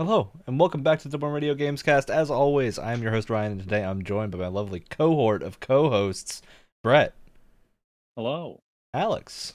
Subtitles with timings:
[0.00, 2.08] Hello, and welcome back to the Double Radio Gamescast.
[2.08, 5.42] As always, I am your host Ryan, and today I'm joined by my lovely cohort
[5.42, 6.40] of co-hosts,
[6.82, 7.12] Brett,
[8.16, 8.62] Hello.
[8.94, 9.52] Alex,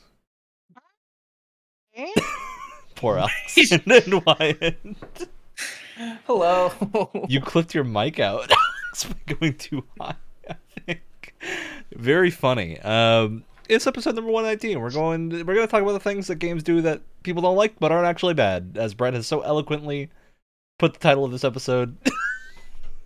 [2.96, 4.78] poor Alex, and then Wyatt.
[6.28, 7.09] Hello.
[7.27, 8.52] You clipped your mic out
[8.88, 10.14] Alex, by going too high.
[10.47, 10.55] I
[10.86, 11.33] think
[11.91, 12.80] very funny.
[12.82, 14.80] Um, it's episode number one nineteen.
[14.80, 15.32] We're going.
[15.32, 17.91] We're going to talk about the things that games do that people don't like but
[17.91, 20.11] aren't actually bad, as Brett has so eloquently
[20.78, 21.97] put the title of this episode.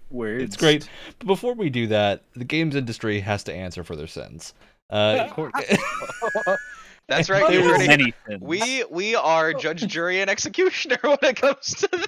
[0.10, 0.44] Words.
[0.44, 0.90] It's great.
[1.20, 4.54] But before we do that, the games industry has to answer for their sins.
[4.90, 5.28] Uh,
[7.08, 7.50] That's right.
[7.50, 8.42] We, was already- Many things.
[8.42, 12.08] we we are judge, jury, and executioner when it comes to this.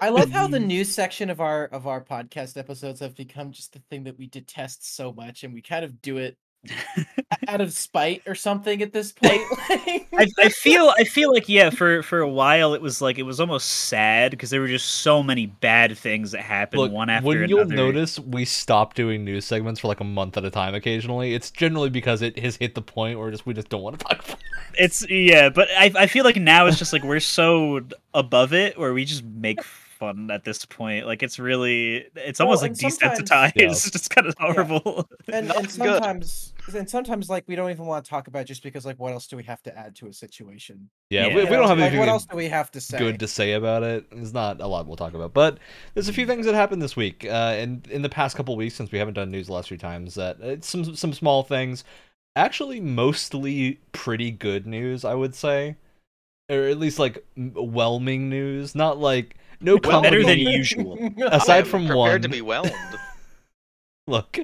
[0.00, 3.72] I love how the news section of our of our podcast episodes have become just
[3.74, 6.36] the thing that we detest so much, and we kind of do it
[7.48, 9.40] out of spite or something at this point.
[9.68, 13.24] I, I feel I feel like yeah for for a while it was like it
[13.24, 17.10] was almost sad because there were just so many bad things that happened Look, one
[17.10, 17.48] after when another.
[17.50, 21.34] you'll notice we stop doing news segments for like a month at a time occasionally,
[21.34, 24.04] it's generally because it has hit the point where just we just don't want to
[24.04, 24.36] talk about it.
[24.74, 27.80] it's yeah, but I I feel like now it's just like we're so
[28.14, 31.06] above it where we just make fun at this point.
[31.06, 33.52] Like it's really it's Well, almost like desensitized.
[33.56, 33.70] Yeah.
[33.70, 35.08] It's just kind of horrible.
[35.28, 35.94] and, and it's good.
[35.94, 38.98] sometimes and sometimes like we don't even want to talk about it just because like
[38.98, 40.88] what else do we have to add to a situation?
[41.10, 41.34] Yeah, Yeah.
[41.34, 42.98] we, we don't know, have like, anything what else do we have to say?
[42.98, 44.10] good to say about it.
[44.10, 45.58] There's not a lot we'll talk about, but
[45.94, 48.74] there's a few things that happened this week, uh, and in the past couple weeks
[48.74, 50.14] since we haven't done news the last few times.
[50.14, 51.84] That it's some some small things,
[52.36, 55.76] actually mostly pretty good news, I would say,
[56.48, 60.98] or at least like whelming news, not like no Well, better than usual.
[61.26, 62.72] Aside I'm from prepared one, to be whelmed.
[64.08, 64.36] Look,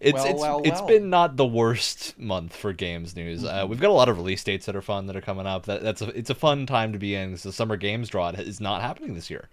[0.00, 0.86] it's Well, it's well, it's well.
[0.86, 3.42] been not the worst month for games news.
[3.42, 5.64] Uh, we've got a lot of release dates that are fun that are coming up.
[5.64, 8.28] That that's a, it's a fun time to be in because the summer games draw
[8.28, 9.48] is not happening this year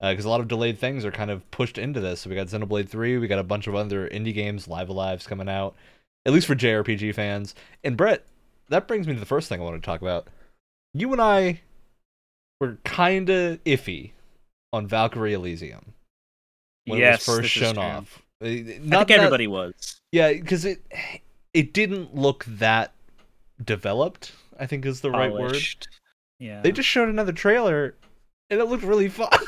[0.00, 2.20] because a lot of delayed things are kind of pushed into this.
[2.20, 4.92] So we got Xenoblade Three, we got a bunch of other indie games, Live A
[4.92, 5.74] Live's coming out,
[6.24, 7.54] at least for JRPG fans.
[7.84, 8.24] And Brett,
[8.70, 10.28] that brings me to the first thing I want to talk about.
[10.94, 11.60] You and I
[12.58, 14.12] were kind of iffy
[14.72, 15.92] on Valkyrie Elysium
[16.86, 17.82] when yes, it was first this is shown true.
[17.82, 18.22] off.
[18.42, 20.00] Uh, I Not think that- everybody was.
[20.12, 20.82] yeah, because it
[21.54, 22.92] it didn't look that
[23.64, 24.32] developed.
[24.58, 25.56] I think is the right word.
[26.40, 26.60] Yeah.
[26.62, 27.94] They just showed another trailer,
[28.50, 29.28] and it looked really fun.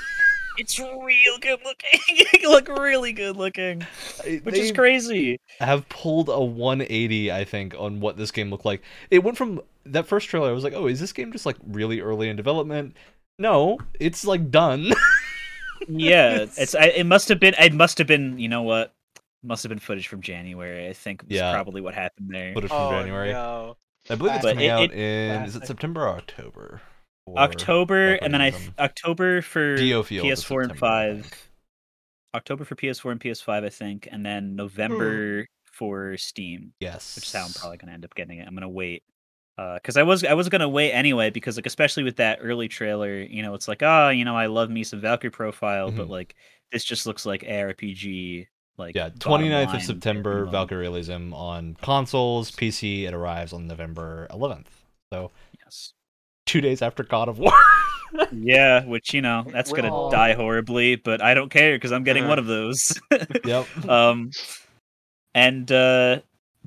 [0.58, 2.00] It's real good looking.
[2.08, 3.86] it look really good looking,
[4.24, 5.38] which they is crazy.
[5.58, 8.82] have pulled a 180, I think, on what this game looked like.
[9.10, 10.50] It went from that first trailer.
[10.50, 12.94] I was like, oh, is this game just like really early in development?
[13.38, 14.92] No, it's like done.
[15.88, 16.74] Yeah, It's- it's.
[16.74, 17.54] I, it must have been.
[17.58, 18.38] It must have been.
[18.38, 18.94] You know what?
[19.42, 20.88] Must have been footage from January.
[20.88, 21.22] I think.
[21.22, 21.52] Was Yeah.
[21.52, 22.52] probably what happened there.
[22.54, 23.32] Footage from oh, January.
[23.32, 23.76] no.
[24.08, 26.80] I believe it's But coming it- out it- in is it September or October?
[27.26, 28.72] Or- October, and then I October.
[28.78, 31.50] October for Dio PS4 and five.
[32.34, 34.56] October for PS4 and PS5, I think, and then hmm.
[34.56, 37.16] November for Steam, Yes.
[37.16, 38.46] which is how I'm probably gonna end up getting it.
[38.46, 39.02] I'm gonna wait.
[39.75, 43.19] Because I was I was gonna wait anyway because like especially with that early trailer,
[43.21, 46.10] you know, it's like oh you know I love me some Valkyrie profile, but Mhm.
[46.10, 46.34] like
[46.72, 48.47] this just looks like ARPG
[48.78, 50.53] like Yeah, bottom 29th of September, minimum.
[50.53, 53.04] Valkyrie Elysium on consoles, PC.
[53.06, 54.69] It arrives on November 11th.
[55.12, 55.31] So
[55.65, 55.93] Yes.
[56.47, 57.53] two days after God of War.
[58.32, 62.03] Yeah, which you know that's gonna Well- die horribly, but I don't care because I'm
[62.03, 62.31] getting Uh-huh.
[62.31, 62.93] one of those.
[63.44, 63.66] yep.
[63.88, 64.31] um,
[65.34, 66.20] and uh,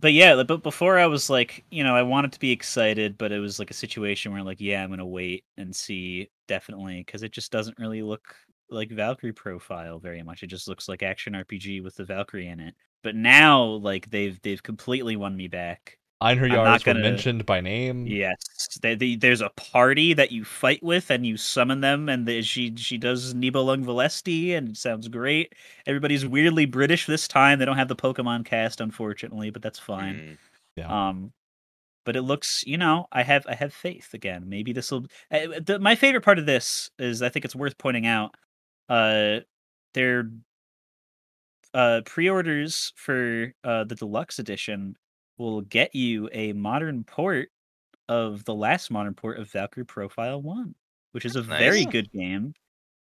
[0.03, 3.31] but yeah, but before I was like, you know, I wanted to be excited, but
[3.31, 7.23] it was like a situation where like, yeah, I'm gonna wait and see definitely because
[7.23, 8.35] it just doesn't really look
[8.69, 10.43] like Valkyrie profile very much.
[10.43, 12.75] It just looks like action RPG with the Valkyrie in it.
[13.01, 15.97] But now, like they've they've completely won me back.
[16.23, 18.07] Einherjars not were gonna- mentioned by name.
[18.07, 18.37] Yes,
[18.81, 22.41] they, they, there's a party that you fight with, and you summon them, and the,
[22.41, 25.53] she she does Nibelung Valesti, and it sounds great.
[25.85, 27.59] Everybody's weirdly British this time.
[27.59, 30.15] They don't have the Pokemon cast, unfortunately, but that's fine.
[30.15, 30.37] Mm.
[30.77, 31.09] Yeah.
[31.09, 31.33] Um,
[32.05, 34.49] but it looks, you know, I have I have faith again.
[34.49, 35.05] Maybe this will.
[35.31, 38.35] Uh, my favorite part of this is I think it's worth pointing out.
[38.89, 39.39] Uh,
[39.93, 40.29] their
[41.73, 44.95] uh pre-orders for uh the deluxe edition
[45.37, 47.49] will get you a modern port
[48.09, 50.75] of the last modern port of Valkyrie Profile One,
[51.11, 52.53] which is a very good game.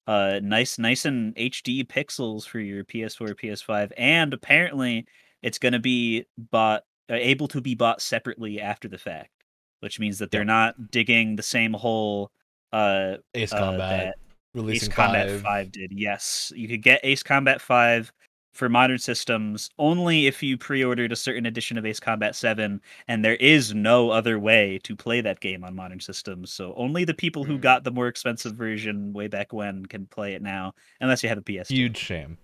[0.07, 5.05] Uh, nice, nice and HD pixels for your PS4, PS5, and apparently
[5.41, 9.31] it's going to be bought, uh, able to be bought separately after the fact,
[9.79, 10.47] which means that they're Yep.
[10.47, 12.31] not digging the same hole.
[12.71, 14.15] Uh, Ace uh, Combat that
[14.53, 15.41] releasing Ace Combat five.
[15.41, 15.91] 5 did.
[15.91, 18.11] Yes, you could get Ace Combat 5
[18.55, 23.23] for modern systems only if you pre-ordered a certain edition of Ace Combat 7 and
[23.23, 26.51] there is no other way to play that game on modern systems.
[26.53, 27.61] So only the people who Mm.
[27.61, 31.37] got the more expensive version way back when can play it now unless you have
[31.37, 31.75] a PS2.
[31.75, 32.37] Huge shame.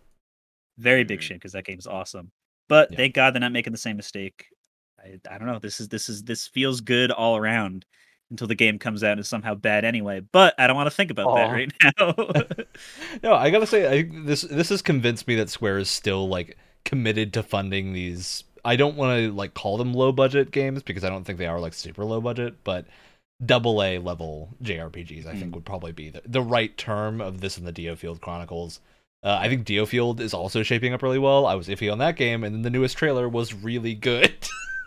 [0.78, 1.24] Very big Mhm.
[1.24, 2.31] shame because that game is awesome.
[2.68, 2.98] But Yeah.
[2.98, 4.48] thank God they're not making the same mistake.
[5.00, 5.60] I, I don't know.
[5.60, 7.86] This is this is this feels good all around
[8.31, 10.22] until the game comes out and is somehow bad anyway.
[10.22, 12.13] But I don't want to think about that right now.
[13.24, 16.57] No, I gotta say, I, this this has convinced me that Square is still like
[16.86, 18.44] committed to funding these.
[18.66, 21.45] I don't want to like call them low budget games because I don't think they
[21.48, 22.86] are like super low budget, but
[23.45, 25.56] double A level JRPGs I think Mm.
[25.56, 28.80] would probably be the, the right term of this in the Diofield Chronicles.
[29.24, 31.45] Uh, I think Diofield is also shaping up really well.
[31.45, 34.34] I was iffy on that game, and then the newest trailer was really good.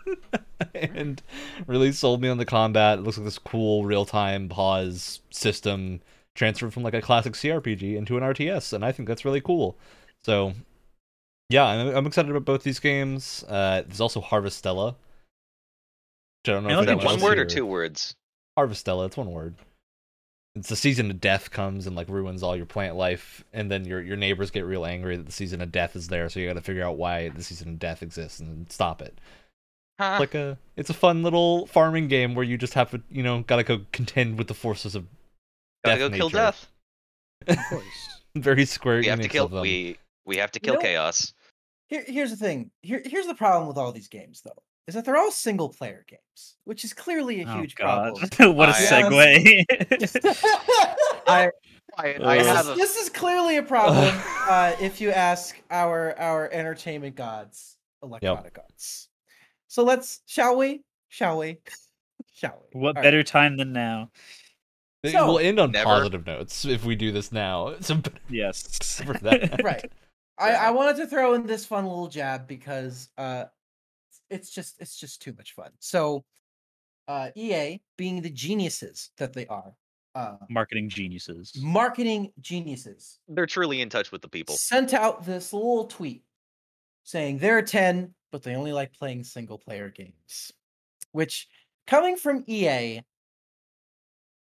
[0.95, 1.21] and
[1.67, 2.99] really sold me on the combat.
[2.99, 6.01] It looks like this cool real time pause system
[6.35, 9.77] transferred from like a classic CRPG into an RTS, and I think that's really cool.
[10.23, 10.53] So,
[11.49, 13.43] yeah, I'm, I'm excited about both these games.
[13.47, 14.95] Uh, there's also Harvestella.
[16.45, 18.15] I don't know I if that one word or two words?
[18.57, 19.07] Harvestella.
[19.07, 19.55] It's one word.
[20.55, 23.83] It's the season of death comes and like ruins all your plant life, and then
[23.85, 26.29] your your neighbors get real angry that the season of death is there.
[26.29, 29.19] So you got to figure out why the season of death exists and stop it.
[29.99, 30.17] Huh.
[30.19, 33.43] like a it's a fun little farming game where you just have to you know
[33.47, 35.05] gotta go contend with the forces of
[35.85, 36.67] Gotta death go kill death.
[37.47, 37.83] Of course.
[38.35, 39.47] very square We have to kill.
[39.47, 41.33] We we have to You kill know- chaos.
[41.87, 42.71] Here, here's the thing.
[42.81, 46.03] Here, here's the problem with all these games, though, is that they're all single player
[46.09, 48.15] games, which is clearly a Oh, huge God.
[48.39, 48.55] problem.
[48.57, 49.65] what a I- segue.
[51.27, 51.51] I,
[51.97, 54.13] I, I this, have is, this is clearly a problem
[54.49, 59.07] uh, if you ask our our entertainment gods, electronic arts.
[59.75, 60.85] So let's, shall we?
[61.09, 61.57] Shall we?
[62.33, 62.79] shall we?
[62.79, 63.03] what All right.
[63.03, 64.09] better time than now?
[65.05, 65.83] So- we'll end on Never.
[65.83, 67.75] positive notes if we do this now.
[67.81, 67.99] So
[68.29, 69.01] Yes.
[69.05, 69.61] for that.
[69.65, 69.91] right.
[70.37, 73.45] I, I wanted to throw in this fun little jab because uh
[74.29, 75.71] it's just it's just too much fun.
[75.79, 76.23] So
[77.09, 79.73] uh EA being the geniuses that they are,
[80.15, 81.51] uh Marketing geniuses.
[81.61, 84.55] marketing geniuses, They're truly in touch with the people.
[84.55, 86.23] sent out this little tweet
[87.03, 90.51] saying there are 10, but they only like playing single player games.
[91.13, 91.47] Which
[91.87, 92.99] coming from EA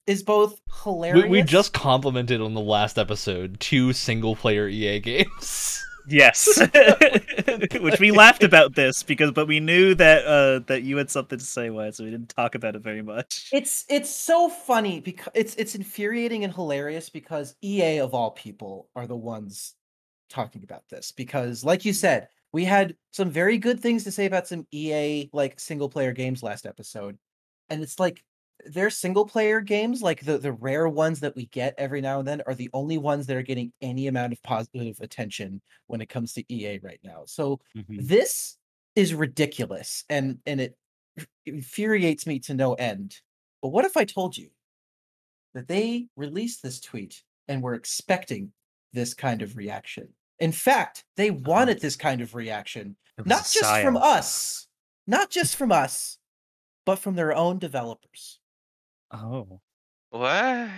[0.06, 1.24] is both hilarious.
[1.24, 5.84] We, we just complimented on the last episode two single player EA games.
[6.08, 6.58] Yes.
[7.80, 11.38] Which we laughed about this because but we knew that uh that you had something
[11.38, 13.48] to say why so we didn't talk about it very much.
[13.52, 18.88] It's it's so funny because it's it's infuriating and hilarious because EA of all people
[18.96, 19.74] are the ones
[20.28, 24.26] talking about this because like you said we had some very good things to say
[24.26, 27.18] about some EA like single player games last episode
[27.70, 28.24] and it's like
[28.66, 32.28] their single player games like the the rare ones that we get every now and
[32.28, 36.08] then are the only ones that are getting any amount of positive attention when it
[36.08, 37.24] comes to EA right now.
[37.26, 38.06] So Mhm.
[38.08, 38.58] this
[38.96, 40.76] is ridiculous and and it
[41.46, 43.20] infuriates me to no end
[43.62, 44.50] but what if i told you
[45.54, 48.52] that they released this tweet and were expecting
[48.92, 53.82] this kind of reaction in fact they wanted this kind of reaction not a just
[53.82, 54.66] from us
[55.06, 56.18] not just from us
[56.84, 58.40] but from their own developers
[59.12, 59.60] Oh.
[60.10, 60.68] What?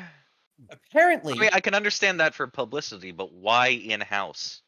[0.70, 4.62] apparently I mean, I can understand that for publicity, but why in house?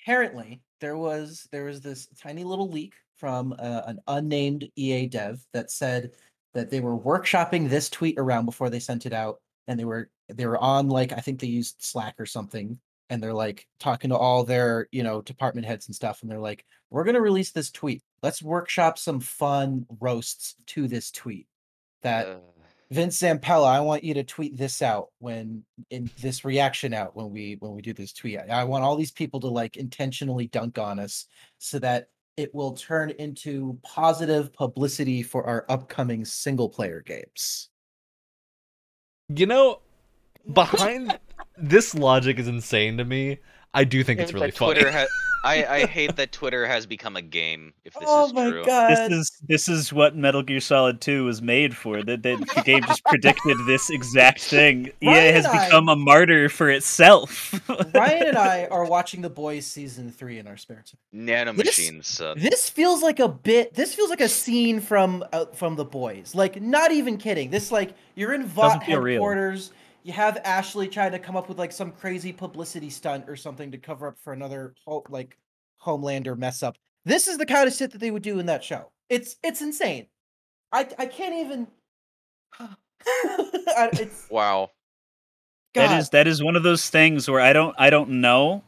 [0.00, 5.42] apparently there was there was this tiny little leak from uh, an unnamed EA dev
[5.52, 6.10] that said
[6.52, 10.10] that they were workshopping this tweet around before they sent it out and they were
[10.28, 12.78] they were on like I think they used Slack or something
[13.10, 16.38] and they're like talking to all their, you know, department heads and stuff and they're
[16.38, 18.02] like we're going to release this tweet.
[18.22, 21.46] Let's workshop some fun roasts to this tweet.
[22.02, 22.36] That Uh,
[22.90, 27.30] Vince Zampella, I want you to tweet this out when in this reaction out when
[27.30, 28.38] we when we do this tweet.
[28.38, 31.26] I, I want all these people to like intentionally dunk on us
[31.58, 37.70] so that it will turn into positive publicity for our upcoming single player games.
[39.28, 39.80] You know,
[40.52, 41.18] behind
[41.56, 43.38] this logic is insane to me.
[43.76, 44.74] I do think it's really funny.
[44.74, 45.06] Twitter ha-
[45.44, 47.74] I, I hate that Twitter has become a game.
[47.84, 48.90] If this oh is my true, god.
[49.10, 52.00] This is this is what Metal Gear Solid 2 was made for.
[52.00, 54.92] That that the game just predicted this exact thing.
[55.02, 57.52] EA Ryan has I- become a martyr for itself.
[57.94, 61.26] Ryan and I are watching The Boys season 3 in our spare time.
[61.26, 62.04] nanomachines.
[62.04, 62.38] suck.
[62.38, 63.74] This feels like a bit.
[63.74, 66.36] This feels like a scene from uh, from the boys.
[66.36, 67.50] Like, not even kidding.
[67.50, 69.20] This like you're in Vought Doesn't real.
[70.04, 70.06] Headquarters.
[70.06, 73.70] You have Ashley trying to come up with like some crazy publicity stunt or something
[73.72, 75.36] to cover up for another ho- like
[75.84, 76.76] Homelander mess up.
[77.04, 78.90] This is the kind of shit that they would do in that show.
[79.08, 80.06] It's it's insane.
[80.72, 81.66] I I can't even.
[83.06, 84.70] It's Wow.
[85.74, 85.98] That God.
[85.98, 88.62] is that is one of those things where I don't I don't know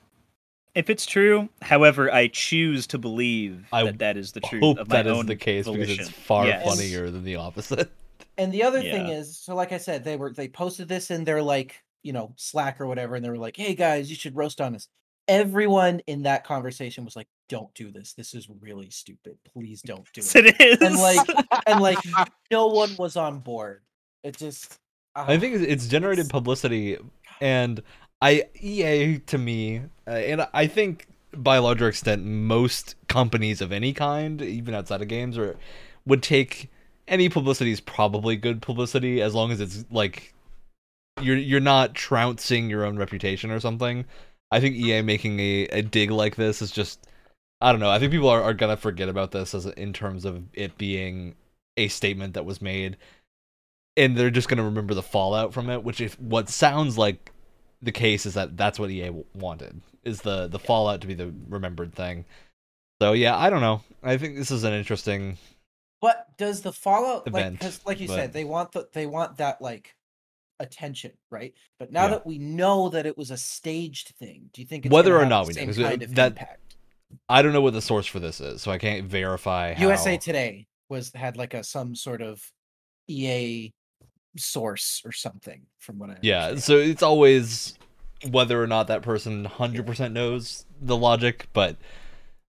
[0.75, 1.49] if it's true.
[1.62, 4.62] However, I choose to believe I that that is the truth.
[4.62, 6.64] Hope of my that is own the case because it's far Yes.
[6.66, 7.90] funnier than the opposite.
[8.38, 11.25] And the other thing is, so like I said, they were they posted this in
[11.25, 14.37] their like you know Slack or whatever, and they were like, "Hey guys, you should
[14.37, 14.88] roast on us."
[15.28, 18.12] Everyone in that conversation was like, "Don't do this.
[18.12, 19.38] This is really stupid.
[19.52, 20.81] Please don't do it." it is.
[20.81, 21.26] And like,
[21.66, 21.99] and like,
[22.50, 23.83] no one was on board.
[24.23, 24.78] It just.
[25.14, 26.99] I ah, think it's- it's generated publicity,
[27.40, 27.83] and
[28.21, 33.73] I EA to me, uh, and I think by a larger extent, most companies of
[33.73, 35.57] any kind, even outside of games, or
[36.05, 36.71] would take
[37.08, 40.34] any publicity is probably good publicity as long as it's like
[41.20, 44.04] you're you're not trouncing your own reputation or something.
[44.50, 47.06] I think EA making a, a dig like this is just
[47.60, 47.90] I don't know.
[47.90, 51.34] I think people are, are gonna forget about this as in terms of it being
[51.76, 52.96] a statement that was made
[53.96, 57.32] and they're just to remember the fallout from it which if what sounds like
[57.82, 61.32] the case is that that's what EA wanted is the the fallout to be the
[61.48, 62.25] remembered thing
[63.00, 65.36] so yeah i don't know i think this is an interesting
[66.00, 69.38] But does the fallout like because like you but- said, they want the they want
[69.38, 69.94] that like
[70.60, 71.52] attention, right?
[71.78, 72.08] But now Yeah.
[72.10, 75.26] that we know that it was a staged thing, do you think it's Whether or
[75.26, 76.60] not we know, same 'cause, kind of that- impact?
[77.28, 79.80] i don't know what the source for this is so i can't verify how...
[79.86, 82.42] USA Today was had like a some sort of
[83.08, 83.72] EA
[84.36, 86.62] source or something from what I yeah understand.
[86.64, 87.78] so it's always
[88.28, 91.76] whether or not that person 100% knows the logic but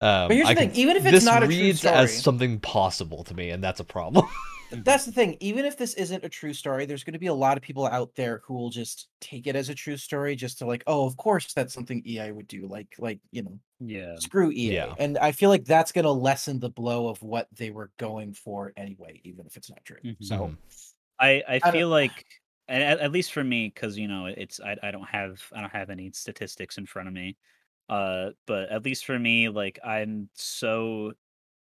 [0.05, 1.61] um, But here's the I thing, can- even if it's not a true story.
[1.61, 4.27] It reads as something possible to me and that's a problem
[4.83, 5.37] That's the thing.
[5.39, 7.87] Even if this isn't a true story, there's going to be a lot of people
[7.87, 11.07] out there who will just take it as a true story, just to like, oh,
[11.07, 12.67] of course that's something EA would do.
[12.67, 14.17] Like, like you know, yeah.
[14.17, 14.73] screw EA.
[14.75, 14.95] Yeah.
[14.99, 18.33] And I feel like that's going to lessen the blow of what they were going
[18.35, 19.99] for anyway, even if it's not true.
[20.05, 20.17] Mhm.
[20.21, 20.57] So Mhm.
[21.21, 22.25] I I don't- feel like
[22.67, 25.61] and at, at least for me because you know it's I, I don't have I
[25.61, 27.37] don't have any statistics in front of me
[27.89, 31.13] uh but at least for me like I'm so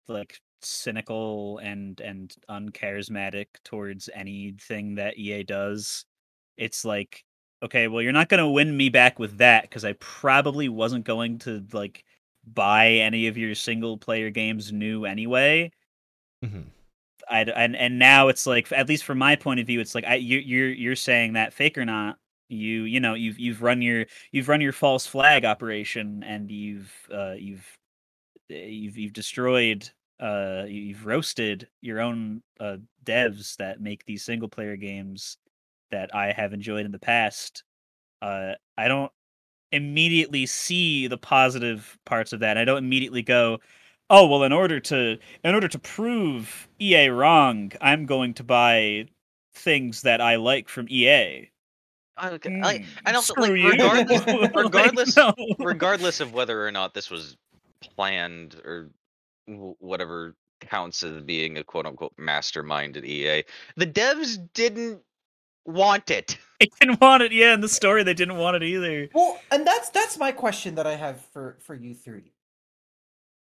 [0.07, 6.05] like cynical and and uncharismatic towards anything that EA does
[6.57, 7.23] it's like
[7.63, 11.05] okay well you're not going to win me back with that because I probably wasn't
[11.05, 12.05] going to like
[12.45, 15.71] buy any of your single player games new anyway
[16.43, 16.71] Mhm.
[17.29, 20.05] I and and now it's like at least from my point of view, it's like
[20.05, 22.17] I you you're you're saying that fake or not,
[22.49, 26.91] you you know you've you've run your you've run your false flag operation and you've
[27.13, 27.65] uh you've
[28.51, 29.89] eh, you've you've destroyed
[30.21, 35.37] uh you've roasted your own uh devs that make these single player games
[35.91, 37.63] that I have enjoyed in the past.
[38.21, 39.11] Uh I don't
[39.71, 42.57] immediately see the positive parts of that.
[42.57, 43.59] I don't immediately go,
[44.09, 49.07] "Oh, well in order to in order to prove EA wrong, I'm going to buy
[49.55, 51.49] things that I like from EA."
[52.19, 53.69] I, I, Hmm, and also, like, screw you.
[53.71, 55.33] regardless, Like, regardless, no.
[55.59, 57.37] regardless of whether or not this was
[57.81, 58.89] planned or
[59.47, 63.43] whatever counts as being a quote unquote mastermind at EA,
[63.77, 65.01] the devs didn't
[65.65, 66.37] want it.
[66.59, 67.31] They didn't want it.
[67.31, 69.07] Yeah, in the story, they didn't want it either.
[69.13, 72.33] Well, and that's that's my question that I have for for you three.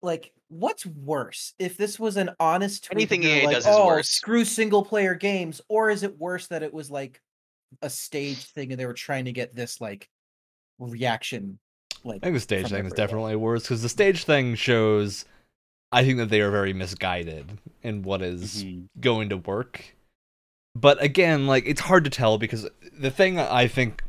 [0.02, 3.10] Like, what's worse if this was an honest tweet?
[3.10, 6.18] that Anything EA like, does is oh, worse." Screw single player games, or is it
[6.18, 7.20] worse that it was like
[7.82, 10.10] a stage thing and they were trying to get this like
[10.80, 11.60] reaction?
[12.04, 15.26] Like, I think the stage thing is definitely worse because the stage thing shows.
[15.94, 18.88] I think that they are very misguided in what is Mhm.
[19.02, 19.94] going to work.
[20.74, 22.66] But again, like it's hard to tell because
[22.98, 24.02] the thing I think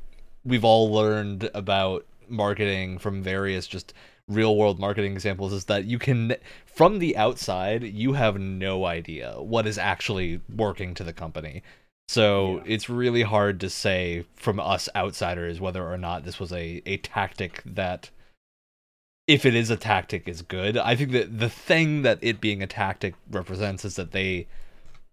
[0.45, 3.93] we've all learned about marketing from various just
[4.29, 9.35] real world marketing examples is that you can from the outside you have no idea
[9.43, 11.63] what is actually working to the company.
[12.09, 12.75] So Yeah.
[12.75, 16.99] it's really hard to say from us outsiders whether or not this was a, a
[16.99, 18.11] tactic that
[19.27, 20.77] if it is a tactic is good.
[20.77, 24.47] I think that the thing that it being a tactic represents is that they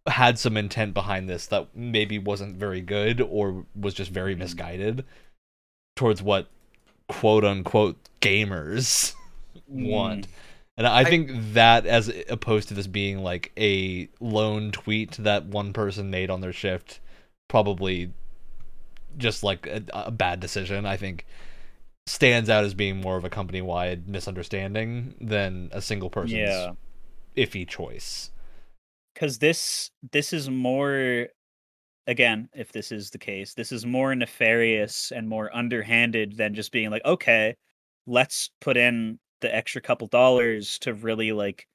[0.07, 4.39] had some intent behind this that maybe wasn't very good or was just very Mhm.
[4.39, 5.05] misguided
[5.95, 6.47] towards what
[7.07, 9.13] quote unquote gamers
[9.67, 10.27] want.
[10.79, 15.45] And I, I- think that as opposed to this being like a lone tweet that
[15.45, 16.99] one person made on their shift
[17.49, 18.11] probably
[19.17, 21.25] just like a, a bad decision, I think
[22.07, 26.71] stands out as being more of a company wide misunderstanding than a single person's Yeah.
[27.37, 28.31] iffy choice.
[29.13, 31.27] because this this is more
[32.07, 36.71] again if this is the case this is more nefarious and more underhanded than just
[36.71, 37.55] being like okay
[38.07, 41.67] let's put in the extra couple dollars to really like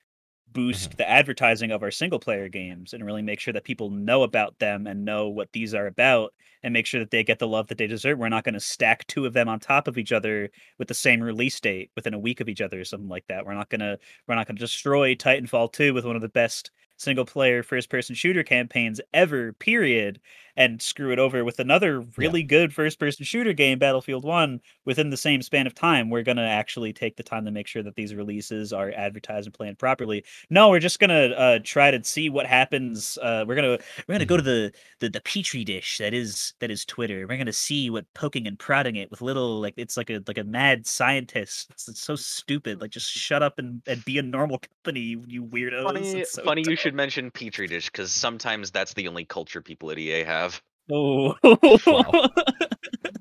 [0.52, 0.96] boost mm-hmm.
[0.98, 4.58] the advertising of our single player games and really make sure that people know about
[4.58, 7.66] them and know what these are about and make sure that they get the love
[7.66, 8.18] that they deserve.
[8.18, 10.94] We're not going to stack two of them on top of each other with the
[10.94, 13.44] same release date within a week of each other or something like that.
[13.44, 16.28] We're not going to we're not going to destroy Titanfall 2 with one of the
[16.28, 20.20] best single player first person shooter campaigns ever period
[20.56, 25.10] and screw it over with another really good first person shooter game battlefield 1 within
[25.10, 26.10] the same span of time.
[26.10, 29.48] We're going to actually take the time to make sure that these releases are advertised
[29.48, 30.24] and planned properly.
[30.50, 33.84] No we're just going to uh, try to see what happens uh, we're going to
[34.06, 37.26] we're going to go to the, the the petri dish that is that is twitter
[37.28, 40.22] we're going to see what poking and prodding it with little like it's like a
[40.26, 41.68] like a mad scientist.
[41.70, 45.24] It's, it's so stupid like just shut up and, and be a normal company you,
[45.26, 45.84] you weirdos.
[45.84, 46.76] Funny, It's so funny you dumb.
[46.84, 50.60] Should mention petri dish because sometimes that's the only culture people at EA have.
[50.92, 51.34] Oh.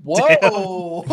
[0.04, 1.04] Whoa!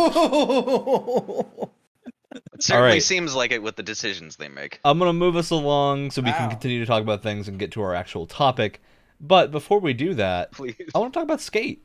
[2.53, 3.03] It certainly right.
[3.03, 4.79] seems like it with the decisions they make.
[4.85, 7.71] I'm gonna move us along so we can continue to talk about things and get
[7.71, 8.81] to our actual topic.
[9.19, 10.75] But before we do that, Please.
[10.93, 11.83] I want to talk about Skate.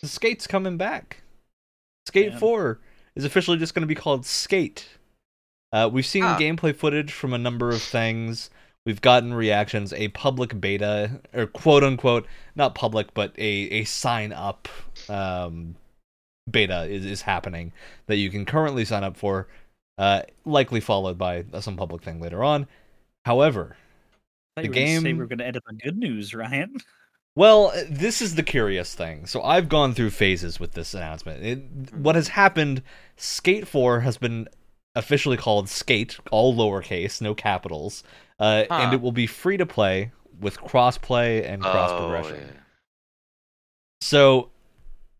[0.00, 1.22] The Skate's coming back.
[2.06, 2.38] Skate Man.
[2.38, 2.80] 4
[3.16, 4.86] is officially just going to be called Skate.
[5.72, 6.38] Uh, we've seen Ah.
[6.38, 8.50] gameplay footage from a number of things.
[8.88, 12.26] We've gotten reactions, a public beta, or quote unquote,
[12.56, 14.66] not public, but a, a sign up
[15.10, 15.74] um,
[16.50, 17.74] beta is, is happening
[18.06, 19.46] that you can currently sign up for,
[19.98, 22.66] uh, likely followed by some public thing later on.
[23.26, 23.76] However,
[24.56, 26.78] I The you were say game- we're going to end up on good news, Ryan.
[27.36, 29.26] Well, this is the curious thing.
[29.26, 31.44] So I've gone through phases with this announcement.
[31.44, 32.82] It, what has happened?
[33.16, 34.48] Skate 4 has been
[34.96, 38.02] officially called Skate, all lowercase, no capitals,
[38.40, 42.36] uh, and it will be free to play with crossplay and cross progression.
[42.36, 42.60] Oh, yeah.
[44.00, 44.50] So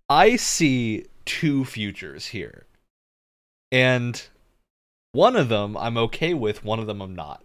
[0.09, 2.67] I see two futures here.
[3.71, 4.23] And
[5.13, 7.43] one of them I'm okay with, one of them I'm not.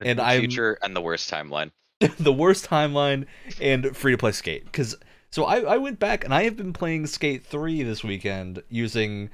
[0.00, 1.70] The And I'm- future and the worst timeline.
[2.18, 3.24] the worst timeline
[3.60, 4.94] and free to play skate because
[5.30, 9.30] so I, I went back and i have been playing skate 3 this weekend using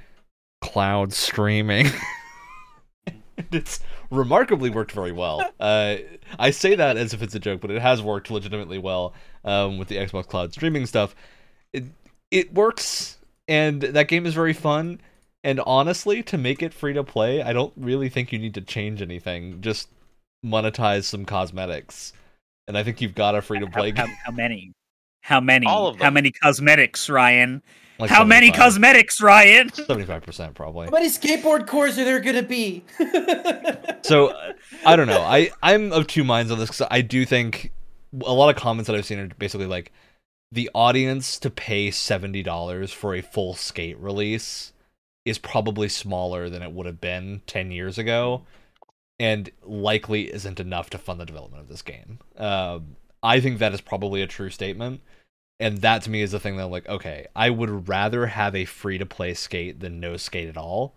[0.61, 1.87] cloud streaming
[3.51, 5.95] it's remarkably worked very well uh,
[6.39, 9.13] i say that as if it's a joke but it has worked legitimately well
[9.45, 11.15] um, with the xbox cloud streaming stuff
[11.71, 11.83] it,
[12.31, 14.99] it works and that game is very fun
[15.43, 18.61] and honestly to make it free to play i don't really think you need to
[18.61, 19.89] change anything just
[20.45, 22.13] monetize some cosmetics
[22.67, 24.15] and I think you've got a free to play how, game.
[24.23, 24.73] how many?
[25.23, 25.65] How many?
[25.65, 27.63] All of How many cosmetics, Ryan?
[27.97, 29.69] Like how many cosmetics, Ryan?
[29.69, 30.87] 75% probably.
[30.87, 32.83] How many skateboard cores are there gonna be?
[34.03, 34.33] So
[34.85, 35.21] I don't know.
[35.21, 37.71] I I'm of two minds on this because I do think
[38.25, 39.93] a lot of comments that I've seen are basically like
[40.51, 44.73] the audience to pay seventy dollars for a full skate release
[45.23, 48.43] is probably smaller than it would have been ten years ago,
[49.19, 52.19] and likely isn't enough to fund the development of this game.
[52.35, 55.01] Um, I think that is probably a true statement.
[55.59, 58.53] And that to me is the thing that I'm like, okay, I would rather have
[58.53, 60.95] a free to play skate than no skate at all.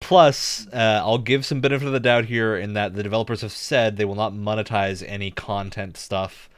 [0.00, 3.52] Plus, uh, I'll give some benefit of the doubt here in that the developers have
[3.52, 6.48] said they will not monetize any content stuff.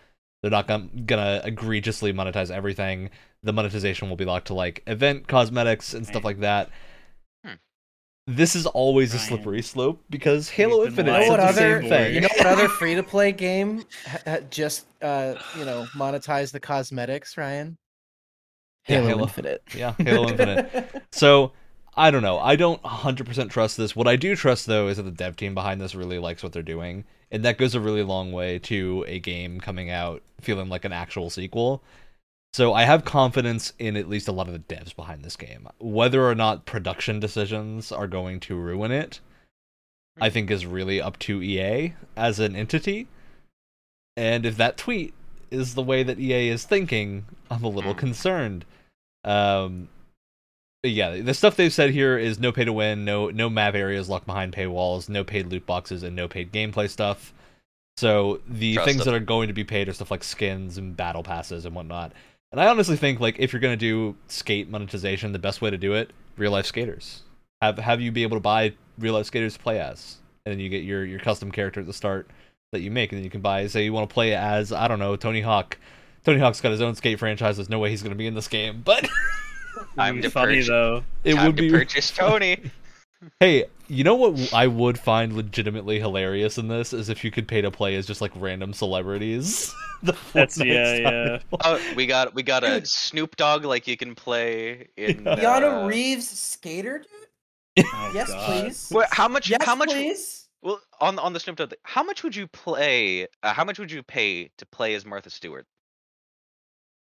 [0.43, 3.11] They're not gonna, gonna egregiously monetize everything.
[3.43, 6.71] The monetization will be locked to like event cosmetics and stuff like that.
[8.27, 12.21] This is always a slippery slope because Halo Infinite You know is what other you
[12.21, 16.61] know what other free to play game ha- ha- just uh you know monetize the
[16.61, 17.77] cosmetics, Ryan?
[18.89, 19.23] Yeah, Halo, Halo.
[19.25, 19.63] Infinite.
[19.77, 21.03] Yeah, Halo Infinite.
[21.13, 21.53] So
[21.97, 22.39] I don't know.
[22.39, 23.95] I don't 100% trust this.
[23.95, 26.53] What I do trust though is that the dev team behind this really likes what
[26.53, 30.71] they're doing, and that goes a really long way to a game coming out feeling
[30.71, 31.83] like an actual sequel.
[32.55, 35.67] So I have confidence in at least a lot of the devs behind this game.
[35.81, 39.19] Whether or not production decisions are going to ruin it,
[40.21, 43.09] I think is really up to EA as an entity.
[44.17, 45.15] And if that tweet
[45.51, 47.99] is the way that EA is thinking, I'm a little Hmm.
[47.99, 48.65] concerned.
[49.25, 49.89] Um,
[50.85, 54.09] yeah, the stuff they've said here is no pay to win, no no map areas
[54.09, 57.35] locked behind paywalls, no paid loot boxes, and no paid gameplay stuff.
[57.97, 59.05] So the Trust things it.
[59.07, 62.13] that are going to be paid are stuff like skins and battle passes and whatnot.
[62.55, 65.77] And I honestly think like if you're gonna do skate monetization, the best way to
[65.77, 67.23] do it, real life skaters.
[67.61, 70.61] Have have you be able to buy real life skaters to play as, and then
[70.61, 72.31] you get your your custom character at the start
[72.71, 73.67] that you make, and then you can buy.
[73.67, 75.79] Say you want to play as I don't know Tony Hawk.
[76.25, 77.57] Tony Hawk's got his own skate franchise.
[77.57, 79.09] There's no way he's gonna be in this game, but
[79.97, 81.03] Time It'd be funny purchase- though.
[81.25, 82.71] it Time would to be purchase Tony.
[83.41, 87.47] Hey, you know what I would find legitimately hilarious in this is if you could
[87.49, 89.75] pay to play as just like random celebrities.
[90.03, 91.13] the That's Fortnite yeah, style.
[91.25, 91.39] yeah.
[91.65, 95.25] oh, we got we got a Snoop Dogg like you can play in.
[95.25, 95.37] Yeah.
[95.37, 96.99] Keanu uh, Reeves skater
[97.77, 97.87] dude?
[97.93, 98.47] Oh, Yes, God.
[98.65, 98.89] please.
[98.91, 99.51] What, how much?
[99.51, 99.91] Yes, how much?
[99.91, 100.49] please.
[100.63, 103.27] Well, on on the Snoop Dogg, how much would you play?
[103.43, 105.67] Uh, how much would you pay to play as Martha Stewart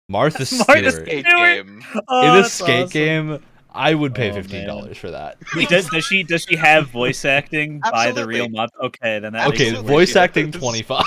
[0.09, 1.05] Martha Martha Stewart.
[1.05, 1.83] skate game?
[2.07, 2.89] Oh, In this skate awesome.
[2.89, 4.67] game, I would pay Oh, fifteen man.
[4.67, 5.37] dollars for that.
[5.69, 8.57] Does, does she does she have voice acting by the real Absolutely.
[8.57, 8.71] month?
[8.83, 11.05] Okay, then that Okay, makes voice acting twenty five.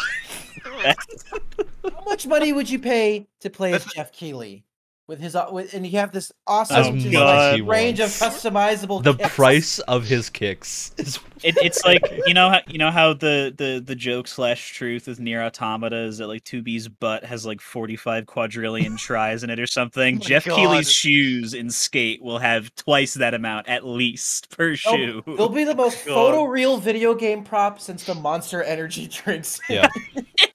[0.82, 4.64] How much money would you pay to play as Geoff Keighley
[5.06, 7.60] with his uh, with, and you have this awesome As just, much as like, he
[7.60, 9.34] range of customizable the kicks?
[9.34, 13.54] price of his kicks is It, it's like you know how you know how the
[13.56, 17.60] the the joke slash truth with Nier Automata is that like 2B's butt has like
[17.60, 20.16] 45 quadrillion tris in it or something.
[20.24, 20.56] Oh Geoff God.
[20.56, 25.22] Keighley's shoes in skate will have twice that amount at least per shoe.
[25.26, 26.34] They'll, they'll be the most oh God.
[26.34, 29.60] photoreal video game prop since the Monster Energy drinks.
[29.68, 29.88] yeah.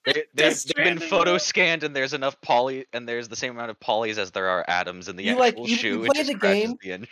[0.04, 3.70] They, they've, they've been photo scanned, and there's enough poly, and there's the same amount
[3.70, 6.04] of polys as there are atoms in the You, actual like, you- you shoe.
[6.06, 7.08] play the game, the engine.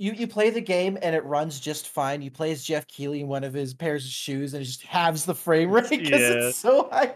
[0.00, 2.22] You you play the game and it runs just fine.
[2.22, 4.82] You play as Geoff Keighley in one of his pairs of shoes and it just
[4.82, 6.48] halves the frame rate because Yeah.
[6.48, 7.12] it's so high.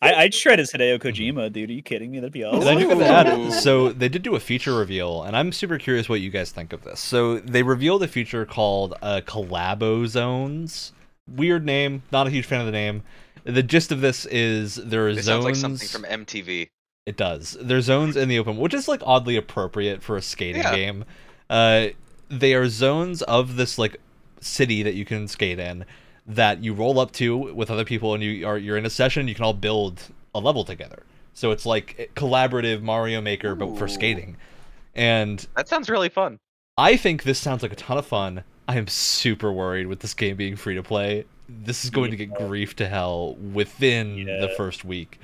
[0.00, 1.70] I, I'd shred as Hideo Kojima, dude.
[1.70, 2.20] Are you kidding me?
[2.20, 2.68] That'd be awesome.
[2.68, 3.50] I do gotta add, Ooh.
[3.50, 6.72] so they did do a feature reveal, and I'm super curious what you guys think
[6.72, 7.00] of this.
[7.00, 10.92] So they revealed a feature called uh, Collabo Zones.
[11.26, 13.02] Weird name, not a huge fan of the name.
[13.42, 15.26] The gist of this is there are It zones.
[15.26, 16.68] sounds like something from MTV.
[17.04, 17.56] It does.
[17.60, 20.76] There's zones in the open, which is like oddly appropriate for a skating Yeah.
[20.76, 21.04] game.
[21.48, 21.88] Uh,
[22.28, 23.96] they are zones of this like
[24.40, 25.84] city that you can skate in
[26.26, 29.28] that you roll up to with other people, and you are you're in a session.
[29.28, 30.02] You can all build
[30.34, 31.02] a level together.
[31.32, 34.36] So it's like collaborative Mario Maker, but for skating.
[34.94, 36.38] And That sounds really fun.
[36.76, 38.44] I think this sounds like a ton of fun.
[38.66, 41.24] I am super worried with this game being free to play.
[41.48, 45.18] This is going to get grief to hell within the first week,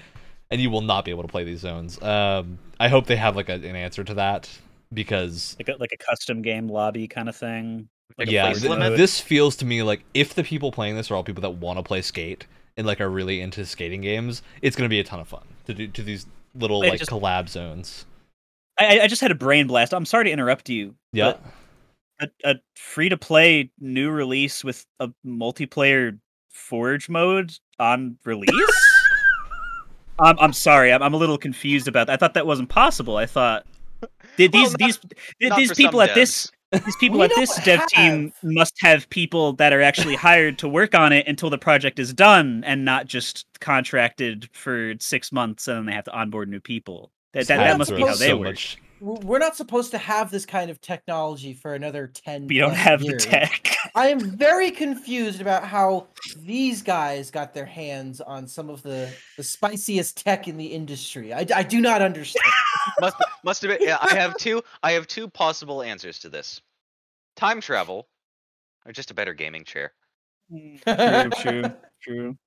[0.50, 2.00] and you will not be able to play these zones.
[2.00, 4.48] Um, I hope they have like a, an answer to that
[4.94, 7.88] because like a, like a custom game lobby kind of thing.
[8.18, 11.24] Like yeah, th- this feels to me like if the people playing this are all
[11.24, 14.84] people that want to play skate and like are really into skating games, it's going
[14.86, 17.48] to be a ton of fun to do to these little Wait, like just- collab
[17.48, 18.06] zones.
[18.78, 19.94] I, I just had a brain blast.
[19.94, 20.96] I'm sorry to interrupt you.
[21.12, 21.34] Yeah.
[22.20, 26.18] a, a free to play new release with a multiplayer
[26.50, 28.50] forge mode on release.
[30.18, 30.92] I'm I'm sorry.
[30.92, 32.14] I'm, I'm a little confused about that.
[32.14, 33.16] I thought that wasn't possible.
[33.16, 33.66] I thought
[34.36, 34.98] did Well, these not- these
[35.50, 36.50] Not these people some at this
[36.84, 40.68] these people at this don't dev team must have people that are actually hired to
[40.68, 45.68] work on it until the project is done and not just contracted for six months
[45.68, 47.12] and then they have to onboard new people.
[47.32, 48.48] That that, that must be how they so work.
[48.50, 48.78] much.
[49.00, 52.80] We're not supposed to have this kind of technology for another 10 We don't plus
[52.82, 53.76] have the tech.
[53.96, 59.08] I am very confused about how these guys got their hands on some of the,
[59.36, 61.32] the spiciest tech in the industry.
[61.32, 62.42] I, I do not understand.
[63.00, 63.86] must must have been.
[63.86, 64.62] Yeah, I have two.
[64.82, 66.60] I have two possible answers to this:
[67.36, 68.08] time travel,
[68.84, 69.92] or just a better gaming chair.
[70.50, 71.64] true, true,
[72.02, 72.38] true.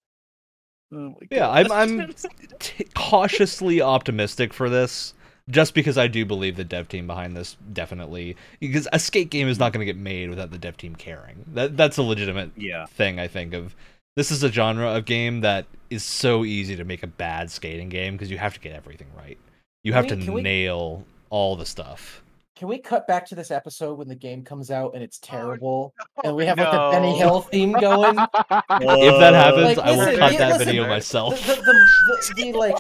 [0.94, 2.14] Oh Yeah, I'm- I'm-
[2.60, 5.14] T- cautiously optimistic for this
[5.50, 9.48] just because I do believe the dev team behind this definitely because a skate game
[9.48, 11.46] is not going to get made without the dev team caring.
[11.54, 12.86] That that's a legitimate yeah.
[12.88, 13.76] thing I think of.
[14.16, 17.90] This is a genre of game that is so easy to make a bad skating
[17.90, 19.38] game because you have to get everything right.
[19.84, 22.24] You have we- to can we- nail all the stuff.
[22.56, 25.28] Can we cut back to this episode when the game comes out and it's Oh,
[25.28, 25.94] terrible?
[26.24, 27.16] no, and we have like the Benny.
[27.16, 28.18] Hill theme going?
[28.18, 31.40] if that happens, Like, I will listen, cut yeah, that listen, video the, myself.
[31.46, 32.76] the, the, the, the, like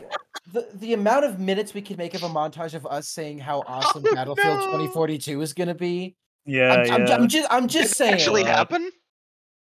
[0.54, 3.60] the, the amount of minutes we could make of a montage of us saying how
[3.68, 4.66] awesome Oh, Battlefield no.
[4.66, 6.16] 2042 is going to be.
[6.46, 7.16] Yeah, I'm, I'm, yeah.
[7.16, 8.14] I'm just I'm just Did saying.
[8.14, 8.90] actually Uh, happen?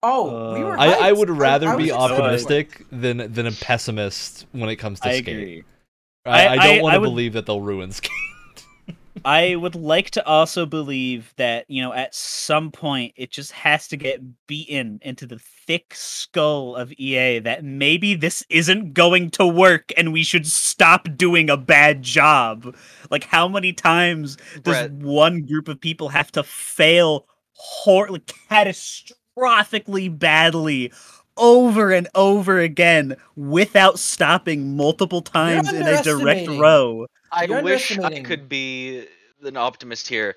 [0.02, 0.78] Oh, we Uh, were.
[0.78, 2.14] I, I would rather I be was excited.
[2.20, 5.28] optimistic than than a pessimist when it comes to I skate.
[5.36, 5.64] agree.
[6.26, 8.10] I, I- I don't want I to would- believe that they'll ruin skate.
[9.26, 13.88] I would like to also believe that, you know, at some point it just has
[13.88, 19.44] to get beaten into the thick skull of EA that maybe this isn't going to
[19.44, 22.76] work and we should stop doing a bad job.
[23.10, 24.92] Like, how many times does Brett.
[24.92, 30.92] one group of people have to fail hor- like, catastrophically badly?
[31.36, 37.06] Over and over again without stopping multiple times in a direct row.
[37.30, 39.06] I You're wish I could be
[39.42, 40.36] an optimist here,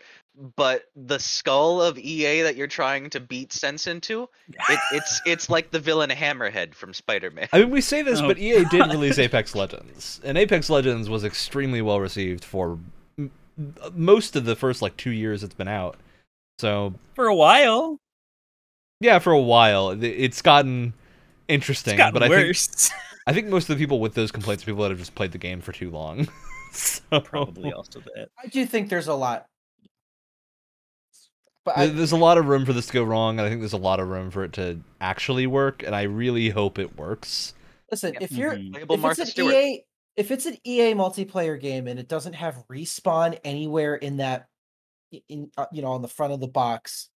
[0.56, 4.24] but the skull of EA that you're trying to beat sense into,
[4.70, 7.48] it, it's it's like the villain Hammerhead from Spider-Man.
[7.54, 11.10] I mean, we say this, Oh, but EA did release Apex Legends, and Apex Legends
[11.10, 12.78] was extremely well received for
[13.18, 13.32] m-
[13.94, 15.98] most of the first like two years it's been out.
[16.60, 17.98] So For a while.
[19.00, 20.94] yeah, for a while it's gotten
[21.48, 21.98] It's interesting.
[21.98, 22.56] gotten but I think.
[23.28, 25.32] I think most of the people with those complaints are people that have just played
[25.34, 26.28] the game for too long.
[27.12, 28.30] so, Probably also that.
[28.44, 29.46] I do think there's a lot.
[31.66, 33.62] But I, There's a lot of room for this to go wrong, and I think
[33.62, 36.98] there's a lot of room for it to actually work, and I really hope it
[36.98, 37.54] works.
[37.92, 38.78] listen, if you're Mhm.
[38.90, 39.54] If it's an Stewart.
[39.54, 39.84] EA
[40.16, 44.48] if it's an EA multiplayer game and it doesn't have respawn anywhere in that
[45.30, 47.10] in uh, you know on the front of the box,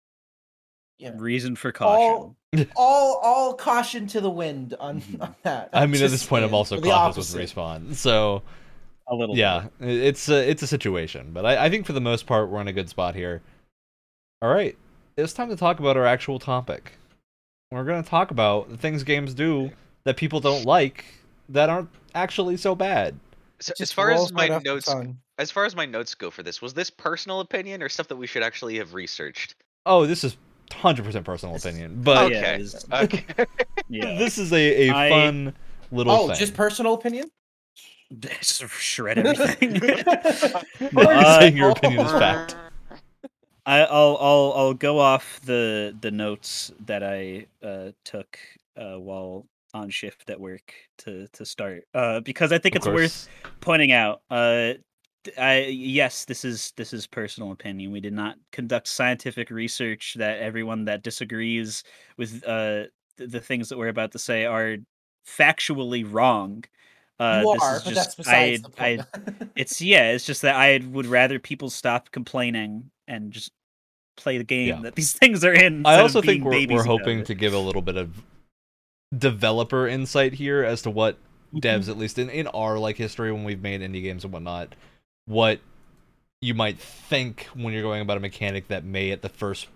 [0.99, 1.97] you know, Reason for caution.
[2.03, 2.37] all
[2.77, 5.23] all all caution to the wind on, Mhm.
[5.23, 5.71] on that.
[5.73, 7.95] I mean, at this point, I'm also cautious with respawn.
[7.95, 8.43] So
[9.11, 9.37] A little.
[9.37, 12.49] yeah, i- it's a it's a situation, but I, I think for the most part,
[12.49, 13.43] we're in a good spot here.
[14.41, 14.77] All right,
[15.17, 16.93] it's time to talk about our actual topic.
[17.73, 19.71] We're going to talk about the things games do
[20.05, 21.05] that people don't like
[21.49, 23.19] that aren't actually so bad.
[23.61, 24.93] So, as far as my right notes,
[25.39, 28.17] as far as my notes go for this, was this personal opinion or stuff that
[28.17, 29.55] we should actually have researched?
[29.87, 30.37] Oh, this is
[30.71, 32.61] 100% personal This- opinion, but okay.
[32.63, 33.25] yeah, Okay.
[33.89, 34.15] Yeah.
[34.19, 35.55] this is a, a fun
[35.93, 36.37] little Oh, thing.
[36.37, 37.31] just personal opinion.
[38.19, 39.81] Just shred everything.
[40.97, 42.57] Or are Uh, saying your opinion is fact?
[43.67, 48.39] I, I'll I'll I'll go off the the notes that I uh, took
[48.77, 52.89] uh, while on shift at work to to start uh, because I think Of it's
[52.89, 53.29] worth
[53.61, 54.23] pointing out.
[54.31, 54.75] Uh,
[55.39, 57.93] I yes, this is this is personal opinion.
[57.93, 61.85] We did not conduct scientific research that everyone that disagrees
[62.17, 62.85] with uh,
[63.19, 64.79] the things that we're about to say are
[65.29, 66.65] factually wrong.
[67.21, 70.25] Uh, you this are, is but just that's besides I the I it's yeah, it's
[70.25, 73.53] just that I would rather people stop complaining and just
[74.17, 74.81] play the game Yeah.
[74.83, 75.85] that these things are in.
[75.87, 78.23] I instead of also being think we're, we're hoping to give a little bit of
[79.17, 81.19] developer insight here as to what
[81.55, 84.75] devs, at least in, in our like history when we've made indie games and whatnot,
[85.27, 85.61] what
[86.41, 89.67] you might think when you're going about a mechanic that may at the first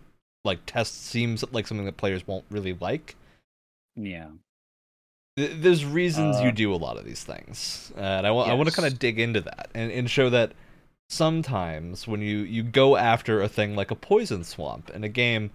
[0.44, 3.16] like test seems like something that players won't really like.
[3.96, 4.38] Yeah, Th-
[5.36, 8.54] There's reasons you Uh, do a lot of these things, uh, and I want I
[8.54, 10.52] want to kind of dig into that and, and show that
[11.08, 15.50] sometimes when you you go after a thing like a poison swamp in a game,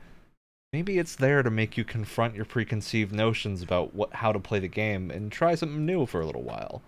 [0.74, 4.60] maybe it's there to make you confront your preconceived notions about what how to play
[4.60, 6.82] the game and try something new for a little while.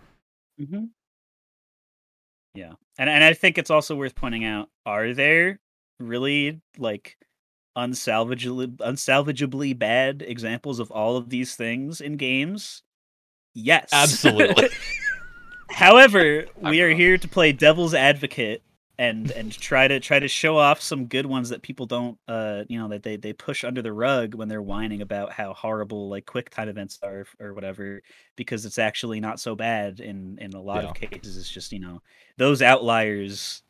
[0.57, 0.83] hmm
[2.53, 5.59] yeah, and and I think it's also worth pointing out: are there
[5.99, 7.17] really like
[7.77, 12.83] unsalvageably unsalvageably bad examples of all of these things in games?
[13.53, 14.69] Yes, Absolutely.
[15.69, 18.63] However, we are here to play devil's advocate
[18.97, 22.63] and and try to try to show off some good ones that people don't uh
[22.67, 26.09] you know that they they push under the rug when they're whining about how horrible
[26.09, 28.01] like quick time events are or whatever
[28.35, 31.37] because it's actually not so bad in in a lot of cases.
[31.37, 32.01] It's just you know
[32.37, 33.63] those outliers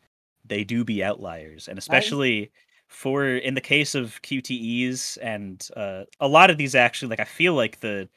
[0.44, 1.68] they do be outliers.
[1.68, 2.52] And especially
[2.92, 7.24] for in the case of QTEs and uh a lot of these actually like I
[7.24, 8.08] feel like the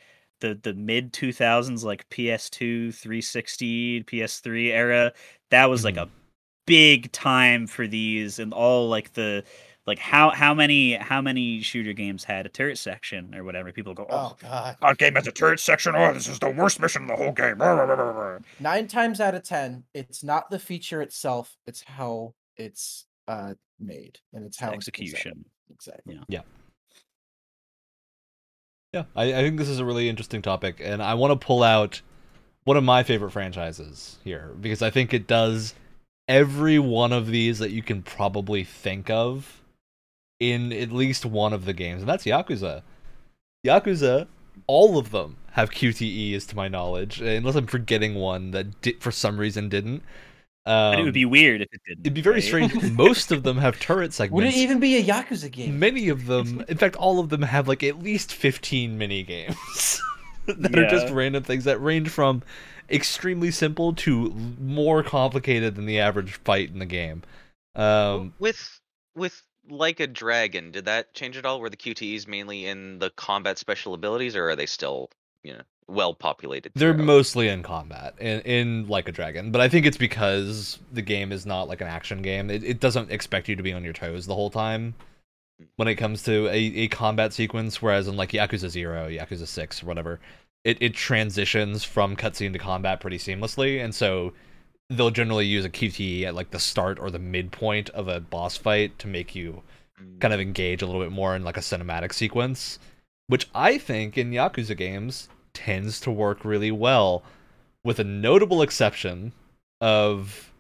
[0.42, 5.14] the the mid 2000s like PS2 360 PS3 era
[5.50, 6.10] that was like a
[6.68, 9.44] big time for these and all like the
[9.88, 13.94] like how how many how many shooter games had a turret section or whatever people
[13.94, 14.76] go oh, oh god.
[14.82, 17.32] our game has a turret section oh this is the worst mission in the whole
[17.32, 21.02] game Rah, rah, rah, rah, rah." Nine times out of ten, it's not the feature
[21.02, 26.20] itself; it's how it's uh made and it's how it's execution Exactly.
[26.28, 26.42] Yeah.
[28.94, 31.64] Yeah, I, I think this is a really interesting topic, and I want to pull
[31.64, 32.02] out
[32.64, 35.74] one of my favorite franchises here because I think it does
[36.30, 39.62] every one of these that you can probably think of
[40.40, 42.84] in at least one of the games, and that's Yakuza.
[43.66, 44.28] Yakuza,
[44.66, 49.12] all of them have QTEs to my knowledge, unless I'm forgetting one that di- for
[49.12, 50.04] some reason didn't.
[50.68, 52.44] Um, but it would be weird if it didn't it'd be very right?
[52.44, 52.92] strange.
[52.92, 54.34] Most of them have turret segments.
[54.34, 55.78] Would it even be a Yakuza game?
[55.78, 60.02] Many of them, in fact, all of them have like at least 15 mini games
[60.48, 62.42] that are just random things that range from
[62.90, 67.22] extremely simple to more complicated than the average fight in the game.
[67.76, 68.80] Um, with
[69.16, 71.60] with like a dragon, did that change at all?
[71.60, 75.12] Were the QTEs mainly in the combat special abilities, or are they still
[75.46, 76.72] you know well populated?
[76.76, 77.06] they're throughout?
[77.06, 81.32] mostly in combat in, in Like a Dragon, but I think it's because the game
[81.32, 82.50] is not like an action game.
[82.50, 84.96] It, it doesn't expect you to be on your toes the whole time
[85.78, 89.84] when it comes to a, a combat sequence, whereas in like Yakuza 0, Yakuza 6,
[89.84, 90.20] or whatever,
[90.64, 94.34] it, it transitions from cutscene to combat pretty seamlessly, and so
[94.90, 98.58] they'll generally use a QTE at like the start or the midpoint of a boss
[98.58, 99.62] fight to make you
[100.02, 100.20] Mm.
[100.20, 102.80] kind of engage a little bit more in like a cinematic sequence,
[103.28, 107.24] which I think in Yakuza games tends to work really well,
[107.84, 109.32] with a notable exception
[109.82, 110.52] of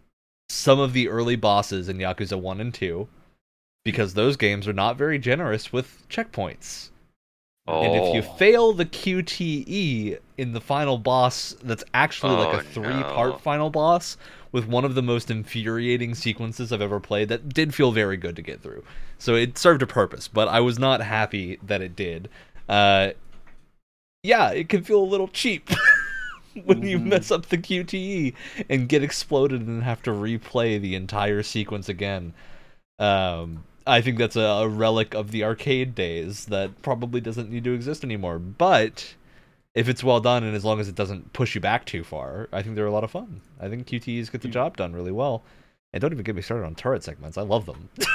[0.49, 3.07] some of the early bosses in Yakuza 1 and 2,
[3.83, 6.89] because those games are not very generous with checkpoints.
[7.67, 7.81] Oh.
[7.81, 8.33] And if you Oh.
[8.35, 13.37] fail the QTE in the final boss, that's actually like Oh, a three part no.
[13.39, 14.17] final boss,
[14.51, 18.35] with one of the most infuriating sequences I've ever played that did feel very good
[18.35, 18.83] to get through.
[19.17, 22.29] So it served a purpose, but I was not happy that it did.
[22.69, 23.11] Uh,
[24.25, 25.69] yeah, it can feel a little cheap
[26.65, 27.05] when you Mhm.
[27.07, 28.33] mess up the QTE
[28.69, 32.33] and get exploded and have to replay the entire sequence again.
[32.99, 37.63] Um, I think that's a, a relic of the arcade days that probably doesn't need
[37.65, 38.39] to exist anymore.
[38.39, 39.13] But
[39.75, 42.47] if it's well done and as long as it doesn't push you back too far,
[42.51, 43.41] I think they're a lot of fun.
[43.59, 45.43] I think QTEs get the job done really well.
[45.93, 47.37] And don't even get me started on turret segments.
[47.37, 47.89] I love them.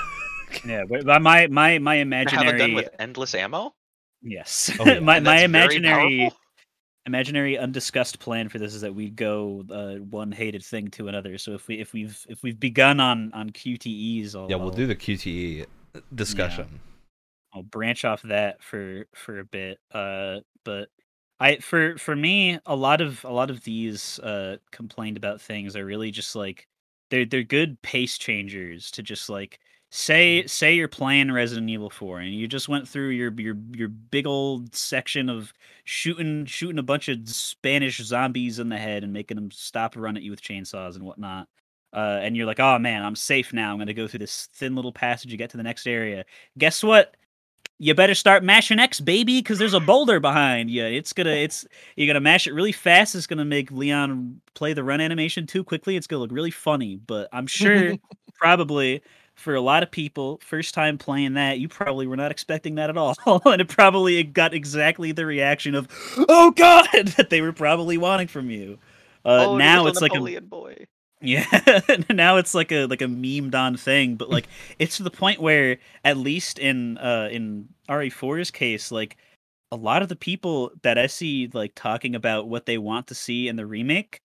[0.66, 3.72] Yeah, but but my my my To have a imaginary gun with endless ammo.
[4.22, 5.00] Yes, Oh, yeah.
[5.00, 6.30] my my imaginary
[7.06, 11.38] imaginary undiscussed plan for this is that we go uh, one hated thing to another.
[11.38, 14.76] So if we if we've if we've begun on on QTEs, I'll, yeah, we'll I'll-
[14.76, 15.66] do the QTE
[16.14, 16.80] discussion.
[17.52, 19.78] I'll branch off that for for a bit.
[19.92, 20.88] Uh, but
[21.40, 25.74] I for for me, a lot of a lot of these uh complained about things
[25.74, 26.68] are really just like
[27.10, 29.58] they're they're good pace changers to just like
[29.90, 33.88] say say you're playing Resident Evil 4 and you just went through your your your
[33.88, 35.52] big old section of
[35.84, 40.16] shooting shooting a bunch of Spanish zombies in the head and making them stop run
[40.16, 41.48] at you with chainsaws and whatnot.
[41.92, 43.72] Uh, and you're like, oh man, I'm safe now.
[43.72, 46.24] I'm gonna go through this thin little passage to get to the next area.
[46.56, 47.16] Guess what?
[47.82, 50.84] You better start mashing X, baby, because there's a boulder behind you.
[50.84, 53.16] It's gonna, it's you're gonna mash it really fast.
[53.16, 55.96] It's gonna make Leon play the run animation too quickly.
[55.96, 56.94] It's gonna look really funny.
[56.94, 57.94] But I'm sure,
[58.34, 59.02] probably
[59.40, 62.90] for a lot of people, first time playing that, you probably were not expecting that
[62.90, 65.88] at all, and it probably got exactly the reaction of,
[66.28, 68.78] "Oh God!" that they were probably wanting from you.
[69.24, 70.86] Uh, oh, now it's like a Napoleon boy.
[71.22, 71.44] yeah,
[72.08, 74.46] now it's like a like a memed on thing, but like
[74.78, 79.18] it's to the point where at least in uh in RE4's case, like
[79.70, 83.14] a lot of the people that I see like talking about what they want to
[83.14, 84.22] see in the remake,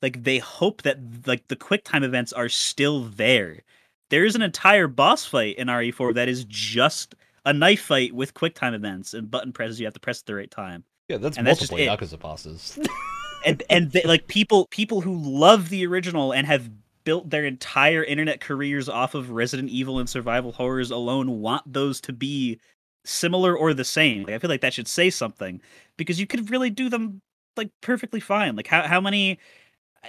[0.00, 3.62] like they hope that like the quick time events are still there.
[4.10, 8.54] There's an entire boss fight in RE4 that is just a knife fight with quick
[8.54, 11.38] time events and button presses you have to press at the right time Yeah, that's
[11.38, 11.98] And that's just multiple it.
[11.98, 12.78] Yakuza bosses.
[13.46, 16.70] and and they, like people people who love the original and have
[17.04, 22.00] built their entire internet careers off of Resident Evil and survival horrors alone want those
[22.02, 22.60] to be
[23.04, 24.24] similar or the same.
[24.24, 25.62] Like, I feel like that should say something
[25.96, 27.22] because you could really do them
[27.56, 28.56] like perfectly fine.
[28.56, 29.38] Like how how many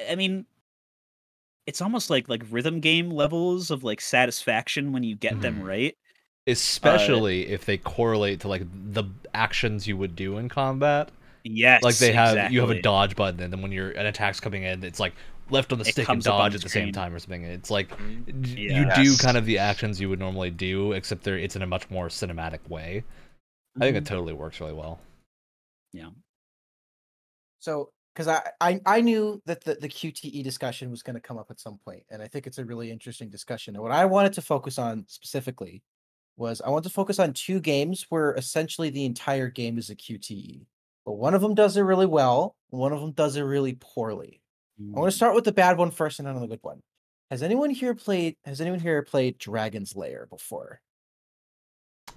[0.10, 0.46] I mean
[1.70, 5.68] it's almost like like rhythm game levels of like satisfaction when you get them Mhm.
[5.68, 5.98] right.
[6.48, 9.04] Especially if they correlate to like the
[9.36, 11.12] actions you would do in combat.
[11.46, 11.84] Yes.
[11.84, 14.64] like they have you have a dodge button and then when you're an attack's coming
[14.64, 15.14] in it's like
[15.50, 17.20] left on the It stick and comes up on dodge at the same time or
[17.20, 18.42] something it's like Mm.
[18.44, 21.62] d- you do kind of the actions you would normally do except there it's in
[21.62, 23.04] a much more cinematic way
[23.78, 25.00] i think it totally works really well
[25.94, 26.10] Yeah.
[27.60, 31.38] So, because I, I I knew that the, the QTE discussion was going to come
[31.38, 33.76] up at some point, and I think it's a really interesting discussion.
[33.76, 35.84] And what I wanted to focus on specifically
[36.36, 39.96] was I want to focus on two games where essentially the entire game is a
[39.96, 40.66] QTE,
[41.06, 44.42] but one of them does it really well, one of them does it really poorly.
[44.78, 45.18] I want to mm.
[45.18, 46.82] start with the bad one first, and then on the good one.
[47.32, 48.36] Has anyone here played?
[48.44, 50.82] Has anyone here played Dragon's Lair before?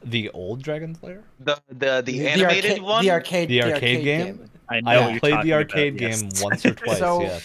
[0.05, 3.05] The old dragon's lair The the the, animated arcade, one.
[3.05, 4.51] the arcade, The arcade game?
[4.69, 6.23] I know i what have you're played talking the about, arcade yes.
[6.23, 7.41] game once or twice So- yeah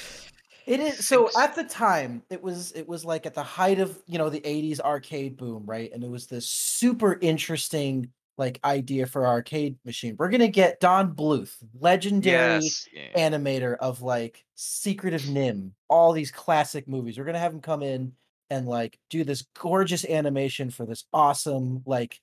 [0.65, 3.97] It is so at the time it was it was like at the height of
[4.05, 5.91] you know the 80s arcade boom, right?
[5.93, 10.15] And it was this super interesting like idea for arcade machine.
[10.19, 12.87] We're gonna get Don Bluth, legendary Yes.
[12.93, 13.29] yeah.
[13.29, 17.17] animator of like Secret of NIMH, all these classic movies.
[17.17, 18.11] We're gonna have him come in
[18.49, 22.19] and like do this gorgeous animation for this awesome like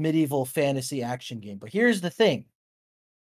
[0.00, 1.58] medieval fantasy action game.
[1.58, 2.46] But here's the thing.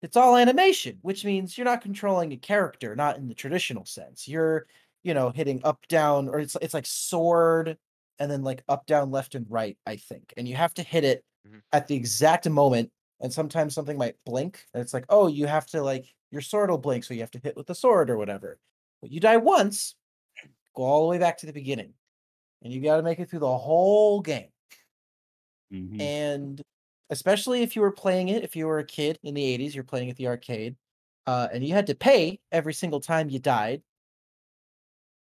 [0.02, 4.28] It's all animation, which means you're not controlling a character, not in the traditional sense.
[4.28, 4.68] You're,
[5.04, 7.78] you know, hitting up, down, or it's it's like sword
[8.20, 10.34] and then like up, down, left, and right, I think.
[10.38, 11.62] And you have to hit it Mhm.
[11.74, 12.92] at the exact moment.
[13.22, 16.70] And sometimes something might blink, and it's like, oh, you have to like your sword
[16.70, 18.60] will blink, so you have to hit with the sword or whatever.
[19.02, 19.96] But you die once,
[20.76, 21.96] go all the way back to the beginning.
[22.64, 24.52] And you got to make it through the whole game
[25.72, 26.00] Mhm.
[26.00, 26.62] and
[27.10, 29.84] especially if you were playing it if you were a kid in the 80s you're
[29.84, 30.76] playing at the arcade
[31.28, 33.82] uh, and you had to pay every single time you died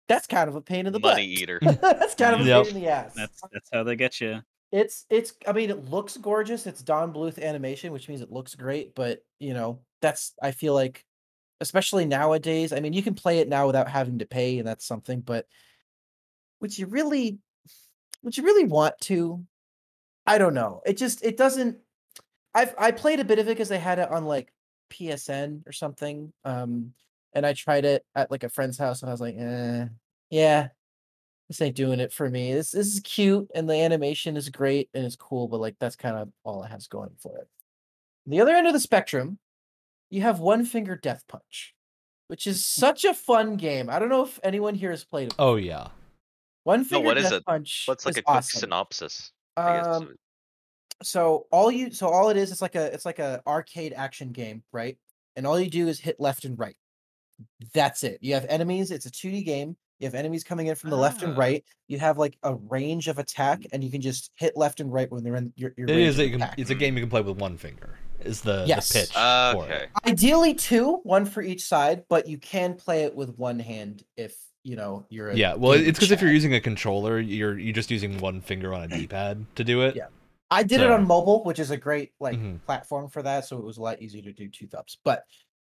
[0.08, 1.58] that's kind of a pain in the Money butt eater.
[1.80, 4.40] that's kind of a pain in the ass That's that's how they get you.
[4.72, 8.54] it's it's i mean it looks gorgeous it's don bluth animation which means it looks
[8.54, 11.04] great but you know that's i feel like
[11.60, 14.84] especially nowadays i mean you can play it now without having to pay and that's
[14.86, 15.46] something but
[16.60, 17.38] would you really
[18.22, 19.44] would you really want to
[20.26, 21.78] i don't know it just it doesn't
[22.54, 24.52] i've i played a bit of it because they had it on like
[24.90, 26.92] psn or something um
[27.32, 29.86] and i tried it at like a friend's house and i was like eh
[30.32, 30.68] yeah,
[31.48, 32.54] this ain't doing it for me.
[32.54, 35.94] This this is cute and the animation is great and it's cool, but like that's
[35.94, 37.48] kind of all it has going for it.
[38.26, 39.38] The other end of the spectrum,
[40.08, 41.74] you have One Finger Death Punch,
[42.28, 43.90] which is such a fun game.
[43.90, 45.34] I don't know if anyone here has played it.
[45.38, 45.88] Oh yeah.
[46.64, 47.44] One Finger what is Death it?
[47.44, 48.60] Punch What's like is a quick awesome.
[48.60, 49.32] synopsis?
[49.56, 49.86] I guess.
[49.86, 50.14] Um,
[51.02, 54.30] so all you so all it is it's like a it's like a arcade action
[54.30, 54.96] game right
[55.36, 56.76] and all you do is hit left and right
[57.74, 60.90] that's it you have enemies it's a 2d game you have enemies coming in from
[60.90, 61.40] the left and Ah.
[61.40, 64.92] right you have like a range of attack and you can just hit left and
[64.92, 66.20] right when they're in your, your It range is.
[66.20, 66.54] A, attack.
[66.56, 67.98] it's a game you can play with one finger.
[68.20, 68.88] Is the, Yes.
[68.92, 69.16] the pitch?
[69.16, 69.72] Uh, for it.
[69.72, 69.86] okay.
[70.06, 74.36] ideally two one for each side but you can play it with one hand if
[74.64, 75.54] you know you're Yeah.
[75.54, 78.84] Well, it's because if you're using a controller, you're you're just using one finger on
[78.84, 79.96] a D-pad to do it.
[79.96, 80.06] Yeah.
[80.50, 82.60] I did it on mobile, which is a great like Mhm.
[82.66, 84.98] platform for that, so it was a lot easier to do two thumbs.
[85.02, 85.24] But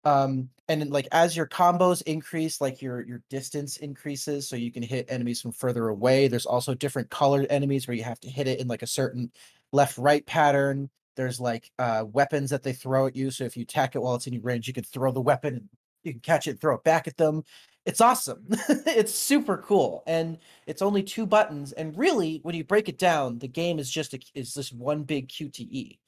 [0.04, 4.72] um and then like as your combos increase, like your your distance increases, so you
[4.72, 6.28] can hit enemies from further away.
[6.28, 9.32] There's also different colored enemies where you have to hit it in like a certain
[9.74, 10.90] left right pattern.
[11.16, 13.32] There's like uh weapons that they throw at you.
[13.32, 15.56] So if you attack it while it's in your range, you can throw the weapon
[15.56, 15.70] and
[16.04, 17.43] you can catch it and throw it back at them.
[17.86, 18.45] It's awesome.
[18.50, 20.04] it's super cool.
[20.08, 23.89] And it's only two buttons and really when you break it down the game is
[23.89, 26.00] just a, is this one big qte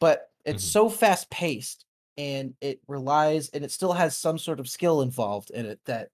[0.00, 0.70] but it's Mhm.
[0.72, 1.86] so fast paced
[2.16, 6.10] and it relies and it still has some sort of skill involved in it that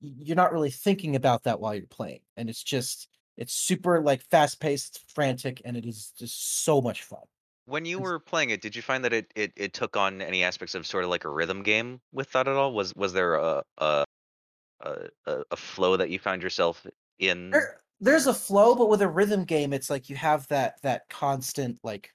[0.00, 4.22] you're not really thinking about that while you're playing and it's just it's super like
[4.30, 7.24] fast paced frantic and it is just so much fun
[7.68, 10.42] When you were playing it, did you find that it, it, it took on any
[10.42, 12.72] aspects of sort of like a rhythm game with that at all?
[12.72, 14.06] Was was there a a
[14.80, 16.86] a, a- flow that you found yourself
[17.18, 17.50] in?
[17.50, 21.08] there, there's a flow but with a rhythm game it's like you have that that
[21.10, 22.10] constant like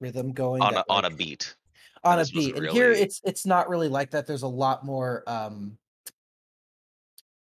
[0.00, 1.56] rhythm going on a, that, on a beat.
[2.04, 2.56] on a beat.
[2.56, 4.26] And here it's it's not really like that.
[4.26, 5.76] There's a lot more um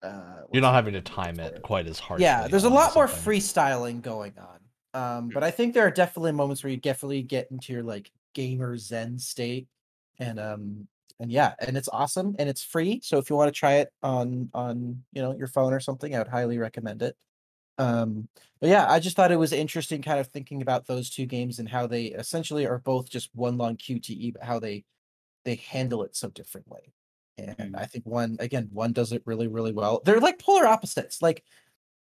[0.03, 2.19] uh You're not having to time it quite as hard.
[2.19, 4.58] Yeah, there's a lot more freestyling going on.
[4.93, 8.11] Um, but I think there are definitely moments where you definitely get into your like
[8.33, 9.67] gamer zen state.
[10.19, 10.87] And um
[11.19, 13.01] and yeah, and it's awesome and it's free.
[13.03, 16.15] So if you want to try it on on you know your phone or something,
[16.15, 17.15] I would highly recommend it.
[17.77, 18.27] Um,
[18.59, 21.59] but yeah, I just thought it was interesting kind of thinking about those two games
[21.59, 24.85] and how they essentially are both just one long QTE, but how they
[25.45, 26.93] they handle it so differently.
[27.37, 30.01] And I think one again, one does it really, really well.
[30.05, 31.21] They're like polar opposites.
[31.21, 31.43] Like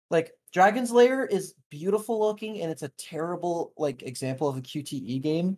[0.09, 5.21] like Dragon's Lair is beautiful looking and it's a terrible like example of a QTE
[5.21, 5.57] game.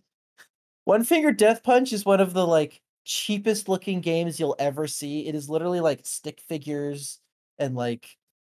[0.86, 5.28] One Finger Death Punch is one of the like cheapest looking games you'll ever see.
[5.28, 7.20] It is literally like stick figures
[7.60, 8.10] and like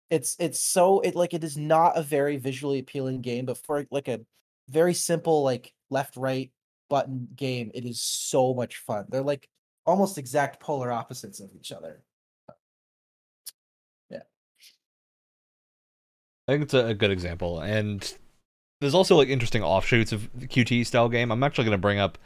[0.08, 3.84] it's it's so it like it is not a very visually appealing game, but for
[3.90, 4.20] like a
[4.68, 6.52] very simple like left right
[6.88, 9.06] button game, it is so much fun.
[9.08, 9.48] They're like
[9.84, 12.04] almost exact polar opposites of each other.
[16.48, 18.14] I think it's a, a good example, and
[18.80, 21.30] there's also like interesting offshoots of the QT style game.
[21.32, 22.18] I'm actually going to bring up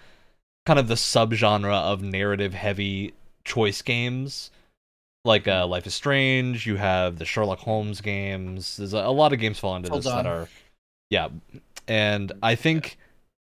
[0.66, 3.14] kind of the subgenre of narrative-heavy
[3.44, 4.50] choice games,
[5.24, 6.66] like uh, Life is Strange.
[6.66, 8.76] You have the Sherlock Holmes games.
[8.76, 10.26] There's a, a lot of games fall into Hold this that on.
[10.26, 10.48] are,
[11.08, 11.28] yeah,
[11.88, 12.98] and I think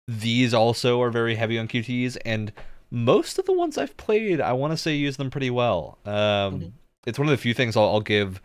[0.07, 2.53] these also are very heavy on QTs, and
[2.89, 5.97] most of the ones I've played, I want to say use them pretty well.
[6.05, 6.71] Um, Mhm.
[7.05, 8.41] It's one of the few things I'll, I'll give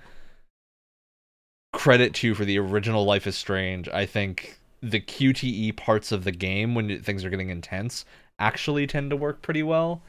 [1.75, 3.89] credit to for the original Life is Strange.
[3.89, 8.05] I think the QTE parts of the game when things are getting intense
[8.39, 10.01] actually tend to work pretty well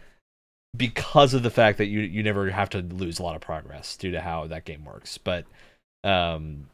[0.77, 3.97] because of the fact that you you never have to lose a lot of progress
[3.97, 5.17] due to how that game works.
[5.17, 5.45] But
[6.03, 6.69] um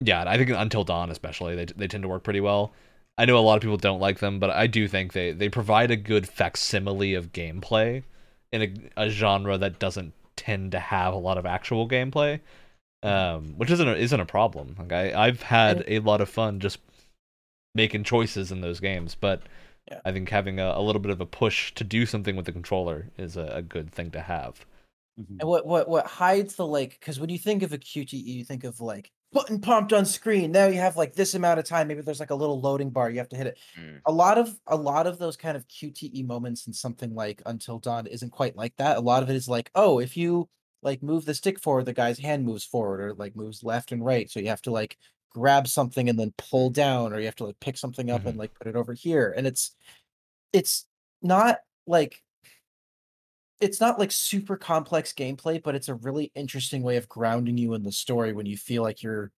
[0.00, 2.72] yeah, I think Until Dawn especially they they tend to work pretty well.
[3.18, 5.48] I know a lot of people don't like them, but I do think they they
[5.48, 8.04] provide a good facsimile of gameplay
[8.52, 8.62] in
[8.96, 12.40] a, a genre that doesn't tend to have a lot of actual gameplay
[13.02, 14.76] um, which isn't a, isn't a problem.
[14.78, 16.78] Like I I've had a lot of fun just
[17.74, 19.42] making choices in those games, but
[19.90, 20.00] Yeah.
[20.04, 22.52] I think having a, a little bit of a push to do something with the
[22.52, 24.64] controller is a, a good thing to have.
[25.38, 28.44] And what what what hides the like because when you think of a QTE, you
[28.44, 30.50] think of like button pumped on screen.
[30.52, 31.88] Now you have like this amount of time.
[31.88, 33.10] Maybe there's like a little loading bar.
[33.10, 33.58] You have to hit it.
[33.78, 34.00] Mm.
[34.06, 37.78] A lot of a lot of those kind of QTE moments in something like Until
[37.78, 38.96] Dawn isn't quite like that.
[38.96, 40.48] A lot of it is like, oh, if you
[40.82, 44.04] like move the stick forward, the guy's hand moves forward or like moves left and
[44.04, 44.30] right.
[44.30, 44.96] So you have to like
[45.30, 48.32] grab something and then pull down, or you have to like pick something up and
[48.32, 48.40] mm-hmm.
[48.40, 49.32] like put it over here.
[49.36, 49.76] And it's
[50.52, 50.86] it's
[51.22, 52.22] not like
[53.60, 57.74] it's not like super complex gameplay, but it's a really interesting way of grounding you
[57.74, 59.30] in the story when you feel like you're,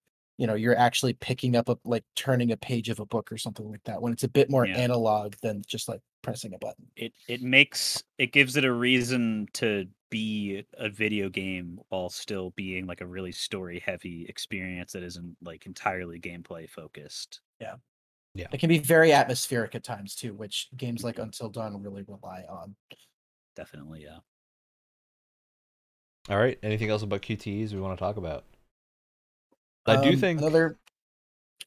[0.43, 3.37] you know you're actually picking up a like turning a page of a book or
[3.37, 4.75] something like that when it's a bit more Yeah.
[4.75, 6.85] analog than just like pressing a button.
[6.97, 12.49] it it makes it gives it a reason to be a video game while still
[12.57, 17.39] being like a really story heavy experience that isn't like entirely gameplay focused.
[17.61, 17.75] Yeah.
[18.35, 18.47] Yeah.
[18.51, 21.23] It can be very atmospheric at times too, which games like mm-hmm.
[21.23, 22.75] Until Dawn really rely on.
[23.55, 24.17] Definitely, yeah.
[26.29, 26.59] All right.
[26.61, 28.43] Anything else about QTEs we want to talk about?
[29.85, 30.39] I do Um, think.
[30.39, 30.77] another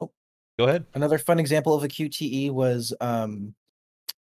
[0.00, 0.10] Oh,
[0.58, 0.86] Go ahead.
[0.94, 3.54] another fun example of a QTE was um,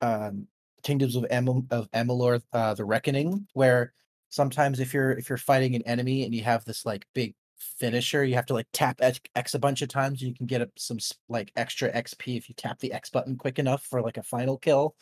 [0.00, 0.48] um,
[0.82, 3.92] Kingdoms of Em- of Amalur: uh, The Reckoning, where
[4.30, 8.24] sometimes if you're if you're fighting an enemy and you have this like big finisher,
[8.24, 10.20] you have to like tap X a bunch of times.
[10.20, 13.58] and You can get some like extra XP if you tap the X button quick
[13.58, 14.94] enough for like a final kill,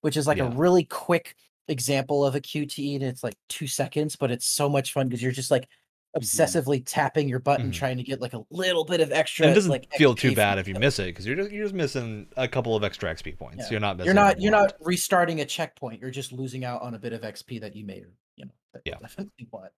[0.00, 0.46] which is like Yeah.
[0.52, 1.36] a really quick
[1.68, 5.22] example of a QTE, and it's like two seconds, but it's so much fun because
[5.22, 5.68] you're just like
[6.16, 7.74] obsessively tapping your button Mhm.
[7.74, 9.46] trying to get like a little bit of extra.
[9.46, 11.64] And it doesn't like feel too bad if you miss it because you're just you're
[11.64, 13.64] just missing a couple of extra XP points.
[13.64, 13.70] Yeah.
[13.70, 14.06] You're not missing.
[14.06, 14.62] You're not you're lot.
[14.62, 16.00] not restarting a checkpoint.
[16.00, 18.52] You're just losing out on a bit of XP that you made or you know
[18.74, 18.98] that you Yeah.
[19.00, 19.72] definitely want.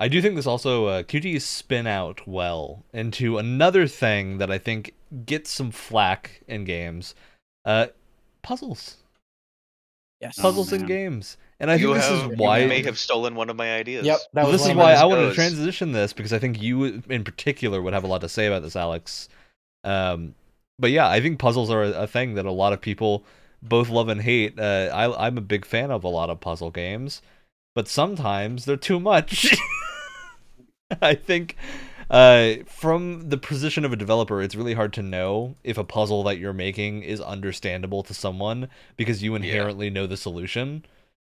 [0.00, 4.56] I do think this also uh, QTEs spin out well into another thing that I
[4.58, 4.94] think
[5.26, 7.14] gets some flack in games.
[7.66, 7.88] Uh,
[8.42, 8.96] puzzles,
[10.20, 10.38] Yes.
[10.38, 12.66] Oh, puzzles in games, and I you think this have, is you why.
[12.66, 14.06] may have stolen one of my ideas.
[14.06, 14.18] Yep.
[14.32, 17.02] That was this is why mine I wanted to transition this because I think you,
[17.08, 19.28] in particular, would have a lot to say about this, Alex.
[19.84, 20.34] Um,
[20.78, 23.24] but yeah, I think puzzles are a, a thing that a lot of people
[23.62, 24.58] both love and hate.
[24.58, 27.20] Uh, I, I'm a big fan of a lot of puzzle games,
[27.74, 29.54] but sometimes they're too much.
[31.02, 31.56] I think
[32.08, 36.24] uh, from the position of a developer, it's really hard to know if a puzzle
[36.24, 40.84] that you're making is understandable to someone because you inherently know the solution.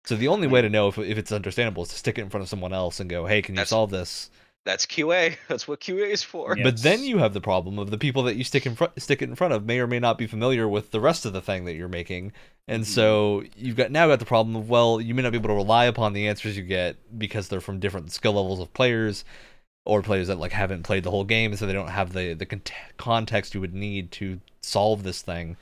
[0.04, 2.30] So the only way to know if, if it's understandable is to stick it in
[2.30, 4.30] front of someone else and go, "Hey, can you That's- solve this?"
[4.66, 5.36] That's QA.
[5.48, 6.54] That's what QA is for.
[6.56, 6.64] Yeah.
[6.64, 9.22] But then you have the problem of the people that you stick in front stick
[9.22, 11.40] it in front of may or may not be familiar with the rest of the
[11.40, 12.32] thing that you're making.
[12.68, 12.86] And Mhm.
[12.86, 15.54] so you've got now got the problem of well, you may not be able to
[15.54, 19.24] rely upon the answers you get because they're from different skill levels of players
[19.86, 22.44] or players that like haven't played the whole game so they don't have the the
[22.46, 25.56] cont- context you would need to solve this thing.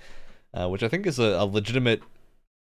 [0.53, 2.03] Uh, which I think is a, a legitimate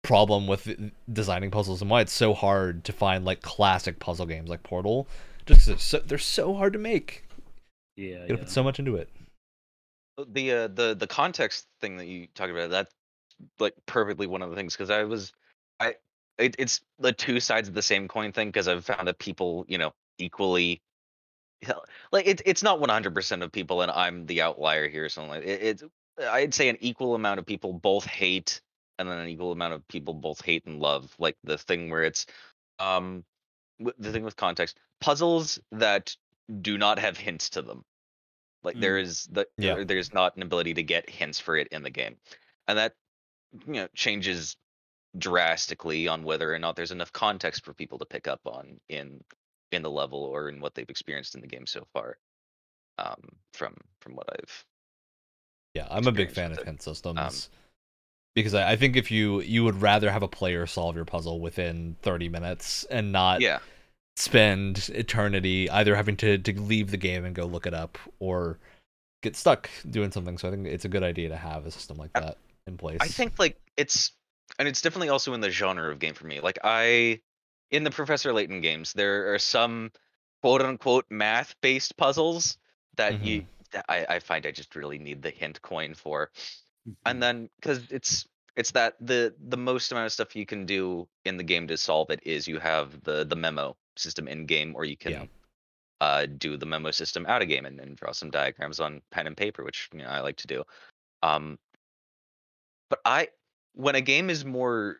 [0.03, 4.49] problem with designing puzzles and why it's so hard to find like classic puzzle games
[4.49, 5.07] like Portal
[5.45, 7.25] just 'cause they're so, they're so hard to make.
[7.95, 8.39] Yeah, You yeah.
[8.39, 9.09] put so much into it.
[10.27, 12.93] the uh, the the context thing that you talked about that's
[13.59, 15.33] like perfectly one of the things because I was
[15.79, 15.95] I
[16.37, 19.65] it, it's the two sides of the same coin thing because I've found that people
[19.67, 20.81] you know equally
[22.13, 25.43] like it, it's not 100% of people and I'm the outlier here or something like
[25.45, 25.83] it, it's
[26.21, 28.61] I'd say an equal amount of people both hate
[28.99, 32.03] and then an equal amount of people both hate and love like the thing where
[32.03, 32.25] it's
[32.79, 33.23] um
[33.79, 36.15] the thing with context puzzles that
[36.61, 37.83] do not have hints to them.
[38.63, 39.75] Like there is the Yeah.
[39.75, 42.17] there- there's not an ability to get hints for it in the game.
[42.67, 42.95] And that
[43.67, 44.57] you know changes
[45.17, 49.23] drastically on whether or not there's enough context for people to pick up on in
[49.71, 52.17] in the level or in what they've experienced in the game so far
[52.97, 53.21] um
[53.53, 54.65] from from what i've
[55.73, 57.49] Yeah, I'm a big fan of hint systems
[58.35, 61.39] because I, I think if you you would rather have a player solve your puzzle
[61.39, 63.59] within 30 minutes and not yeah
[64.15, 68.59] spend eternity either having to to leave the game and go look it up or
[69.21, 70.37] get stuck doing something.
[70.37, 72.99] So I think it's a good idea to have a system like that in place.
[73.01, 74.11] I think like it's
[74.59, 76.39] and it's definitely also in the genre of game for me.
[76.41, 77.21] Like I
[77.71, 79.91] in the Professor Layton games, there are some
[80.43, 82.57] quote unquote math based puzzles
[82.97, 83.47] that you mm-hmm.
[83.71, 86.29] that I, I find I just really need the hint coin for.
[86.87, 86.95] Mhm.
[87.05, 88.25] And then because it's
[88.55, 91.77] it's that the the most amount of stuff you can do in the game to
[91.77, 95.25] solve it is you have the the memo system in game or you can Yeah.
[96.01, 99.27] uh do the memo system out of game and, and draw some diagrams on pen
[99.27, 100.63] and paper which you know i like to do
[101.21, 101.57] um
[102.89, 103.27] but i
[103.73, 104.99] when a game is more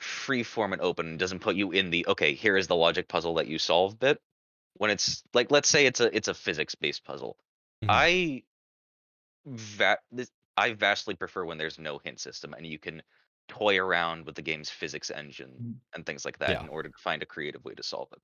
[0.00, 3.08] free form and open and doesn't put you in the okay here is the logic
[3.08, 4.20] puzzle that you solve bit
[4.74, 7.36] when it's like let's say it's a it's a physics based puzzle
[7.84, 7.88] Mhm.
[7.88, 8.42] i
[9.78, 13.02] that this, i vastly prefer when there's no hint system and you can
[13.48, 15.74] toy around with the game's physics engine Mm.
[15.94, 16.62] and things like that Yeah.
[16.62, 18.18] in order to find a creative way to solve it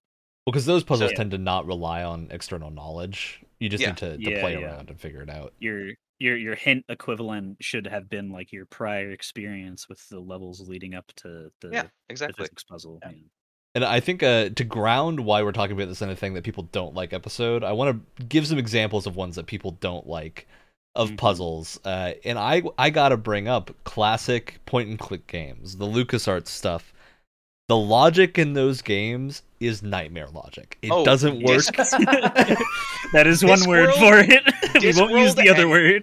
[0.44, 1.16] well, because those puzzles yeah.
[1.18, 3.44] tend to not rely on external knowledge.
[3.60, 3.90] You just Yeah.
[3.90, 5.54] need to, to play around and figure it out.
[5.60, 10.68] your your your hint equivalent should have been like your prior experience with the levels
[10.68, 13.00] leading up to the, yeah the exactly physics puzzle.
[13.74, 16.42] And I think uh, to ground why we're talking about this in a thing that
[16.44, 20.06] people don't like episode, I want to give some examples of ones that people don't
[20.06, 20.46] like
[20.95, 21.18] of Mhm.
[21.18, 21.80] puzzles.
[21.84, 26.93] Uh, and I I gotta bring up classic point and click games, the LucasArts stuff.
[27.68, 30.76] The logic in those games is nightmare logic.
[30.82, 31.57] It Oh, doesn't work.
[31.57, 31.72] Disc-
[33.12, 34.43] that is one word for it.
[34.82, 36.03] we won't use the other and- word.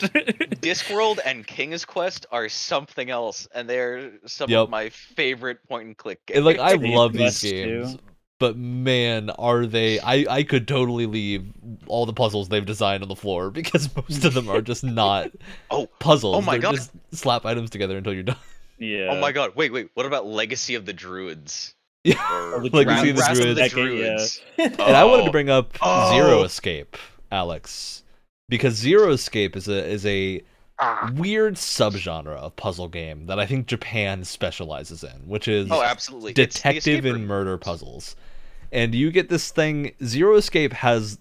[0.61, 4.59] Discworld and King's Quest are something else, and they're some Yep.
[4.61, 6.37] of my favorite point and click games.
[6.37, 7.99] And, like I love these games, too.
[8.39, 9.99] Games, but man, are they?
[9.99, 11.45] I I could totally leave
[11.87, 15.31] all the puzzles they've designed on the floor because most of them are just not
[15.71, 16.35] Oh, puzzles.
[16.37, 16.75] oh my They're God.
[16.75, 18.37] Just slap items together until you're done.
[18.79, 19.09] yeah.
[19.11, 19.51] oh my god!
[19.55, 19.89] Wait, wait.
[19.93, 21.73] What about Legacy of the Druids?
[22.05, 22.53] Yeah.
[22.53, 23.71] Or the Legacy of the Wrath Druids.
[23.73, 24.41] Druids.
[24.57, 25.31] And I wanted to Oh.
[25.33, 26.11] bring up Oh.
[26.13, 26.95] Zero Escape,
[27.31, 28.03] Alex,
[28.47, 30.41] because Zero Escape is a is a
[30.81, 31.11] Ah.
[31.13, 36.31] weird subgenre of puzzle game that I think Japan specializes in, which is Oh, absolutely.
[36.31, 38.15] Detective and murder puzzles.
[38.71, 39.93] And you get this thing.
[40.03, 41.19] Zero Escape has.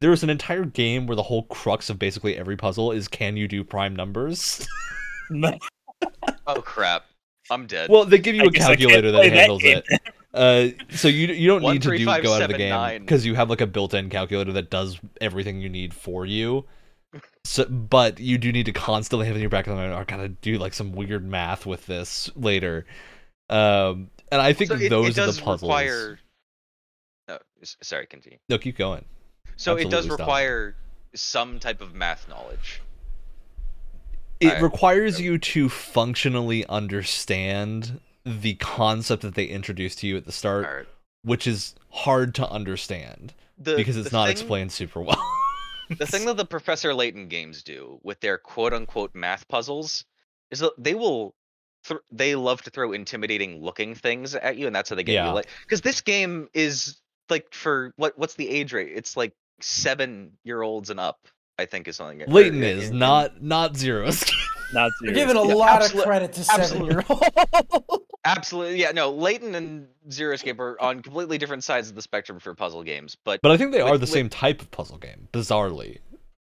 [0.00, 3.48] There's an entire game where the whole crux of basically every puzzle is can you
[3.48, 4.66] do prime numbers?
[6.46, 7.04] Oh crap!
[7.50, 7.90] I'm dead.
[7.90, 9.84] well, they give you I a guess I can't calculator that play that handles it.
[10.34, 12.56] Uh, so you you don't One, need to three, do five, go out of the
[12.58, 16.64] game because you have like a built-in calculator that does everything you need for you.
[17.44, 20.04] So, but you do need to constantly have in your back of the mind, I
[20.04, 22.86] gotta do like some weird math with this later.
[23.50, 25.62] Um, and I think So it, those it are does the puzzles.
[25.62, 26.18] require.
[27.62, 28.06] Sorry.
[28.06, 28.38] Continue.
[28.48, 29.04] No, keep going.
[29.56, 30.18] So it does Absolutely stop.
[30.20, 30.76] require
[31.14, 32.80] some type of math knowledge.
[34.40, 40.24] It I- requires you to functionally understand the concept that they introduced to you at
[40.26, 40.86] the start, right.
[41.22, 45.22] which is hard to understand The, because it's not thing- explained super well.
[45.96, 50.04] The thing that the Professor Layton games do with their quote unquote math puzzles
[50.50, 51.34] is that they will.
[51.84, 55.14] Th- they love to throw intimidating looking things at you, and that's how they get
[55.14, 55.28] Yeah.
[55.28, 55.32] you.
[55.34, 56.98] Like, because this game is
[57.30, 58.18] like for what?
[58.18, 58.90] What's the age rate?
[58.94, 61.18] It's like seven year olds and up.
[61.60, 62.22] I think is something.
[62.22, 64.10] or- Layton in- is in- not not zero.
[64.70, 67.22] Not You're giving a Yeah, lot absolute- of credit to seven year old.
[68.26, 68.90] Absolutely, yeah.
[68.90, 72.82] No, Layton and Zero Escape are on completely different sides of the spectrum for puzzle
[72.82, 75.26] games, but but I think they are the with- same type of puzzle game.
[75.32, 76.00] Bizarrely,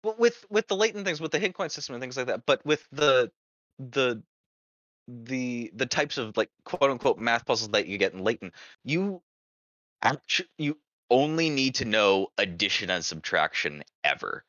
[0.02, 2.46] But with with the Layton things, with the hit coin system and things like that,
[2.46, 3.30] but with the
[3.78, 4.22] the
[5.06, 8.52] the the types of like quote unquote math puzzles that you get in Layton,
[8.84, 9.20] you
[10.02, 10.78] actually you
[11.10, 14.44] only need to know addition and subtraction ever.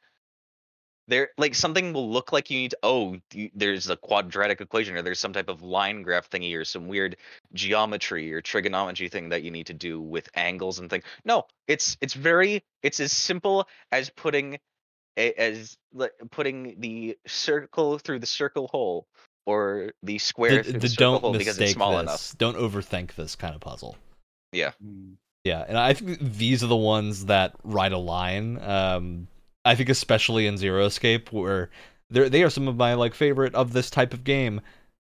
[1.08, 2.78] There, like something will look like you need to.
[2.84, 6.64] Oh, you, there's a quadratic equation, or there's some type of line graph thingy, or
[6.64, 7.18] some weird
[7.54, 11.04] geometry or trigonometry thing that you need to do with angles and things.
[11.26, 14.60] No, it's it's very it's as simple as putting
[15.18, 19.08] a, as like, putting the circle through the circle hole
[19.48, 22.02] or the square the, through the the circle don't hole because it's small this.
[22.02, 22.36] enough.
[22.38, 23.98] Don't overthink this kind of puzzle.
[24.54, 25.16] Mm.
[25.44, 28.62] Yeah, and I think these are the ones that ride a line.
[28.62, 29.28] Um,
[29.66, 31.70] I think especially in Zero Escape, where
[32.10, 34.62] they they are some of my like favorite of this type of game.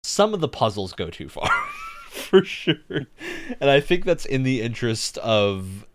[0.03, 1.49] Some of the puzzles go too far,
[2.09, 3.07] for sure,
[3.59, 5.85] and I think that's in the interest of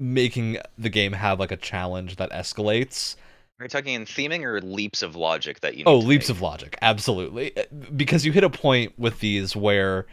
[0.00, 3.16] making the game have like a challenge that escalates.
[3.60, 5.84] Are you talking in theming or leaps of logic that you?
[5.86, 6.36] Oh, leaps make?
[6.36, 7.56] of logic, absolutely.
[7.56, 7.64] Uh,
[7.96, 10.06] Because you hit a point with these where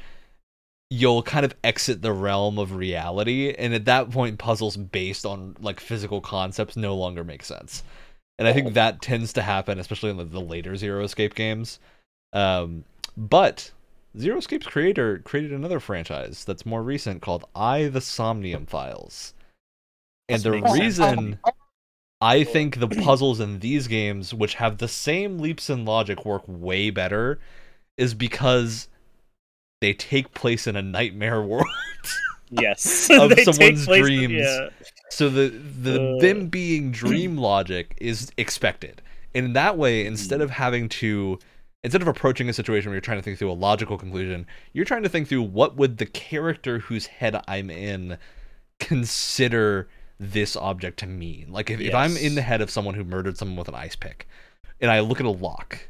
[0.90, 5.56] you'll kind of exit the realm of reality, and at that point, puzzles based on
[5.60, 7.84] like physical concepts no longer make sense.
[8.38, 11.80] And I think that tends to happen, especially in the, the later Zero Escape games.
[12.34, 12.84] Um,
[13.16, 13.72] but
[14.18, 19.34] Zero Escape's creator created another franchise that's more recent called AI the Somnium Files.
[20.28, 21.40] And the reason
[22.22, 26.44] I think the puzzles in these games, which have the same leaps in logic, work
[26.48, 27.40] way better,
[27.98, 28.88] is because
[29.82, 31.68] they take place in a nightmare world.
[32.50, 33.10] Yes.
[33.12, 34.34] Of someone's place in- dreams.
[34.34, 34.70] yeah.
[35.10, 36.22] so the the Uh.
[36.22, 39.02] them being dream logic is expected.
[39.34, 41.40] And in that way, instead of having to
[41.84, 44.86] instead of approaching a situation where you're trying to think through a logical conclusion, you're
[44.86, 48.18] trying to think through what would the character whose head I'm in
[48.80, 49.88] consider
[50.20, 51.48] this object to mean.
[51.52, 53.96] Like if, if I'm in the head of someone who murdered someone with an ice
[53.96, 54.28] pick
[54.80, 55.90] and I look at a lock,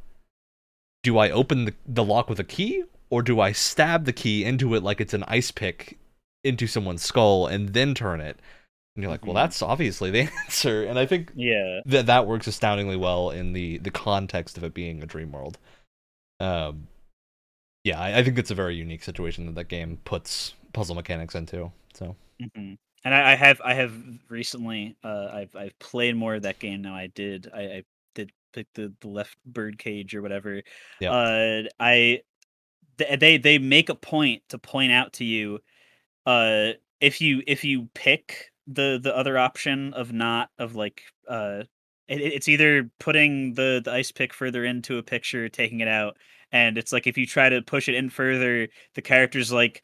[1.04, 4.44] do I open the, the lock with a key or do I stab the key
[4.44, 5.98] into it like it's an ice pick
[6.44, 8.40] into someone's skull and then turn it?
[8.96, 9.36] And you're like, well, Mhm.
[9.36, 10.84] that's obviously the answer.
[10.86, 11.82] And I think Yeah.
[11.86, 15.58] that that works astoundingly well in the the context of it being a dream world.
[16.40, 16.88] Um,
[17.84, 21.36] yeah, I, I think it's a very unique situation that that game puts puzzle mechanics
[21.36, 21.72] into.
[21.94, 23.94] So hmm And I, I have I have
[24.30, 26.96] recently uh, I've I've played more of that game now.
[26.96, 27.84] I did I, I
[28.16, 30.62] did pick the, the left bird cage or whatever.
[31.00, 31.14] Yeah.
[31.14, 32.22] Uh, I
[32.98, 35.60] they they make a point to point out to you,
[36.26, 36.72] uh,
[37.02, 41.64] if you if you pick the the other option of not of like uh.
[42.08, 45.88] It, it- it's either putting the, the ice pick further into a picture, taking it
[45.88, 46.18] out,
[46.52, 49.84] and it's like if you try to push it in further, the character's like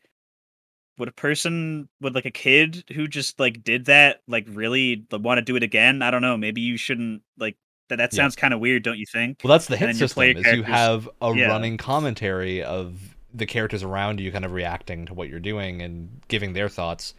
[0.98, 5.38] would a person would like a kid who just like did that like really want
[5.38, 6.02] to do it again?
[6.02, 6.38] I don't know.
[6.38, 7.58] Maybe you shouldn't like
[7.92, 7.98] that.
[7.98, 8.24] That Yeah.
[8.24, 9.42] sounds kind of weird, don't you think?
[9.44, 10.24] Well, that's the hit system.
[10.24, 11.48] Is you have a yeah.
[11.48, 16.22] running commentary of the characters around you, kind of reacting to what you're doing and
[16.28, 17.14] giving their thoughts.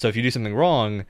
[0.00, 1.04] So if you do something wrong,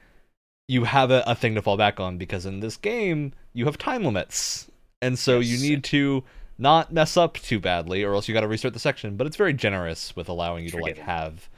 [0.68, 3.78] you have a, a thing to fall back on because in this game you have
[3.78, 6.24] time limits, and so you need to
[6.58, 9.16] not mess up too badly, or else you got to restart the section.
[9.16, 11.48] But it's very generous with allowing you to like have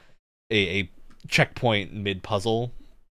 [0.49, 0.91] a, a
[1.27, 2.71] checkpoint mid puzzle.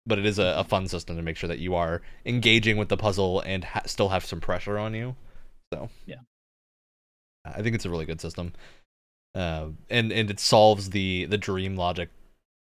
[0.08, 2.88] But it is a, a fun system to make sure that you are engaging with
[2.90, 5.16] the puzzle and ha- still have some pressure on you.
[5.74, 6.22] So Yeah.
[7.46, 8.54] I think it's a really good system,
[9.36, 12.10] uh, and and it solves the the dream logic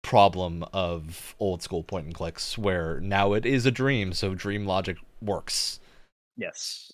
[0.03, 4.67] problem of old school point and clicks, where now it is a dream, so dream
[4.67, 5.81] logic works.
[6.37, 6.93] Yes.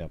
[0.00, 0.10] Yep.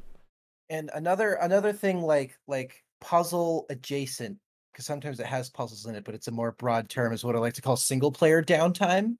[0.69, 4.37] And another another thing like like puzzle adjacent
[4.75, 7.33] because sometimes it has puzzles in it but it's a more broad term is what
[7.33, 9.15] i like to call single player downtime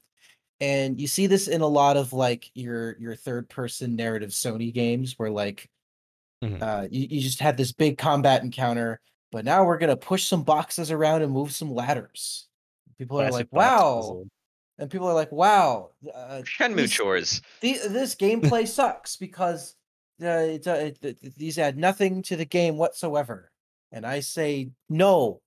[0.60, 4.74] and you see this in a lot of like your your third person narrative sony
[4.74, 5.70] games where like
[6.44, 6.62] Mhm.
[6.62, 9.00] uh you, you just had this big combat encounter
[9.32, 12.50] but now we're gonna push some boxes around and move some ladders
[12.98, 14.28] people are like wow puzzle.
[14.78, 17.42] and people are like wow uh, Shenmue these- chores.
[17.62, 19.76] the, this gameplay sucks because
[20.22, 23.52] uh, it, uh, it, it- these add nothing to the game whatsoever.
[23.92, 25.42] And I say no.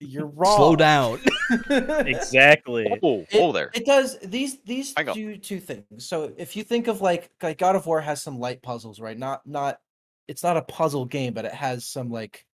[0.00, 0.56] You're wrong.
[0.56, 1.20] Slow down.
[1.70, 2.86] Exactly.
[3.02, 3.70] Oh, It, oh there.
[3.74, 5.14] it does these these I go.
[5.14, 6.06] do two things.
[6.06, 9.18] So if you think of like like God of War has some light puzzles, right?
[9.18, 9.78] Not not
[10.28, 12.44] it's not a puzzle game, but it has some like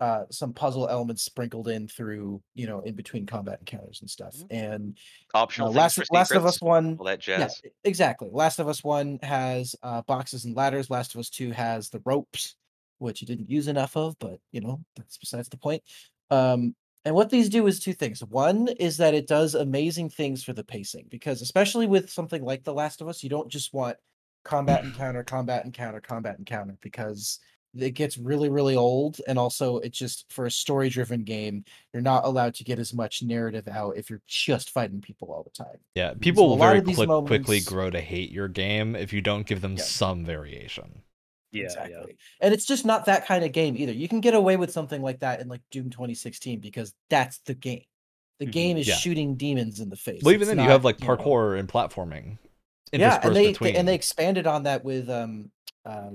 [0.00, 4.36] uh some puzzle elements sprinkled in through you know in between combat encounters and stuff.
[4.50, 4.96] And
[5.34, 7.60] Optional uh, last for Last of Us one all that jazz.
[7.64, 8.28] e- exactly.
[8.30, 10.90] Last of Us One has uh, boxes and ladders.
[10.90, 12.54] Last of Us Two has the ropes,
[12.98, 15.82] which you didn't use enough of, but you know that's besides the point.
[16.30, 16.74] Um,
[17.04, 18.22] and what these do is two things.
[18.22, 22.64] One is that it does amazing things for the pacing, because especially with something like
[22.64, 23.96] The Last of Us, you don't just want
[24.44, 27.38] combat encounter, combat encounter, combat encounter, because
[27.74, 29.20] it gets really, really old.
[29.28, 33.22] And also, it's just for a story-driven game, you're not allowed to get as much
[33.22, 35.78] narrative out if you're just fighting people all the time.
[35.94, 39.46] yeah, people a will very quick, quickly grow to hate your game if you don't
[39.46, 39.82] give them Yeah.
[39.82, 41.02] some variation.
[41.52, 42.16] Yeah, exactly.
[42.40, 43.92] And it's just not that kind of game either.
[43.92, 47.54] You can get away with something like that in like Doom 2016 because that's the
[47.54, 47.84] game.
[48.38, 48.52] The Mhm.
[48.52, 48.96] game is Yeah.
[48.96, 50.22] shooting demons in the face.
[50.22, 52.38] Well, even It's then, you have like know- parkour and platforming.
[52.92, 55.50] Yeah, and they, they- and they expanded on that with um
[55.84, 56.10] uh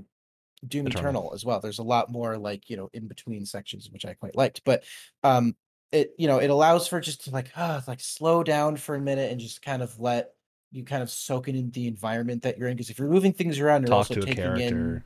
[0.68, 1.02] Doom Eternal.
[1.02, 1.32] Eternal.
[1.34, 1.60] as well.
[1.60, 4.62] There's a lot more like, you know, in between sections which I quite liked.
[4.64, 4.84] But
[5.24, 5.56] um
[5.92, 9.02] it you know, it allows for just to like ah like slow down for a
[9.02, 10.34] minute and just kind of let
[10.74, 13.60] you kind of soak in the environment that you're in because if you're moving things
[13.60, 14.64] around you're talk also to a taking character.
[14.64, 15.04] in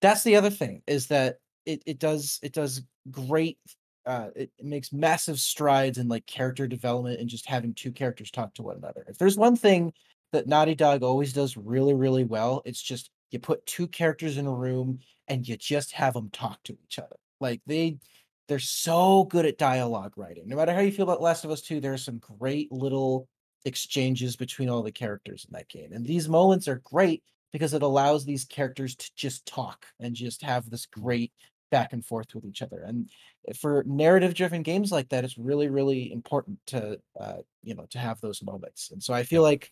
[0.00, 3.58] that's the other thing is that it, it does it does great
[4.06, 8.30] uh it, it makes massive strides in like character development and just having two characters
[8.30, 9.04] talk to one another.
[9.08, 9.92] If there's one thing
[10.32, 14.46] that naughty dog always does really really well it's just you put two characters in
[14.46, 14.98] a room
[15.28, 17.16] and you just have them talk to each other.
[17.40, 17.98] Like they
[18.46, 20.48] they're so good at dialogue writing.
[20.48, 23.28] No matter how you feel about last of us 2 there are some great little
[23.64, 27.22] exchanges between all the characters in that game and these moments are great
[27.54, 31.32] because it allows these characters to just talk and just have this great
[31.70, 32.82] back and forth with each other.
[32.82, 33.08] And
[33.56, 37.98] for narrative driven games like that, it's really, really important to, uh, you know, to
[37.98, 38.90] have those moments.
[38.90, 39.70] And so I feel like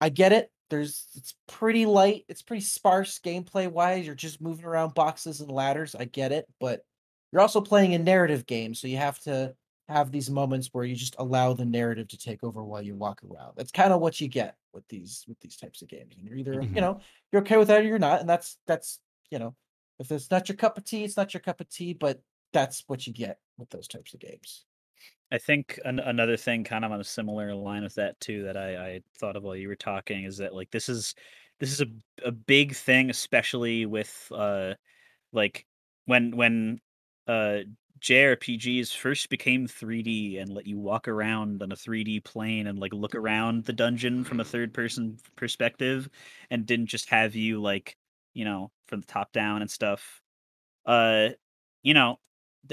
[0.00, 0.52] I get it.
[0.70, 2.26] There's, it's pretty light.
[2.28, 4.06] It's pretty sparse gameplay wise.
[4.06, 5.96] You're just moving around boxes and ladders.
[5.96, 6.46] I get it.
[6.60, 6.84] But
[7.32, 8.72] you're also playing a narrative game.
[8.72, 9.54] So you have to
[9.90, 13.22] have these moments where you just allow the narrative to take over while you walk
[13.24, 13.54] around.
[13.56, 16.16] That's kind of what you get with these, with these types of games.
[16.16, 16.74] And you're either, Mhm.
[16.74, 17.00] you know,
[17.32, 18.20] you're okay with that or you're not.
[18.20, 19.56] And that's, that's, you know,
[19.98, 22.22] if it's not your cup of tea, it's not your cup of tea, but
[22.52, 24.66] that's what you get with those types of games.
[25.30, 28.56] I think an- another thing, kind of on a similar line with that too, that
[28.56, 31.14] I, I thought of while you were talking, is that like this is
[31.60, 31.86] this is a
[32.24, 34.74] a big thing, especially with uh
[35.32, 35.66] like
[36.06, 36.80] when when
[37.28, 37.60] uh
[38.00, 42.92] JRPGs first became 3D and let you walk around on a 3D plane and like
[42.94, 46.08] look around the dungeon from a third person perspective
[46.50, 47.96] and didn't just have you like
[48.34, 50.20] you know from the top down and stuff.
[50.86, 51.30] Uh
[51.82, 52.18] you know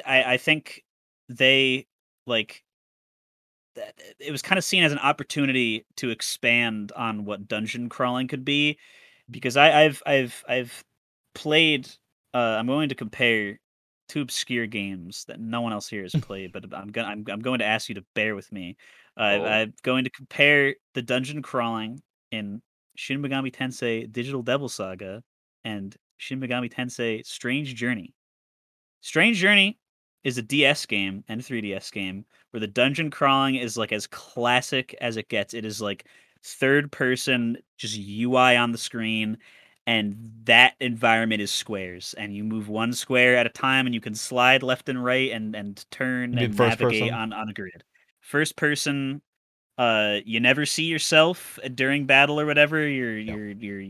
[0.06, 0.84] i i think
[1.30, 1.86] they
[2.26, 2.64] like
[4.20, 8.44] it was kind of seen as an opportunity to expand on what dungeon crawling could
[8.44, 8.78] be
[9.30, 10.84] because i i've i've i've
[11.36, 11.88] played
[12.34, 13.60] uh i'm going to compare
[14.08, 17.42] two obscure games that no one else here has played but i'm gonna i'm, I'm
[17.42, 18.78] going to ask you to bear with me
[19.18, 19.46] uh, Oh.
[19.46, 22.02] i'm going to compare the dungeon crawling
[22.32, 22.62] in
[22.96, 25.24] shin megami tensei digital devil saga
[25.64, 28.14] and Shin Megami Tensei Strange Journey.
[29.02, 29.78] Strange Journey
[30.24, 34.08] is a DS game and a 3DS game where the dungeon crawling is like as
[34.08, 35.54] classic as it gets.
[35.54, 36.08] It is like
[36.44, 39.38] third person, just UI on the screen,
[39.88, 44.02] and that environment is squares, and you move one square at a time, and you
[44.02, 47.14] can slide left and right and and turn and navigate person?
[47.14, 47.84] on on a grid.
[48.22, 49.22] First person.
[49.78, 52.88] Uh, you never see yourself uh, during battle or whatever.
[52.88, 53.36] Your Yeah.
[53.36, 53.84] your your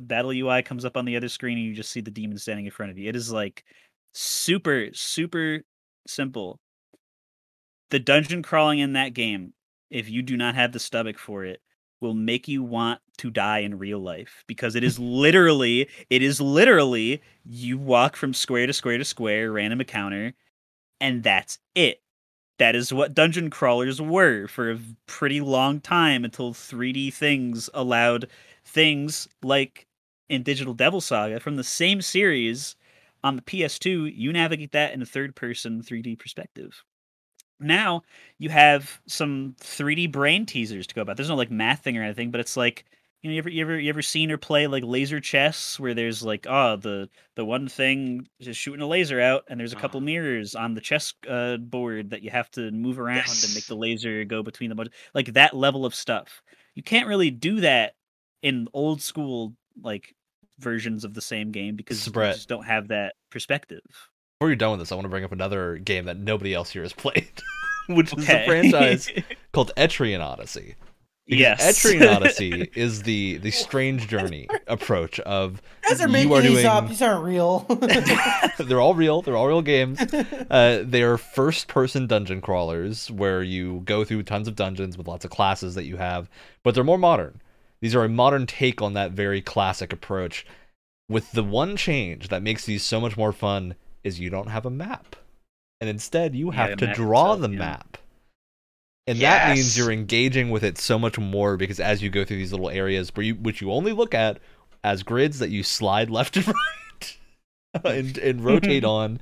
[0.00, 2.64] battle UI comes up on the other screen, and you just see the demon standing
[2.64, 3.08] in front of you.
[3.08, 3.64] It is like
[4.12, 5.60] super super
[6.06, 6.58] simple.
[7.90, 9.52] The dungeon crawling in that game,
[9.90, 11.60] if you do not have the stomach for it,
[12.00, 16.40] will make you want to die in real life because it is literally it is
[16.40, 20.34] literally you walk from square to square to square, random encounter,
[21.00, 22.00] and that's it.
[22.58, 28.28] That is what dungeon crawlers were for a pretty long time until 3D things allowed
[28.64, 29.86] things like
[30.28, 32.76] in Digital Devil Saga from the same series
[33.22, 36.84] on the PS2, you navigate that in a third person 3D perspective.
[37.60, 38.02] Now
[38.38, 41.16] you have some 3D brain teasers to go about.
[41.16, 42.84] There's no like math thing or anything, but it's like
[43.22, 45.94] you know, you ever you ever you ever seen or play like laser chess where
[45.94, 49.76] there's like oh the the one thing is shooting a laser out and there's a
[49.76, 50.04] couple Ah.
[50.04, 53.74] mirrors on the chess uh, board that you have to move around and make the
[53.74, 54.78] laser go between them
[55.14, 56.42] like that level of stuff.
[56.74, 57.94] You can't really do that
[58.42, 60.14] in old school like
[60.58, 63.80] versions of the same game because you just don't have that perspective.
[64.38, 66.68] Before you're done with this, I want to bring up another game that nobody else
[66.70, 67.30] here has played,
[67.88, 69.08] which is a franchise
[69.52, 70.74] called Etrian Odyssey.
[71.26, 71.82] Because yes.
[71.82, 76.66] Etrian Odyssey is the the strange journey approach of Guys are You are these doing-
[76.66, 76.86] up.
[76.86, 77.60] These aren't real.
[78.58, 79.22] they're all real.
[79.22, 80.00] They're all real games.
[80.02, 85.08] Uh, they are first person dungeon crawlers where you go through tons of dungeons with
[85.08, 86.28] lots of classes that you have,
[86.62, 87.40] but they're more modern.
[87.80, 90.44] These are a modern take on that very classic approach.
[91.08, 93.76] With the one change that makes these so much more fun
[94.06, 95.16] is you don't have a map.
[95.80, 97.58] And instead you have the to draw itself, the yeah.
[97.58, 97.98] map.
[99.08, 102.38] And that means you're engaging with it so much more because as you go through
[102.38, 104.38] these little areas where you which you only look at
[104.82, 107.16] as grids that you slide left and right
[107.84, 109.20] and, and rotate on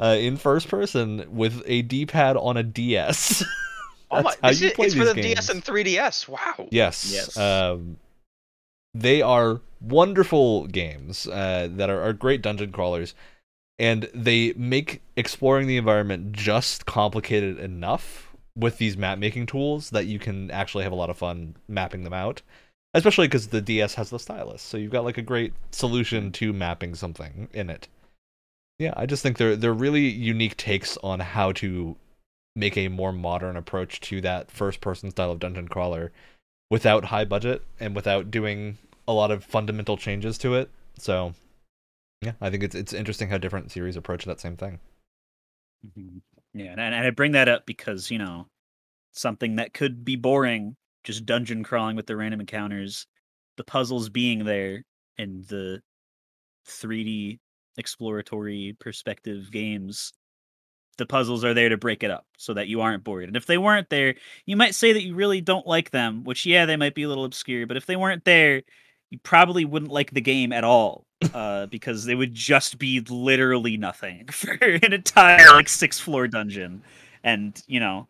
[0.00, 3.44] uh, in first person with a D-pad on a DS.
[4.10, 4.22] Oh my!
[4.22, 6.28] That's how This you is, play it's for the these DS and 3DS.
[6.28, 6.68] Wow.
[6.70, 7.10] Yes.
[7.12, 7.36] Yes.
[7.36, 7.96] Um,
[8.94, 13.14] they are wonderful games uh, that are, are great dungeon crawlers,
[13.82, 20.06] and they make exploring the environment just complicated enough with these map making tools that
[20.06, 22.42] you can actually have a lot of fun mapping them out.
[22.94, 26.52] Especially because the DS has the stylus, so you've got like a great solution to
[26.52, 27.88] mapping something in it.
[28.78, 31.96] Yeah, I just think they're they're really unique takes on how to
[32.54, 36.12] make a more modern approach to that first person style of dungeon crawler
[36.70, 38.76] without high budget and without doing
[39.08, 40.70] a lot of fundamental changes to it.
[40.98, 41.34] So
[42.22, 44.80] yeah, I think it's it's interesting how different series approach that same thing.
[45.86, 46.22] Mhm.
[46.54, 48.46] Yeah, and, and I bring that up because you know
[49.12, 53.06] something that could be boring, just dungeon crawling with the random encounters,
[53.56, 54.84] the puzzles being there,
[55.18, 55.82] and the
[56.66, 57.40] 3D
[57.78, 60.12] exploratory perspective games.
[60.98, 63.24] The puzzles are there to break it up so that you aren't bored.
[63.28, 64.14] And if they weren't there,
[64.46, 67.08] you might say that you really don't like them, which yeah, they might be a
[67.08, 68.62] little obscure, but if they weren't there,
[69.12, 71.04] you probably wouldn't like the game at all
[71.34, 76.82] uh, because they would just be literally nothing for an entire like six floor dungeon.
[77.22, 78.08] And you know,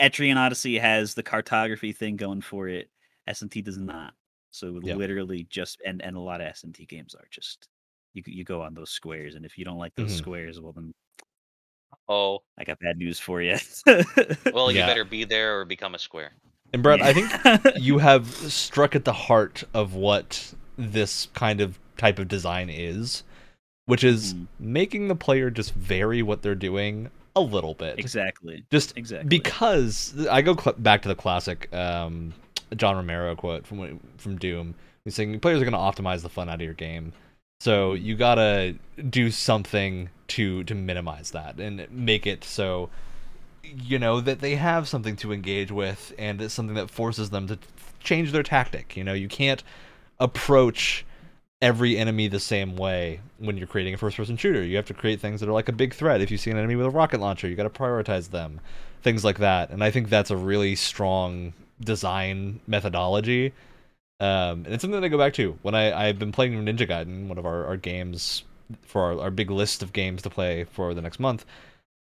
[0.00, 2.88] Etrian Odyssey has the cartography thing going for it.
[3.28, 4.14] SMT does not.
[4.52, 4.96] So it would Yep.
[4.96, 7.68] literally just and and a lot of SMT games are just
[8.14, 10.18] you you go on those squares, and if you don't like those Mhm.
[10.18, 10.94] squares, well then
[12.08, 13.56] Oh, I got bad news for you.
[14.52, 14.86] well, you Yeah.
[14.86, 16.32] better be there or become a square.
[16.72, 17.30] And Brett, I think
[17.76, 23.24] you have struck at the heart of what this kind of type of design is,
[23.86, 24.46] which is Mhm.
[24.60, 27.98] making the player just vary what they're doing a little bit.
[27.98, 32.34] exactly Just exactly because I go cl- back to the classic um,
[32.76, 34.74] John Romero quote from from Doom.
[35.04, 37.12] He's saying players are going to optimize the fun out of your game,
[37.60, 38.74] so you gotta
[39.08, 42.90] do something to to minimize that and make it so
[43.76, 47.46] you know that they have something to engage with and it's something that forces them
[47.48, 47.58] to
[48.00, 48.96] change their tactic.
[48.96, 49.62] You know, you can't
[50.18, 51.04] approach
[51.60, 54.62] every enemy the same way when you're creating a first person shooter.
[54.62, 56.20] You have to create things that are like a big threat.
[56.20, 58.60] If you see an enemy with a rocket launcher, you got to prioritize them.
[59.02, 59.70] Things like that.
[59.70, 63.52] And I think that's a really strong design methodology.
[64.20, 66.88] Um, and it's something that I go back to when I, I've been playing Ninja
[66.88, 68.42] Gaiden, one of our, our games
[68.82, 71.44] for our, our big list of games to play for the next month.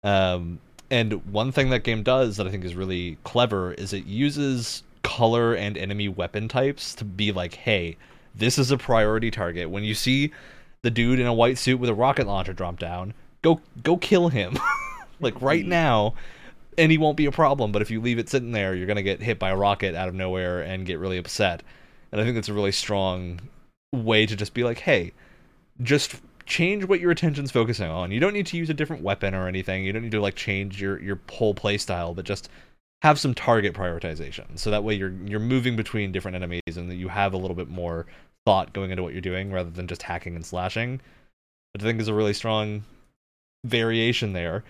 [0.03, 0.59] Um,
[0.89, 4.83] and one thing that game does that I think is really clever is it uses
[5.03, 7.97] color and enemy weapon types to be like, hey,
[8.35, 9.69] this is a priority target.
[9.69, 10.31] When you see
[10.83, 14.29] the dude in a white suit with a rocket launcher drop down, go go kill
[14.29, 14.57] him.
[15.19, 15.69] like right Mhm.
[15.69, 16.13] now,
[16.77, 17.71] and he won't be a problem.
[17.71, 20.07] But if you leave it sitting there, you're gonna get hit by a rocket out
[20.07, 21.63] of nowhere and get really upset.
[22.11, 23.39] And I think that's a really strong
[23.93, 25.13] way to just be like, hey,
[25.81, 26.15] just
[26.47, 28.11] change what your attention's focusing on.
[28.11, 29.83] You don't need to use a different weapon or anything.
[29.83, 32.49] You don't need to like change your your whole play style, but just
[33.03, 34.57] have some target prioritization.
[34.57, 37.55] So that way you're you're moving between different enemies and that you have a little
[37.55, 38.07] bit more
[38.45, 41.01] thought going into what you're doing rather than just hacking and slashing.
[41.73, 42.85] Which I think is a really strong
[43.65, 44.63] variation there.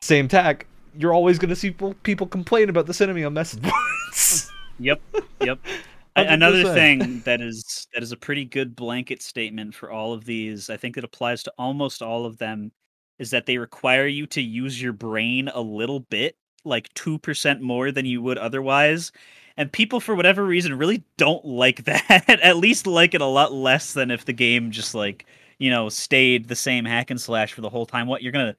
[0.00, 3.60] Same tack, you're always going to see people- people complain about this enemy on message
[3.62, 4.50] boards.
[4.78, 5.00] Yep.
[5.42, 5.58] Yep.
[6.16, 10.24] A- Another thing that is that is a pretty good blanket statement for all of
[10.24, 12.72] these, I think it applies to almost all of them,
[13.18, 17.62] is that they require you to use your brain a little bit, like two percent
[17.62, 19.12] more than you would otherwise.
[19.56, 22.40] And people, for whatever reason, really don't like that.
[22.42, 25.26] At least like it a lot less than if the game just like
[25.58, 28.06] you know stayed the same hack and slash for the whole time.
[28.06, 28.56] What you're gonna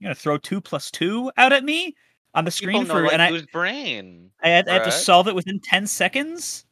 [0.00, 1.94] you're gonna throw two plus two out at me
[2.34, 4.30] on the screen for like and I brain.
[4.42, 6.64] I had, I had to solve it within ten seconds.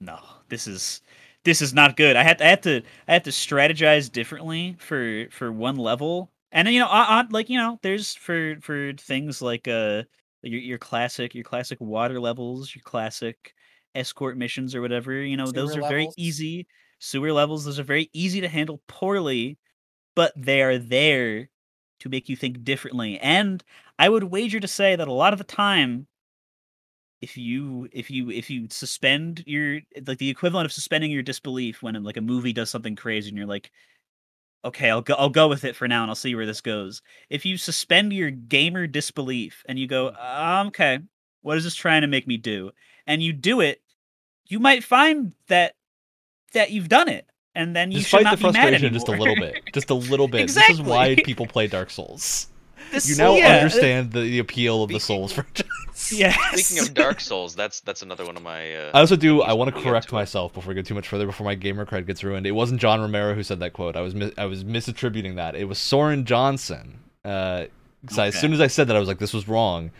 [0.00, 0.18] No,
[0.48, 1.00] this is
[1.44, 2.16] this is not good.
[2.16, 6.66] I had I had to I had to strategize differently for for one level, and
[6.66, 10.04] then you know, on- like you know, there's for for things like uh
[10.42, 13.54] your your classic your classic water levels, your classic
[13.94, 15.12] escort missions or whatever.
[15.12, 16.66] You know, those are Sewer very easy
[16.98, 17.64] sewer levels.
[17.64, 19.58] Those are very easy to handle poorly,
[20.16, 21.50] but they are there
[22.00, 23.18] to make you think differently.
[23.20, 23.62] And
[23.98, 26.06] I would wager to say that a lot of the time
[27.24, 31.82] if you if you if you suspend your like the equivalent of suspending your disbelief
[31.82, 33.70] when like a movie does something crazy and you're like
[34.64, 37.00] okay i'll go i'll go with it for now and i'll see where this goes
[37.30, 40.98] if you suspend your gamer disbelief and you go um, okay
[41.40, 42.70] what is this trying to make me do
[43.06, 43.80] and you do it
[44.46, 45.74] you might find that
[46.52, 49.08] that you've done it and then you just should not the be mad frustration just
[49.08, 49.62] a little bit.
[49.72, 50.40] Just a little bit.
[50.42, 50.74] exactly.
[50.74, 52.48] This is why people play Dark Souls.
[52.90, 55.68] This- You now yeah, understand the, the appeal of the Souls franchise.
[56.12, 56.66] yes.
[56.66, 58.74] Speaking of Dark Souls, that's that's another one of my.
[58.74, 59.42] Uh, I also do.
[59.42, 61.26] I want to correct myself before we go too much further.
[61.26, 62.46] Before my gamer cred gets ruined.
[62.46, 63.96] It wasn't John Romero who said that quote.
[63.96, 65.54] I was mis- I was misattributing that.
[65.54, 67.00] It was Soren Johnson.
[67.24, 67.66] Uh,
[68.06, 69.90] 'cause I- as soon as I said that, I was like, "This was wrong."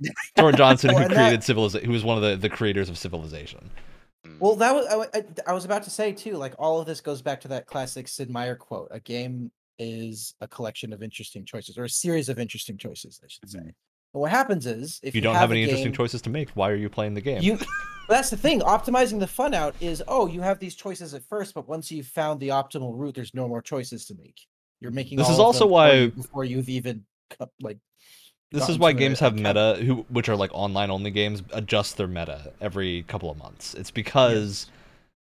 [0.38, 3.68] Soren Johnson, who created Civilization, who was one of the, the creators of Civilization.
[4.24, 6.36] mm, Well, that was I, I, I was about to say too.
[6.36, 9.50] Like all of this goes back to that classic Sid Meier quote: "A game
[9.80, 13.72] is a collection of interesting choices, or a series of interesting choices." I should say.
[14.12, 16.50] But what happens is if If you don't have a any interesting choices to make,
[16.50, 17.42] why are you playing the game?
[17.42, 17.58] You,
[18.08, 18.60] that's the thing.
[18.60, 22.06] Optimizing the fun out is oh, you have these choices at first, but once you've
[22.06, 24.40] found the optimal route, there's no more choices to make.
[24.80, 25.18] You're making.
[25.18, 27.04] This is also why- you before you've even
[27.60, 27.78] like.
[28.50, 32.06] This is why games have meta, who which are like online only games, adjust their
[32.06, 33.74] meta every couple of months.
[33.74, 34.70] It's because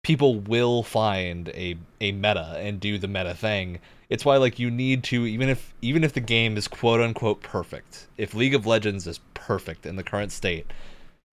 [0.04, 3.80] people will find a a meta and do the meta thing.
[4.14, 7.42] It's why like you need to even if even if the game is quote unquote
[7.42, 8.06] perfect.
[8.16, 10.68] If League of Legends is perfect in the current state,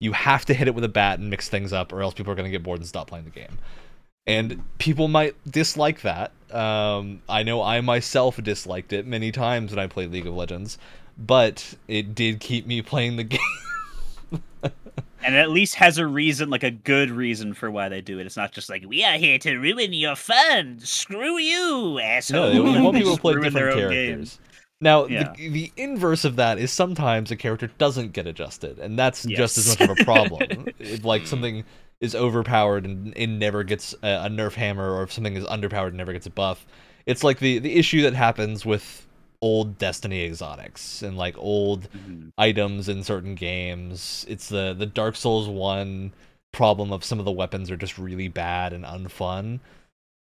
[0.00, 2.32] you have to hit it with a bat and mix things up, or else people
[2.32, 3.58] are going to get bored and stop playing the game.
[4.26, 6.32] And people might dislike that.
[6.50, 10.78] Um, I know I myself disliked it many times when I played League of Legends,
[11.18, 13.40] but it did keep me playing the game.
[15.22, 18.26] And at least has a reason, like a good reason for why they do it.
[18.26, 20.78] It's not just like we are here to ruin your fun.
[20.80, 22.52] Screw you, no, asshole.
[22.54, 24.38] you want people to play different characters.
[24.80, 25.34] Now, Yeah.
[25.36, 29.58] the, the inverse of that is sometimes a character doesn't get adjusted, and that's just
[29.58, 30.68] as much of a problem.
[30.78, 31.26] if like Hmm.
[31.28, 31.64] something
[32.00, 35.88] is overpowered and it never gets a, a nerf hammer, or if something is underpowered
[35.88, 36.66] and never gets a buff,
[37.04, 39.06] it's like the the issue that happens with
[39.42, 42.32] old Destiny exotics and like old Mhm.
[42.38, 44.24] items in certain games.
[44.28, 46.12] It's the the Dark Souls one
[46.52, 49.60] problem of some of the weapons are just really bad and unfun.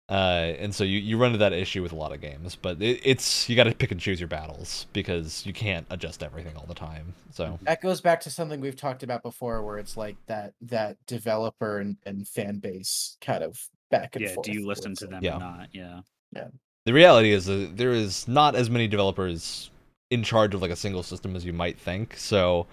[0.10, 2.82] Uh, and so you, you run into that issue with a lot of games, but
[2.82, 6.56] it, it's you got to pick and choose your battles because you can't adjust everything
[6.56, 7.14] all the time.
[7.34, 10.98] So That goes back to something we've talked about before, where it's like that that
[11.08, 13.60] developer and, and fan base kind of
[13.92, 14.46] back and Yeah, forth.
[14.46, 15.36] do you listen to them Yeah.
[15.36, 15.70] or not?
[15.74, 16.02] Yeah,
[16.34, 16.48] yeah.
[16.88, 19.70] The reality is that there is not as many developers
[20.10, 22.16] in charge of like a single system as you might think.
[22.16, 22.66] So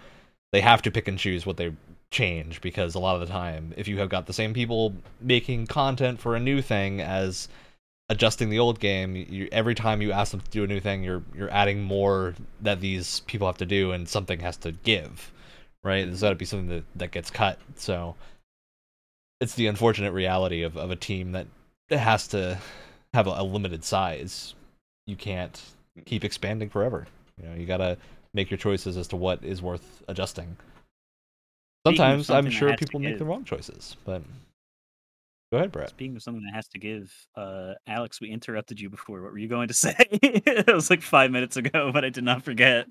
[0.53, 1.73] they have to pick and choose what they
[2.13, 5.67] change because a lot of the time, if you have got the same people making
[5.67, 7.49] content for a new thing as
[8.09, 11.03] adjusting the old game, you, every time you ask them to do a new thing,
[11.03, 15.33] you're you're adding more that these people have to do, and something has to give,
[15.83, 16.05] right?
[16.05, 17.59] There's got to be something that that gets cut.
[17.75, 18.15] So
[19.41, 21.49] it's the unfortunate reality of of a team that
[21.91, 22.61] has to
[23.15, 24.55] have a, a limited size.
[25.07, 25.61] You can't
[26.05, 27.07] keep expanding forever.
[27.41, 27.97] You know, you gotta
[28.35, 30.57] make your choices as to what is worth adjusting.
[31.87, 34.23] Sometimes I'm sure people make the wrong choices, but
[35.53, 35.91] go ahead, Brett.
[35.91, 39.23] Speaking of something that has to give, uh, Alex, we interrupted you before.
[39.23, 39.95] What were you going to say?
[39.99, 42.87] it was like five minutes ago, but I did not forget.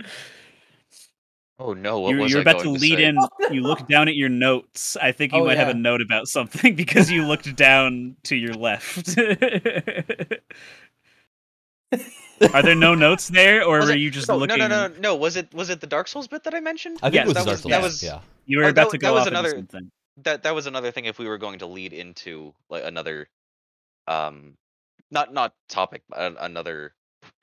[1.60, 2.00] Oh no!
[2.00, 3.04] What You're, was you're I about to going lead say?
[3.06, 3.18] in.
[3.52, 4.98] You look down at your notes.
[5.02, 8.36] I think you Oh, might have a note about something because you looked down to
[8.36, 9.16] your left.
[12.54, 14.58] Are there no notes there, or Was were it- you just no, looking?
[14.58, 15.16] no, no, no, no.
[15.16, 16.98] Was it was it the Dark Souls bit that I mentioned?
[17.04, 17.72] I think Yes, it was that Dark was- Souls.
[17.72, 18.20] that was- yeah.
[18.46, 19.92] You were Oh, about that- to that was off into another- something.
[20.24, 23.30] that that was another thing if we were going to lead into like another
[24.08, 24.56] um
[25.12, 26.94] not not topic but another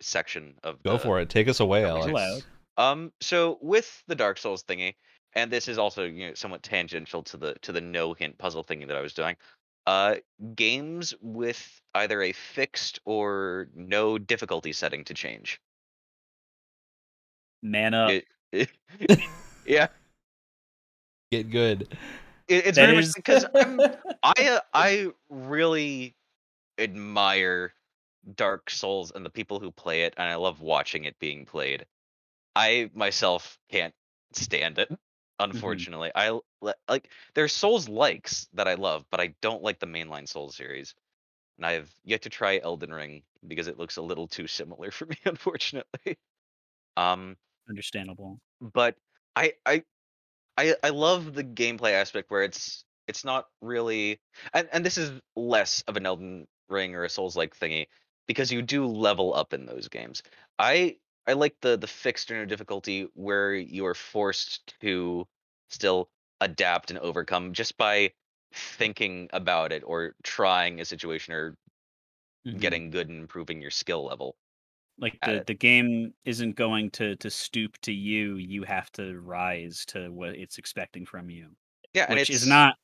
[0.00, 1.30] section of Go the, for it.
[1.30, 2.46] Take us away, That was Alex.
[2.77, 4.95] Um so with the dark souls thingy
[5.35, 8.64] and this is also you know somewhat tangential to the to the no hint puzzle
[8.64, 9.37] thingy that i was doing
[9.87, 10.16] uh
[10.55, 15.61] games with either a fixed or no difficulty setting to change
[17.62, 18.11] Man up.
[18.53, 18.71] It-
[19.66, 19.89] yeah
[21.31, 21.83] Get good.
[22.49, 23.81] it, it's That very is- much because I'm,
[24.23, 26.16] I uh, I really
[26.79, 27.73] admire
[28.35, 31.87] Dark Souls and the people who play it, and I love watching it being played.
[32.57, 33.94] I myself can't
[34.32, 34.92] stand it,
[35.38, 36.12] unfortunately.
[36.14, 36.38] I
[36.88, 40.94] like there's Souls likes that I love, but I don't like the mainline Souls series.
[41.59, 45.07] And I've yet to try Elden Ring because it looks a little too similar for
[45.07, 46.18] me, unfortunately.
[46.96, 47.36] Um,
[47.68, 48.40] Understandable.
[48.61, 48.96] but
[49.36, 49.84] I I
[50.57, 54.20] I I love the gameplay aspect where it's it's not really
[54.55, 57.88] and and this is less of an Elden Ring or a Souls like thingy
[58.26, 60.22] because you do level up in those games.
[60.59, 65.27] I I like the the fixed or no difficulty where you are forced to
[65.71, 66.11] still
[66.41, 68.12] adapt and overcome just by
[68.53, 71.57] thinking about it or trying a situation or
[72.45, 72.61] Mhm.
[72.61, 74.37] getting good and improving your skill level.
[74.99, 78.37] like the the game isn't going to to stoop to you.
[78.37, 81.57] You have to rise to what it's expecting from you.
[81.95, 82.77] Yeah, which is not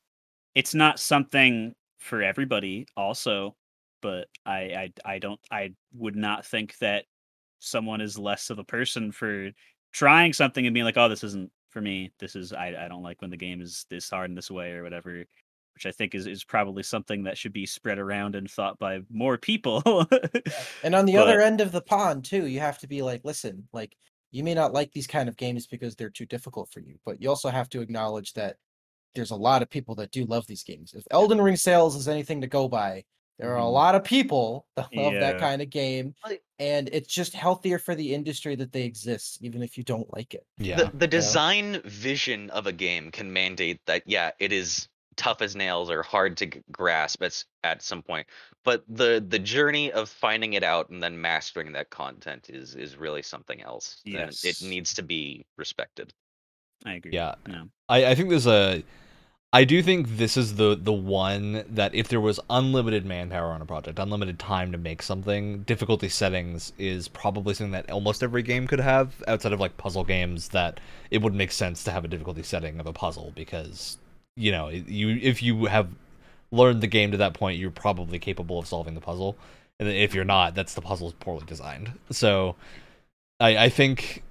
[0.55, 3.57] it's not something for everybody also
[4.03, 7.07] but I, I i don't i would not think that
[7.66, 9.50] someone is less of a person for
[9.92, 12.10] trying something and being like oh this isn't for me.
[12.18, 14.72] This is i, I don't like when the game is this hard in this way
[14.72, 15.24] or whatever
[15.74, 19.00] which i think is, is probably something that should be spread around and thought by
[19.10, 19.82] more people.
[20.82, 23.68] And on the other end of the pond too, you have to be like, listen,
[23.74, 23.94] like
[24.30, 27.20] you may not like these kind of games because they're too difficult for you, but
[27.20, 28.56] you also have to acknowledge that
[29.14, 30.94] there's a lot of people that do love these games.
[30.94, 33.04] If Elden Ring sales is anything to go by,
[33.39, 33.72] there are a Mhm.
[33.72, 35.20] lot of people that love Yeah.
[35.20, 36.14] that kind of game,
[36.59, 40.34] and it's just healthier for the industry that they exist, even if you don't like
[40.34, 40.47] it.
[40.59, 40.76] Yeah.
[40.84, 45.57] the, the design vision of a game can mandate that yeah it is tough as
[45.57, 48.26] nails or hard to grasp at, at some point
[48.64, 52.97] but the the journey of finding it out and then mastering that content is is
[52.99, 54.45] really something else and Yes.
[54.45, 56.12] it needs to be respected
[56.84, 57.34] i agree Yeah.
[57.49, 58.82] yeah I, I think there's a
[59.57, 63.62] I do think this is the the one that if there was unlimited manpower on
[63.62, 68.42] a project, unlimited time to make something, difficulty settings is probably something that almost every
[68.42, 70.78] game could have outside of like puzzle games that
[71.11, 73.96] it would make sense to have a difficulty setting of a puzzle because
[74.36, 75.88] you know, you if you have
[76.52, 79.38] learned the game to that point, you're probably capable of solving the puzzle.
[79.80, 81.92] And if you're not, that's the puzzle is poorly designed.
[82.11, 82.57] So
[83.40, 84.22] I I think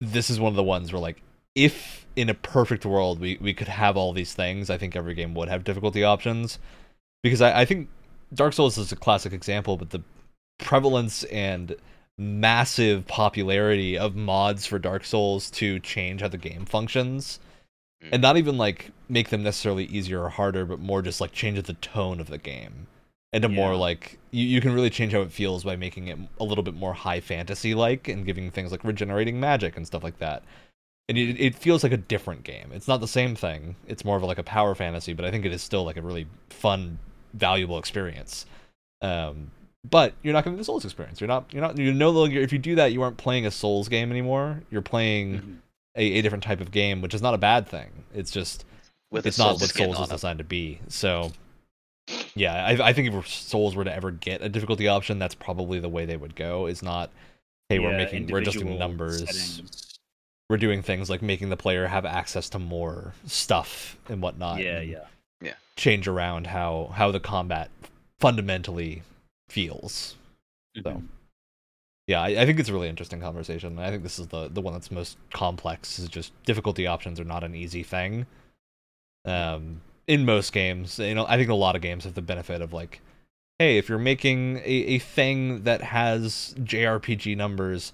[0.00, 1.23] this is one of the ones where like
[1.54, 5.14] if in a perfect world we, we could have all these things, I think every
[5.14, 6.58] game would have difficulty options.
[7.22, 7.88] Because I, I think
[8.32, 10.02] Dark Souls is a classic example, but the
[10.58, 11.74] prevalence and
[12.18, 17.40] massive popularity of mods for Dark Souls to change how the game functions.
[18.02, 18.08] Hmm.
[18.12, 21.60] And not even like make them necessarily easier or harder, but more just like change
[21.62, 22.86] the tone of the game.
[23.32, 26.18] And to more like you, you can really change how it feels by making it
[26.38, 30.04] a little bit more high fantasy like and giving things like regenerating magic and stuff
[30.04, 30.44] like that
[31.08, 32.70] and it, it feels like a different game.
[32.72, 33.76] It's not the same thing.
[33.86, 36.02] It's more of like a power fantasy, but I think it is still like a
[36.02, 36.98] really fun,
[37.34, 38.46] valuable experience.
[39.02, 39.50] Um,
[39.88, 41.20] but you're not going getting the Souls experience.
[41.20, 41.52] You're not.
[41.52, 41.76] You're not.
[41.76, 42.40] You're no longer.
[42.40, 44.62] If you do that, you aren't playing a Souls game anymore.
[44.70, 45.56] You're playing Mhm.
[45.96, 47.90] a, a different type of game, which is not a bad thing.
[48.14, 48.64] It's just
[49.10, 50.80] with it's not Souls what Souls is designed to be.
[50.88, 51.32] So,
[52.34, 55.80] yeah, I, I think if Souls were to ever get a difficulty option, that's probably
[55.80, 56.64] the way they would go.
[56.66, 57.10] Is not,
[57.68, 59.83] hey, we're making we're adjusting numbers settings.
[60.50, 64.60] We're doing things like making the player have access to more stuff and whatnot.
[64.60, 65.04] yeah and yeah
[65.76, 67.68] Change around how how the combat
[68.20, 69.02] fundamentally
[69.48, 70.14] feels.
[70.76, 71.08] So, Mhm.
[72.06, 73.78] yeah, I, I think it's a really interesting conversation.
[73.80, 75.98] I think this is the the one that's most complex.
[75.98, 78.26] Is just difficulty options are not an easy thing.
[79.24, 82.60] Um, in most games, you know, I think a lot of games have the benefit
[82.62, 83.00] of like,
[83.58, 84.62] hey, if you're making a,
[84.94, 87.92] a thing that has JRPG numbers,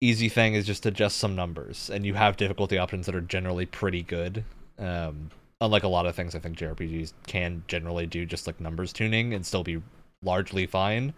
[0.00, 3.66] easy thing is just adjust some numbers, and you have difficulty options that are generally
[3.66, 4.44] pretty good.
[4.78, 8.92] Um, unlike a lot of things, I think JRPGs can generally do just like numbers
[8.92, 9.82] tuning and still be
[10.22, 11.14] largely fine.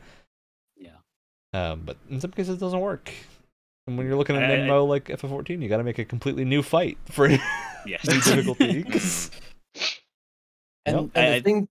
[0.77, 0.91] Yeah.
[1.53, 3.11] Um, but in some cases, it doesn't work.
[3.87, 5.99] And when you're looking at I- an I- MMO like FF14, you got to make
[5.99, 7.29] a completely new fight for
[7.87, 8.07] Yes.
[8.07, 8.85] new difficulty.
[8.85, 9.31] 'cause-
[10.87, 11.11] And, Yep.
[11.15, 11.69] and I- the I- thing,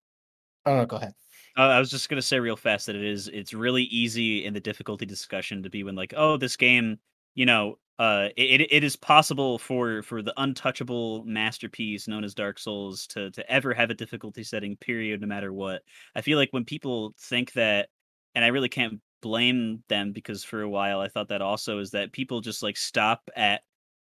[0.65, 1.13] oh go ahead.
[1.57, 4.53] Uh, I was just gonna say real fast that it is it's really easy in
[4.53, 6.99] the difficulty discussion to be when like oh this game
[7.35, 12.59] you know uh it, it is possible for for the untouchable masterpiece known as Dark
[12.59, 15.81] Souls to to ever have a difficulty setting period no matter what.
[16.15, 17.89] I feel like when people think that
[18.35, 21.89] and I really can't blame them because for a while I thought that also is
[21.91, 23.63] that people just like stop at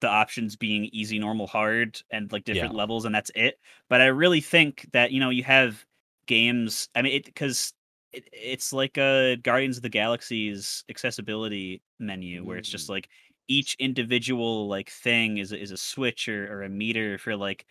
[0.01, 2.75] the options being easy, normal, hard, and like different Yeah.
[2.75, 3.59] levels, and that's it.
[3.89, 5.85] But I really think that you know you have
[6.31, 6.89] games.
[6.95, 7.73] I mean, it because
[8.13, 12.95] it, it's like a Guardians of the Galaxy's accessibility menu where it's just Mm.
[12.95, 13.09] like
[13.47, 17.65] each individual like thing is a, is a switch or, or a meter for like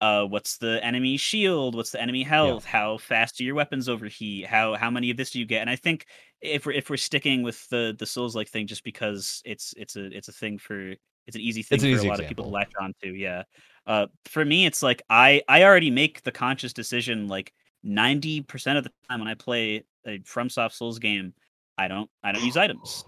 [0.00, 4.46] uh what's the enemy shield what's the enemy health how fast do your weapons overheat
[4.46, 6.06] how how many of this do you get and i think
[6.40, 9.96] if we're if we're sticking with the the souls like thing just because it's it's
[9.96, 10.94] a it's a thing for
[11.26, 13.08] it's an easy thing an for easy a lot of people to latch on to
[13.14, 13.42] yeah
[13.86, 17.52] uh for me it's like i i already make the conscious decision like
[17.84, 21.34] 90% of the time when i play a FromSoft Souls game,
[21.78, 23.04] I don't I don't use items.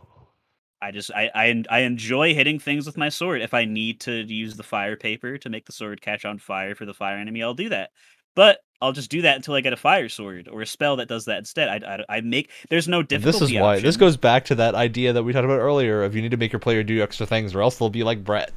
[0.80, 3.42] I just I, I I enjoy hitting things with my sword.
[3.42, 6.74] If I need to use the fire paper to make the sword catch on fire
[6.74, 7.90] for the fire enemy, I'll do that.
[8.34, 11.08] But I'll just do that until I get a fire sword or a spell that
[11.08, 11.82] does that instead.
[11.82, 13.38] I, I, I make there's no difficulty.
[13.38, 16.14] this is why this goes back to that idea that we talked about earlier of
[16.14, 18.52] you need to make your player do extra things or else they'll be like Brett.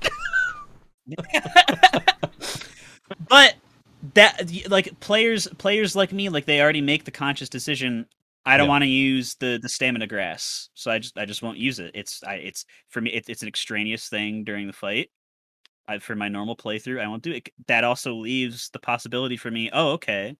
[3.30, 3.56] but
[4.14, 8.06] that like players players like me like they already make the conscious decision
[8.46, 8.70] i don't Yeah.
[8.70, 11.92] want to use the the stamina grass so i just i just won't use it.
[11.94, 15.10] It's i it's for me it, it's an extraneous thing during the fight.
[15.88, 19.52] I, for my normal playthrough i won't do it that also leaves the possibility for
[19.52, 20.38] me oh okay.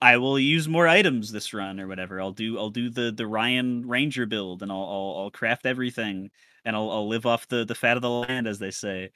[0.00, 2.20] I will use more items this run or whatever.
[2.20, 6.30] I'll do i'll do the the ryan ranger build and i'll i'll, I'll craft everything
[6.64, 9.10] and I'll, I'll live off the the fat of the land as they say.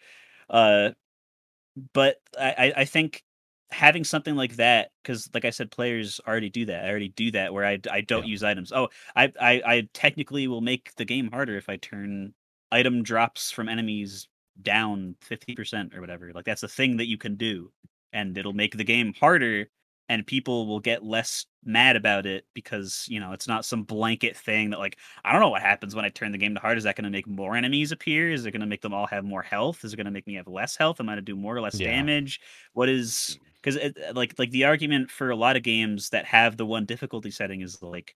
[0.49, 0.91] Uh
[1.93, 3.23] but I, I- I think
[3.71, 7.31] having something like that because like i said players already do that i already do
[7.33, 8.31] that where i, I don't Yeah.
[8.31, 8.73] use items.
[8.73, 12.33] Oh I, I i technically will make the game harder if i turn
[12.71, 14.29] item drops from enemies
[14.63, 17.73] down 50% or whatever like that's a thing that you can do
[18.13, 19.69] and it'll make the game harder
[20.09, 24.37] and people will get less mad about it because you know it's not some blanket
[24.37, 26.79] thing that like i don't know what happens when i turn the game to hard
[26.79, 28.31] is that going to make more enemies appear?
[28.31, 29.85] Is it going to make them all have more health?
[29.85, 31.01] Is it going to make me have less health?
[31.01, 31.89] Am i going to do more or less Yeah.
[31.89, 32.41] damage?
[32.73, 33.41] What is mm.
[33.67, 36.85] Because uh, like like the argument for a lot of games that have the one
[36.85, 38.15] difficulty setting is like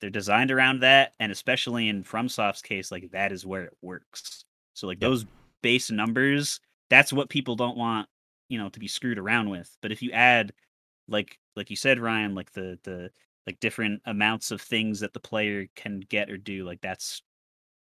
[0.00, 4.44] they're designed around that and especially in FromSoft's case like that is where it works
[4.74, 5.08] so like Yep.
[5.08, 5.26] those
[5.62, 8.08] base numbers that's what people don't want
[8.48, 10.52] you know to be screwed around with but if you add
[11.08, 13.10] like like you said Ryan like the the
[13.46, 17.22] like different amounts of things that the player can get or do like that's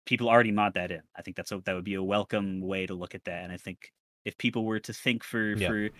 [0.05, 2.87] people already mod that in i think that's a, that would be a welcome way
[2.87, 3.91] to look at that and i think
[4.27, 5.69] if people were to think for Yeah.
[5.69, 5.91] for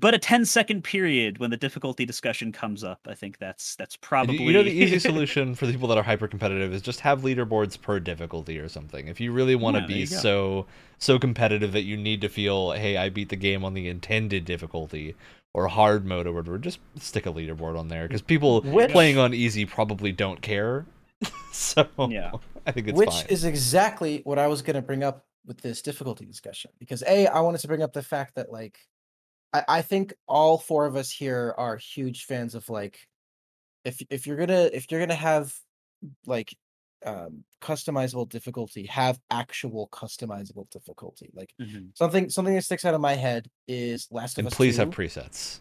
[0.00, 3.96] but a 10 second period when the difficulty discussion comes up i think that's that's
[3.96, 7.00] probably You know, the easy solution for the people that are hyper competitive is just
[7.00, 9.08] have leaderboards per difficulty or something.
[9.08, 10.66] If you really want to Yeah, be so
[10.98, 14.44] so competitive that you need to feel, hey, I beat the game on the intended
[14.44, 15.14] difficulty
[15.54, 19.18] or hard mode or whatever, just stick a leaderboard on there because people Which- playing
[19.18, 20.86] on easy probably don't care.
[21.52, 22.32] so Yeah.
[22.66, 23.26] I think it's Which fine.
[23.28, 26.70] is exactly what I was going to bring up with this difficulty discussion.
[26.78, 28.78] Because a, I wanted to bring up the fact that like,
[29.52, 32.98] I, I think all four of us here are huge fans of like,
[33.84, 35.54] if if you're gonna if you're gonna have
[36.26, 36.54] like
[37.06, 41.30] um customizable difficulty, have actual customizable difficulty.
[41.34, 41.96] Like Mhm.
[41.96, 44.54] something something that sticks out of my head is Last of and Us.
[44.56, 45.60] please 2, have presets.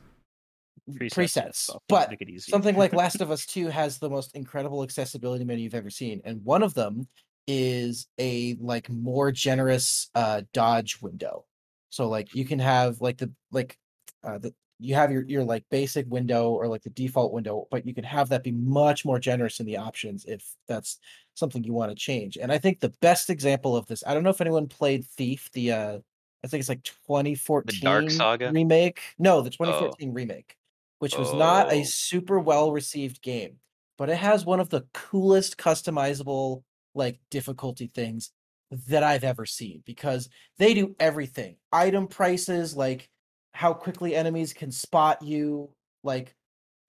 [0.89, 2.51] presets, presets, but make it easy.
[2.51, 6.21] something like Last of Us 2 has the most incredible accessibility menu you've ever seen.
[6.25, 7.07] And one of them
[7.47, 11.45] is a like more generous uh dodge window.
[11.89, 13.77] So like you can have like the like
[14.23, 17.85] uh the you have your your like basic window or like the default window, but
[17.85, 20.99] you can have that be much more generous in the options if that's
[21.35, 22.37] something you want to change.
[22.37, 25.49] And I think the best example of this, I don't know if anyone played Thief,
[25.51, 25.99] the uh
[26.43, 28.53] I think it's like 2014 the Dark Saga?
[28.53, 29.01] remake.
[29.19, 30.55] No, the 2014 remake,
[30.99, 31.85] which was not a Oh.
[31.85, 33.59] super well received game,
[33.97, 36.63] but it has one of the coolest customizable
[36.95, 38.31] like difficulty things
[38.87, 41.57] that I've ever seen because they do everything.
[41.71, 43.09] Item prices, like
[43.53, 45.69] how quickly enemies can spot you,
[46.03, 46.35] like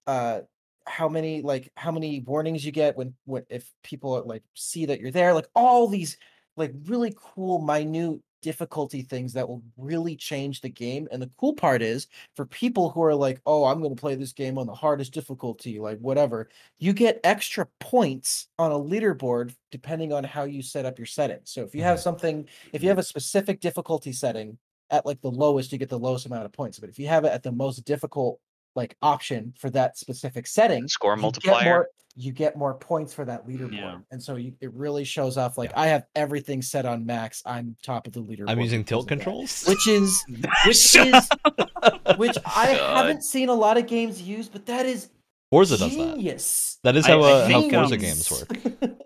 [0.07, 0.41] uh
[0.87, 4.99] how many like how many warnings you get when when if people like see that
[4.99, 6.17] you're there, like all these
[6.57, 11.07] like really cool minute difficulty things that will really change the game.
[11.11, 14.15] And the cool part is for people who are like, oh, I'm going to play
[14.15, 16.49] this game on the hardest difficulty, like whatever,
[16.79, 21.51] you get extra points on a leaderboard depending on how you set up your settings.
[21.51, 22.01] So if you have Mhm.
[22.01, 24.57] something, if you have a specific difficulty setting
[24.89, 26.79] at like the lowest, you get the lowest amount of points.
[26.79, 28.39] But if you have it at the most difficult
[28.75, 31.63] like option for that specific setting, Score you get multiplier.
[31.65, 33.73] more, you get more points for that leaderboard.
[33.77, 33.97] Yeah.
[34.11, 35.81] And so you, it really shows off like Yeah.
[35.81, 37.41] I have everything set on max.
[37.45, 38.49] I'm top of the leaderboard.
[38.49, 39.15] I'm using tilt of that.
[39.15, 39.63] controls.
[39.65, 40.23] Which is
[40.65, 41.29] which is
[42.17, 42.97] which I God.
[42.97, 45.09] haven't seen a lot of games use, but that is
[45.49, 46.15] Forza does that.
[46.15, 46.79] genius.
[46.83, 48.49] That is how I uh, how Forza games work.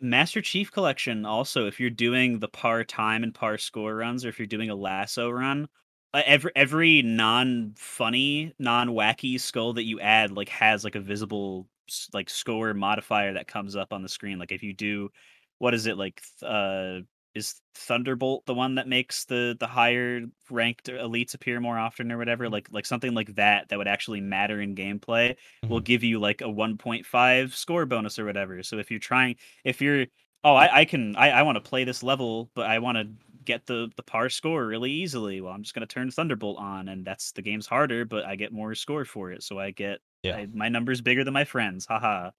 [0.00, 4.28] Master Chief Collection also, if you're doing the par time and par score runs, or
[4.30, 5.68] if you're doing a LASO run,
[6.14, 11.68] every every non funny, non wacky skull that you add like has like a visible
[12.12, 14.38] like score modifier that comes up on the screen.
[14.38, 15.10] Like if you do,
[15.58, 16.22] what is it like?
[16.42, 17.00] Uh,
[17.34, 22.18] is Thunderbolt the one that makes the the higher ranked elites appear more often or
[22.18, 22.48] whatever?
[22.48, 25.36] Like like something like that that would actually matter in gameplay
[25.68, 25.80] will Mhm.
[25.80, 28.62] give you like a 1.5 score bonus or whatever.
[28.64, 30.06] So if you're trying, if you're,
[30.42, 33.08] oh, I, I can, I, I want to play this level, but I want to
[33.44, 35.40] get the the par score really easily.
[35.40, 38.52] Well, I'm just gonna turn Thunderbolt on, and that's the game's harder, but I get
[38.52, 39.42] more score for it.
[39.42, 40.36] So I get, Yeah.
[40.36, 41.86] I, my number's bigger than my friends.
[41.86, 42.30] Haha.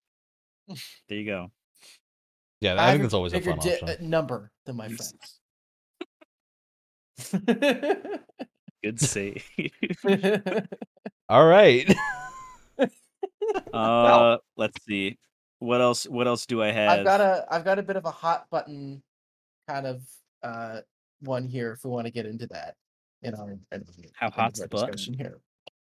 [0.68, 1.52] there you go.
[2.61, 3.90] Yeah, I I think it's always a bigger fun di- option.
[3.90, 5.40] uh, number than my friends.
[8.84, 9.48] Good save.
[11.30, 11.94] All right.
[13.73, 15.18] uh, let's see.
[15.60, 16.06] What else?
[16.07, 16.99] What else do I have?
[16.99, 19.03] I've got a I've got a bit of a hot button
[19.68, 20.02] kind of
[20.43, 20.80] uh
[21.22, 22.76] one here if we want to get into that.
[23.23, 24.88] In know, and How end of hot's our the button?
[24.91, 25.39] discussion here.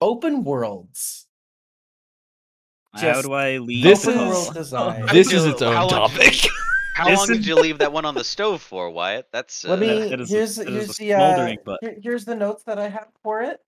[0.02, 1.28] Open worlds.
[2.94, 3.84] How do I leave?
[3.84, 5.06] This open is- world design.
[5.12, 6.36] this is its own long- topic.
[6.96, 9.28] How long did you leave that one on the stove for, Wyatt?
[9.34, 12.36] That's uh, Let me that is here's that is here's the uh, here- here's the
[12.36, 13.60] notes that I have for it.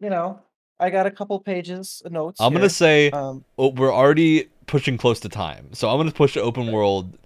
[0.00, 0.40] You know,
[0.78, 2.38] I got a couple pages of notes.
[2.38, 2.58] I'm here.
[2.60, 6.70] gonna say um oh, we're already pushing close to time, so I'm gonna push open
[6.70, 7.16] world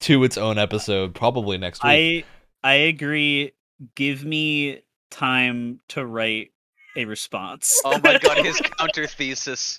[0.00, 2.24] to its own episode probably next week.
[2.24, 2.24] I
[2.66, 3.52] I agree.
[3.94, 4.80] Give me
[5.10, 6.50] time to write
[6.96, 7.78] a response.
[7.84, 9.78] Oh my god, his counter thesis.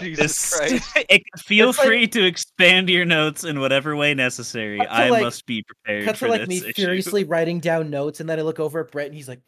[0.00, 0.92] Jesus This- Christ.
[1.10, 4.80] it- feel It's like- free to expand your notes in whatever way necessary.
[4.80, 6.72] I like- must be prepared cut for to like this me issue.
[6.72, 9.40] furiously writing down notes, and then I look over at Brett, and he's like,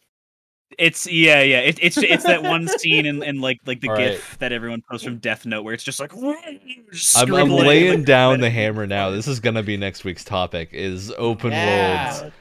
[0.79, 1.61] It's yeah, yeah.
[1.61, 4.83] It, it's it's that one scene in, in like like the All GIF that everyone
[4.91, 8.87] posts from Death Note where it's just like I'm, I'm laying like, down the hammer
[8.87, 9.09] now.
[9.11, 12.21] This is gonna be next week's topic: is open Yeah.
[12.21, 12.35] worlds.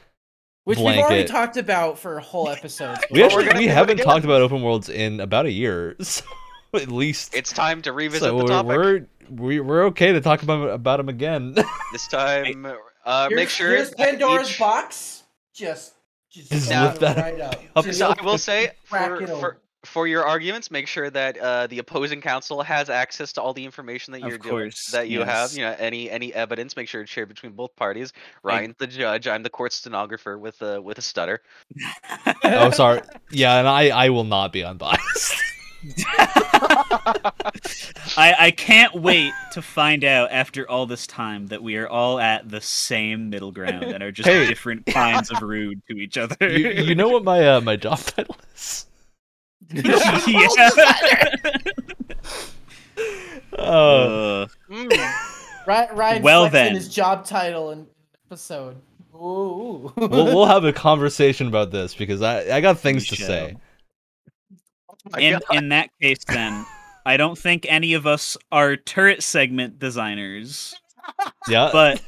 [0.64, 2.98] Which we've already talked about for a whole episode.
[3.10, 4.04] We actually we haven't again.
[4.06, 6.22] talked about open worlds in about a year, so
[6.74, 7.34] at least.
[7.34, 8.68] It's time to revisit so the topic.
[8.68, 11.54] we're we- we're okay to talk about about them again.
[11.92, 12.66] This time,
[13.04, 15.22] uh, Here's, make sure here's Pandora's each- box.
[15.52, 15.94] Just,
[16.30, 17.60] just, Just open lift that right up.
[17.76, 17.84] up.
[17.84, 19.58] Just So I will say for, it for open.
[19.84, 23.64] For your arguments, make sure that uh, the opposing counsel has access to all the
[23.64, 25.50] information that you're doing, that you have.
[25.50, 25.56] yes.
[25.56, 28.12] You know, any any evidence, make sure it's shared between both parties.
[28.42, 29.26] Ryan's the judge.
[29.26, 31.40] I'm the court stenographer with a with a stutter.
[32.44, 33.00] oh, sorry.
[33.30, 35.34] Yeah, and I I will not be unbiased.
[38.18, 42.18] I, I can't wait to find out after all this time that we are all
[42.20, 44.46] at the same middle ground and are just Hey.
[44.46, 46.36] different kinds of rude to each other.
[46.50, 48.86] you, you know what my uh, my job title is?
[49.72, 50.70] yeah.
[53.58, 54.90] Uh, Uh, Mm,
[55.66, 56.74] Ryan, Ryan Well flexing then.
[56.74, 57.86] his job title in
[58.26, 58.76] episode.
[59.14, 59.92] Ooh.
[59.96, 63.56] we'll we'll have a conversation about this because I I got things to say.
[65.10, 66.64] my in in that case, then
[67.04, 70.74] I don't think any of us are turret segment designers,
[71.48, 71.70] Yeah.
[71.72, 72.00] but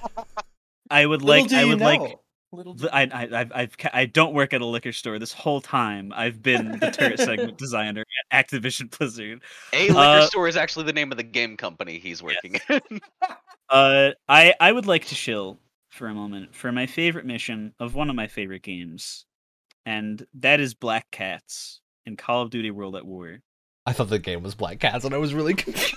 [0.91, 2.21] I would like I you would like know.
[2.53, 5.19] Little do The- I, I, I've, I've, I don't work at a liquor store.
[5.19, 9.41] This whole time, I've been the turret segment designer at Activision Blizzard.
[9.73, 12.81] A liquor uh, store is actually the name of the game company he's working in.
[13.71, 15.59] Uh, I, I would like to chill
[15.89, 19.25] for a moment for my favorite mission of one of my favorite games,
[19.87, 23.39] and that is Black Cats in Call of Duty World at War.
[23.87, 25.95] I thought the game was Black Cats, and I was really confused.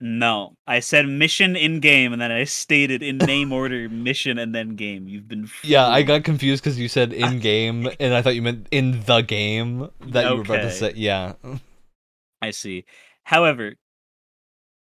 [0.00, 4.54] No, I said mission in game, and then I stated in name order mission and
[4.54, 5.08] then game.
[5.08, 8.42] You've been Yeah, I got confused because you said in game, and I thought you
[8.42, 10.92] meant in the game that you were about to say.
[10.94, 11.34] Yeah.
[12.40, 12.84] I see.
[13.24, 13.74] However,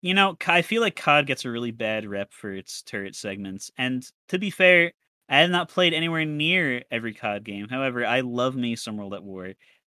[0.02, 3.70] you know, I feel like COD gets a really bad rep for its turret segments.
[3.78, 4.92] And to be fair,
[5.28, 7.68] I have not played anywhere near every COD game.
[7.68, 9.54] However, I love me some World at War.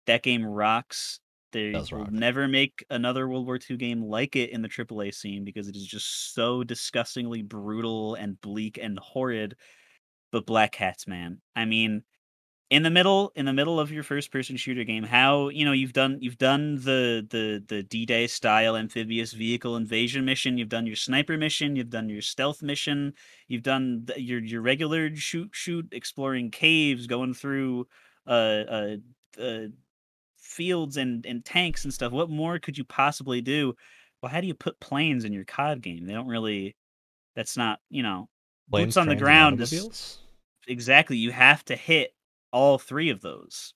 [0.07, 1.19] That game rocks.
[1.53, 5.45] They will never make another World War II game like it in the AAA scene
[5.45, 9.57] because it is just so disgustingly brutal and bleak and horrid.
[10.33, 11.41] but Black Cats, man.
[11.55, 12.03] I mean,
[12.69, 15.71] in the middle in the middle of your first person shooter game how you know
[15.71, 20.87] you've done you've done the the the d-day style amphibious vehicle invasion mission you've done
[20.87, 23.13] your sniper mission you've done your stealth mission
[23.47, 27.87] you've done the, your your regular shoot shoot exploring caves going through
[28.27, 28.31] uh
[28.69, 28.97] uh,
[29.41, 29.67] uh
[30.57, 33.75] fields and and tanks and stuff what more could you possibly do?
[34.23, 36.07] Well how do you put planes in your cod game?
[36.07, 36.77] They don't really
[37.35, 38.29] that's not you know
[38.71, 40.19] Planes, boots on the ground is
[40.67, 42.13] exactly you have to hit
[42.53, 43.75] all three of those.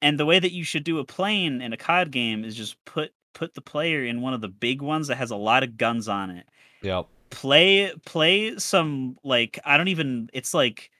[0.00, 2.82] And the way that you should do a plane in a cod game is just
[2.84, 5.76] put put the player in one of the big ones that has a lot of
[5.76, 6.46] guns on it.
[6.82, 7.06] Yep.
[7.30, 10.90] play play some like i don't even it's like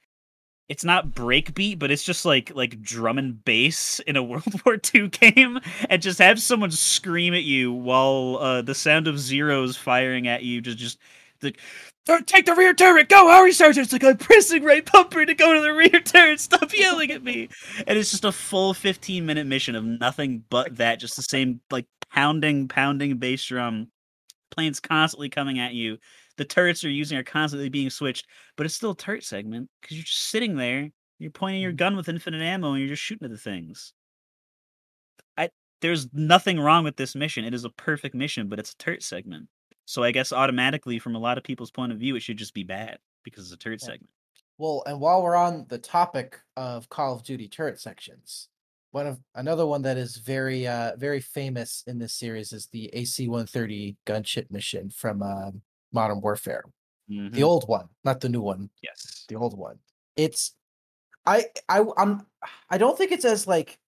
[0.69, 4.77] it's not breakbeat but it's just like like drum and bass in a world war
[4.95, 5.59] ii game
[5.89, 10.43] and just have someone scream at you while uh, the sound of zeros firing at
[10.43, 10.99] you just just
[11.41, 11.59] like
[12.25, 13.85] take the rear turret go hurry sergeant!
[13.85, 17.23] It's like i'm pressing right bumper to go to the rear turret stop yelling at
[17.23, 17.49] me.
[17.87, 21.61] And it's just a full 15 minute mission of nothing but that just the same
[21.71, 23.87] like pounding pounding bass drum
[24.51, 25.97] planes constantly coming at you
[26.37, 28.27] the turrets you're using are constantly being switched
[28.57, 30.89] but it's still a turret segment because you're just sitting there
[31.19, 33.93] you're pointing your gun with infinite ammo and you're just shooting at the things.
[35.37, 35.49] I
[35.81, 39.03] there's nothing wrong with this mission it is a perfect mission but it's a turret
[39.03, 39.49] segment.
[39.85, 42.53] So i guess automatically from a lot of people's point of view it should just
[42.53, 43.89] be bad because it's a turret Yeah.
[43.89, 44.09] segment.
[44.57, 48.49] Well, and while we're on the topic of Call of Duty turret sections,
[48.91, 52.87] one of another one that is very uh very famous in this series is the
[52.93, 55.63] AC-130 gunship mission from um
[55.93, 56.65] Modern Warfare.
[57.07, 57.33] Mhm.
[57.35, 59.79] The old one, not the new one, yes the old one.
[60.17, 60.55] It's
[61.25, 62.27] I I I'm
[62.69, 63.79] I don't think it's as like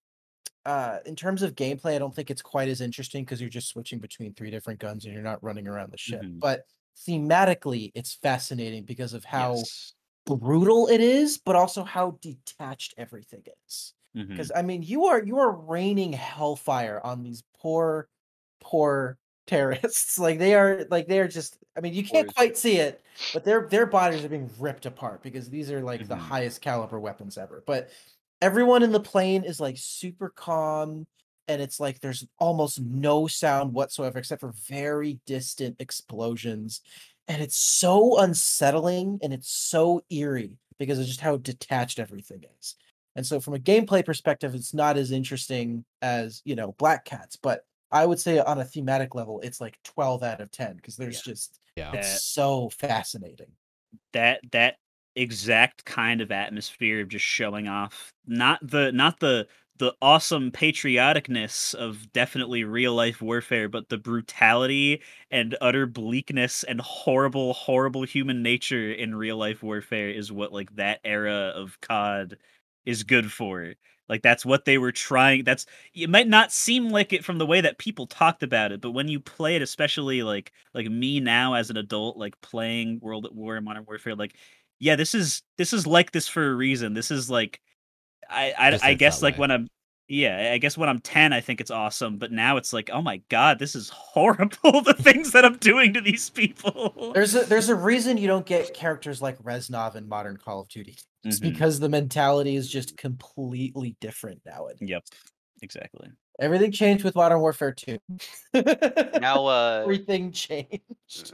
[0.66, 3.68] uh in terms of gameplay, I don't think it's quite as interesting because you're just
[3.68, 6.26] switching between three different guns and you're not running around the ship.
[6.26, 6.40] Mhm.
[6.40, 6.66] But
[7.08, 9.94] thematically, it's fascinating because of how Yes.
[10.26, 13.94] brutal it is, but also how detached everything is.
[14.34, 18.08] Because I mean, you are you are raining hellfire on these poor,
[18.60, 20.18] poor terrorists.
[20.18, 21.58] like they are like they are just.
[21.76, 23.02] I mean, you can't quite see it,
[23.32, 26.16] but their their bodies are being ripped apart because these are like the Mhm.
[26.16, 27.62] highest caliber weapons ever.
[27.66, 27.90] But
[28.42, 31.06] everyone in the plane is like super calm.
[31.48, 36.80] And it's like there's almost no sound whatsoever except for very distant explosions
[37.28, 42.76] and it's so unsettling and it's so eerie because of just how detached everything is.
[43.16, 47.36] And so from a gameplay perspective, it's not as interesting as, you know, Black Cats,
[47.36, 50.96] but I would say on a thematic level, it's like 12 out of 10 because
[50.96, 51.22] there's Yeah.
[51.22, 51.90] just Yeah.
[51.92, 53.52] That- it's so fascinating.
[54.12, 54.76] that that
[55.14, 59.46] exact kind of atmosphere of just showing off not the not the
[59.78, 66.80] the awesome patrioticness of definitely real life warfare but the brutality and utter bleakness and
[66.82, 72.36] horrible horrible human nature in real life warfare is what like that era of cod
[72.84, 73.74] is good for
[74.08, 77.46] like that's what they were trying that's it might not seem like it from the
[77.46, 81.20] way that people talked about it but when you play it especially like like me
[81.20, 84.34] now as an adult like playing world at war and modern warfare like
[84.78, 87.60] yeah this is this is like this for a reason this is like
[88.30, 89.40] i i, I guess like way.
[89.40, 89.68] when i'm
[90.08, 93.02] yeah i guess when i'm 10 i think it's awesome but now it's like oh
[93.02, 97.40] my god this is horrible the things that i'm doing to these people There's a
[97.44, 100.96] there's a reason you don't get characters like Reznov in modern Call of Duty.
[101.24, 101.52] It's Mhm.
[101.52, 104.78] because the mentality is just completely different nowadays.
[104.80, 105.02] yep
[105.62, 106.08] exactly
[106.38, 107.98] Everything changed with Modern Warfare 2.
[109.22, 111.32] Now, uh, everything changed.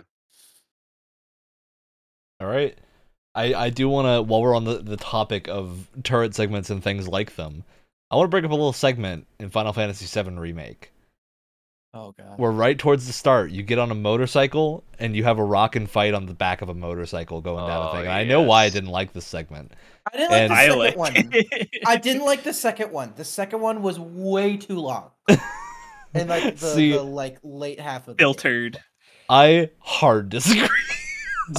[2.40, 2.78] All right.
[3.34, 6.82] I, I do want to, while we're on the, the topic of turret segments and
[6.84, 7.64] things like them,
[8.12, 10.92] I want to bring up a little segment in Final Fantasy VII Remake.
[11.94, 12.38] Oh god.
[12.38, 15.76] Where right towards the start, you get on a motorcycle and you have a rock
[15.76, 18.00] and fight on the back of a motorcycle going down a Oh, thing.
[18.02, 18.72] And I know why I yes.
[18.74, 19.72] didn't like this segment.
[20.12, 21.32] I didn't like and- the I second like one.
[21.86, 23.12] I didn't like the second one.
[23.16, 25.10] The second one was way too long.
[26.14, 28.26] And like the, See- the like late half of the game.
[28.26, 28.78] filtered
[29.30, 30.68] I hard disagree.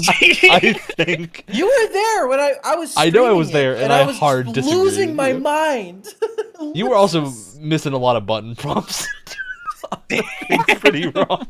[0.07, 2.93] I think You were there when I I was.
[2.97, 6.07] I know I was there, and I was hard losing my mind.
[6.73, 9.07] you were also missing a lot of button prompts.
[10.79, 11.47] Pretty wrong.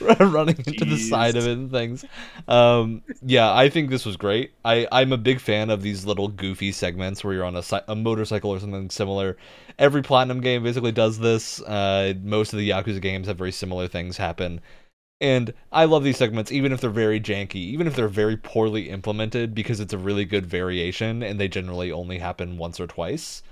[0.00, 2.04] Running into the side of it and things.
[2.46, 4.52] Um, yeah, I think this was great.
[4.64, 7.94] I, I'm a big fan of these little goofy segments where you're on a, a
[7.94, 9.36] motorcycle or something similar.
[9.78, 11.60] Every Platinum game basically does this.
[11.62, 14.60] Uh, most of the Yakuza games have very similar things happen.
[15.20, 18.88] And I love these segments, even if they're very janky, even if they're very poorly
[18.88, 23.42] implemented, because it's a really good variation and they generally only happen once or twice.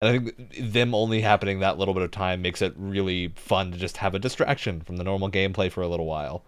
[0.00, 3.72] And I think them only happening that little bit of time makes it really fun
[3.72, 6.44] to just have a distraction from the normal gameplay for a little while.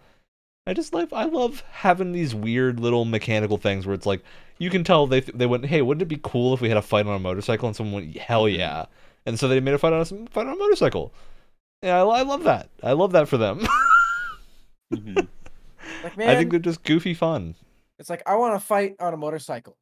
[0.67, 4.23] I just love I love having these weird little mechanical things where it's like
[4.57, 6.81] you can tell they they went, hey, wouldn't it be cool if we had a
[6.81, 7.67] fight on a motorcycle?
[7.67, 8.59] And someone went, hell mm-hmm.
[8.59, 8.85] yeah,
[9.27, 11.13] and so they made a fight on a fight on a motorcycle.
[11.83, 12.69] Yeah, I, I love that.
[12.81, 13.65] I love that for them.
[14.93, 15.27] Mhm.
[16.03, 17.53] Like man, I think they're just goofy fun.
[17.99, 19.77] it's like I want to fight on a motorcycle.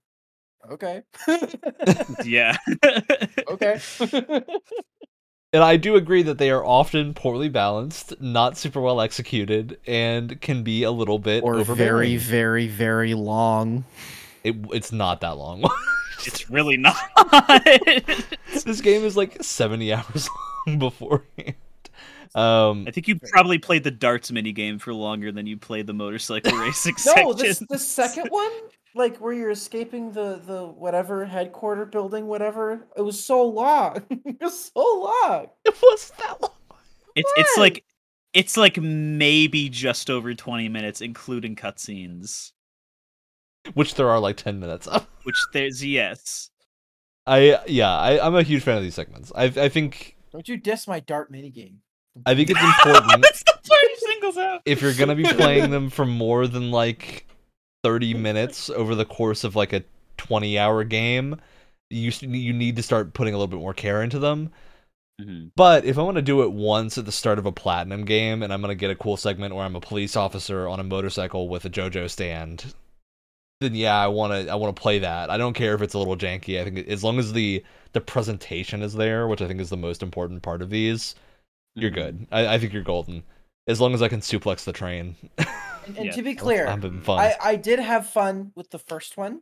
[0.69, 1.01] Okay.
[2.25, 2.57] yeah.
[3.49, 3.79] okay.
[5.53, 10.39] And I do agree that they are often poorly balanced, not super well executed, and
[10.41, 13.85] can be a little bit or very, very, very long.
[14.43, 15.63] It, it's not that long.
[16.25, 16.97] it's really not.
[18.65, 20.27] this game is like 70 hours
[20.67, 21.55] long beforehand.
[22.35, 25.93] Um, I think you probably played the darts minigame for longer than you played the
[25.93, 27.37] motorcycle racing no, section.
[27.37, 28.49] this the second one,
[28.95, 32.87] like where you're escaping the the whatever headquarter building, whatever.
[32.97, 34.01] It was so long.
[34.09, 35.47] it was so long.
[35.63, 36.51] it wasn't that long.
[37.15, 37.83] It's it's like
[38.33, 42.51] it's like maybe just over 20 minutes including cutscenes,
[43.75, 45.05] Which there are like 10 minutes of.
[45.21, 46.49] which there's yes.
[47.27, 49.31] I yeah, I, I'm a huge fan of these segments.
[49.35, 51.75] I I think Don't you diss my dart minigame.
[52.25, 54.61] I think it's important That's the part he singles out.
[54.65, 57.25] if you're gonna be playing them for more than like
[57.83, 59.83] 30 minutes over the course of like a
[60.17, 61.35] 20 hour game,
[61.89, 64.51] you you need to start putting a little bit more care into them.
[65.21, 65.51] Mhm.
[65.55, 68.41] But if I want to do it once at the start of a platinum game,
[68.43, 71.49] and I'm gonna get a cool segment where I'm a police officer on a motorcycle
[71.49, 72.73] with a JoJo stand,
[73.61, 75.29] then yeah, I want to I want to play that.
[75.29, 76.59] I don't care if it's a little janky.
[76.59, 77.63] I think as long as the
[77.93, 81.15] the presentation is there, which I think is the most important part of these,
[81.75, 81.95] you're Mhm.
[81.95, 82.27] good.
[82.31, 83.23] I, I think you're golden.
[83.67, 85.15] As long as I can suplex the train.
[85.37, 86.11] And, and Yeah.
[86.13, 87.19] to be clear, I'm having fun.
[87.19, 89.41] I, I did have fun with the first one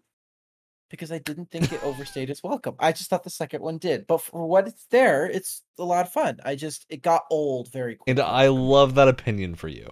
[0.89, 2.75] because I didn't think it overstayed its welcome.
[2.79, 4.05] I just thought the second one did.
[4.07, 6.39] But for what it's there, it's a lot of fun.
[6.45, 8.11] I just it got old very quickly.
[8.11, 9.89] and I love that opinion for you.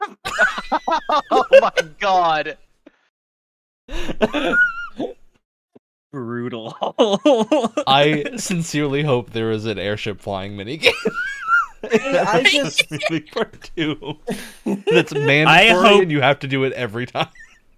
[1.30, 2.58] oh my god.
[6.12, 6.76] Brutal.
[7.86, 10.92] I sincerely hope there is an airship flying minigame.
[11.82, 14.18] I just- Moving part two.
[14.86, 17.28] That's mandatory, hope- and you have to do it every time.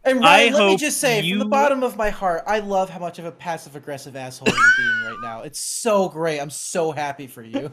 [0.07, 2.91] And I Ryan, let me just say, from the bottom of my heart, I love
[2.91, 5.41] how much of a passive aggressive asshole you're being right now.
[5.43, 6.41] It's so great.
[6.41, 7.71] I'm so happy for you.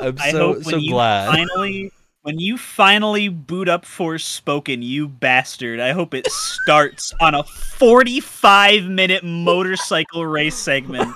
[0.00, 1.28] I'm I so hope so when you glad.
[1.30, 5.80] finally when you finally boot up Forspoken, you bastard.
[5.80, 11.14] I hope it starts on a 45 minute motorcycle race segment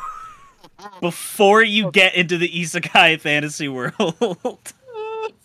[1.01, 3.95] before you get into the isekai fantasy world.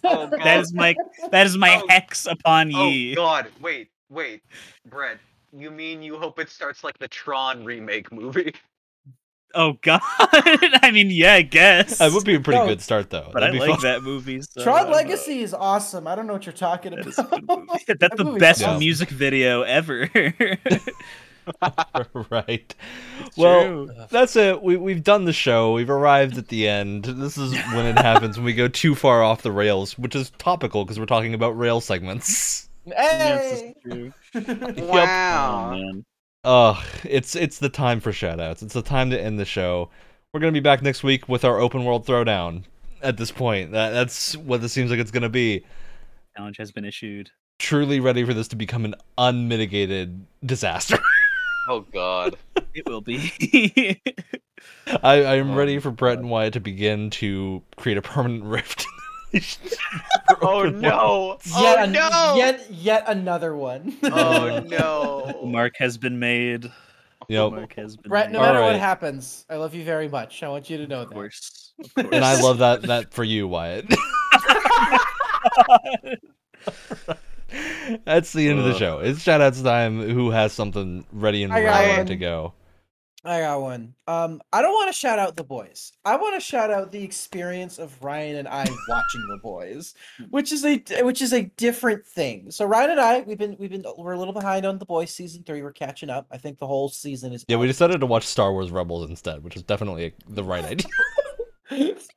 [0.01, 0.95] Oh that is my
[1.31, 1.85] that is my Oh.
[1.89, 3.11] hex upon oh, ye.
[3.13, 3.47] Oh god.
[3.59, 4.41] Wait, wait.
[4.85, 5.19] Brett,
[5.51, 8.53] you mean you hope it starts like the Tron remake movie?
[9.55, 10.01] Oh god.
[10.19, 11.97] I mean, yeah, I guess.
[11.97, 13.29] That would be a pretty No, good start, though.
[13.33, 13.91] but I That'd be like fun.
[13.91, 14.41] that movie.
[14.41, 14.91] So Tron don't.
[14.93, 16.07] Legacy is awesome.
[16.07, 17.09] I don't know what you're talking That about.
[17.09, 17.83] is a good movie.
[17.87, 18.79] That's That the best awesome.
[18.79, 20.09] music video ever.
[22.29, 22.75] right.
[23.35, 23.89] Well, True.
[24.11, 24.61] that's it.
[24.61, 25.73] We we've done the show.
[25.73, 27.05] We've arrived at the end.
[27.05, 30.29] This is when it happens when we go too far off the rails, which is
[30.37, 32.69] topical because we're talking about rail segments.
[32.85, 32.93] Hey!
[33.35, 34.13] this is true.
[34.79, 35.71] Oh, Wow.
[35.71, 36.05] man.
[36.45, 38.63] Ugh, it's it's the time for shoutouts.
[38.63, 39.89] It's the time to end the show.
[40.33, 42.63] We're gonna be back next week with our open world throwdown.
[43.01, 45.65] At this point, that, that's what this seems like it's gonna be.
[46.37, 47.31] Challenge has been issued.
[47.59, 50.97] Truly ready for this to become an unmitigated disaster.
[51.71, 52.35] Oh god.
[52.73, 54.01] It will be.
[55.03, 56.21] I, I am Oh ready for Brett God.
[56.21, 58.87] and Wyatt to begin to create a permanent rift.
[60.41, 61.37] Oh no.
[61.51, 62.33] Oh, yet, Oh an- no.
[62.37, 63.97] yet yet another one.
[64.03, 65.45] Oh no.
[65.45, 66.71] Mark has been made.
[67.27, 67.51] Yep.
[67.51, 68.45] Mark has been Brett, no made.
[68.47, 70.41] matter what happens, I love you very much.
[70.43, 71.15] I want you to know Of that.
[71.15, 71.71] course.
[71.97, 72.23] Of and.
[72.25, 73.85] I love that that for you, Wyatt.
[78.05, 78.99] That's the end of the show.
[78.99, 80.01] It's shout shoutouts time.
[80.09, 82.53] Who has something ready and I ready to go?
[83.25, 83.95] I got one.
[84.07, 85.91] Um, I don't want to shout out the boys.
[86.05, 89.93] I want to shout out the experience of Ryan and I watching the boys,
[90.29, 92.49] which is a which is a different thing.
[92.49, 95.11] So Ryan and I, we've been we've been we're a little behind on the boys
[95.11, 95.61] season three.
[95.61, 96.27] We're catching up.
[96.31, 97.43] I think the whole season is.
[97.49, 100.87] Yeah, we decided to watch Star Wars Rebels instead, which is definitely the right idea.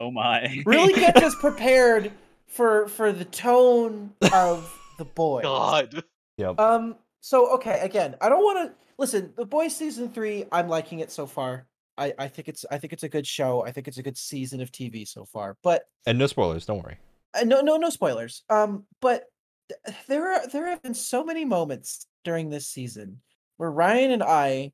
[0.00, 0.62] Oh my.
[0.64, 2.10] really get us prepared
[2.46, 5.42] for for the tone of the boys.
[5.42, 6.02] God.
[6.38, 6.58] Yep.
[6.58, 6.96] Um.
[7.20, 9.32] So okay, again, I don't want to listen.
[9.36, 11.66] The boys season three, I'm liking it so far.
[11.98, 13.64] I I think it's I think it's a good show.
[13.64, 15.56] I think it's a good season of TV so far.
[15.62, 16.98] But And no spoilers, don't worry.
[17.34, 18.42] uh, no no no spoilers.
[18.50, 18.84] Um.
[19.00, 19.24] But
[19.68, 23.20] th- there are there have been so many moments during this season
[23.58, 24.72] where Ryan and I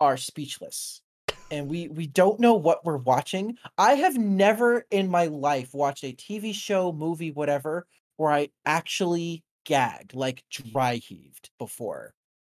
[0.00, 1.00] are speechless.
[1.50, 3.58] And we we don't know what we're watching.
[3.76, 7.86] I have never in my life watched a TV show, movie, whatever,
[8.16, 12.14] where I actually gagged, like dry heaved before.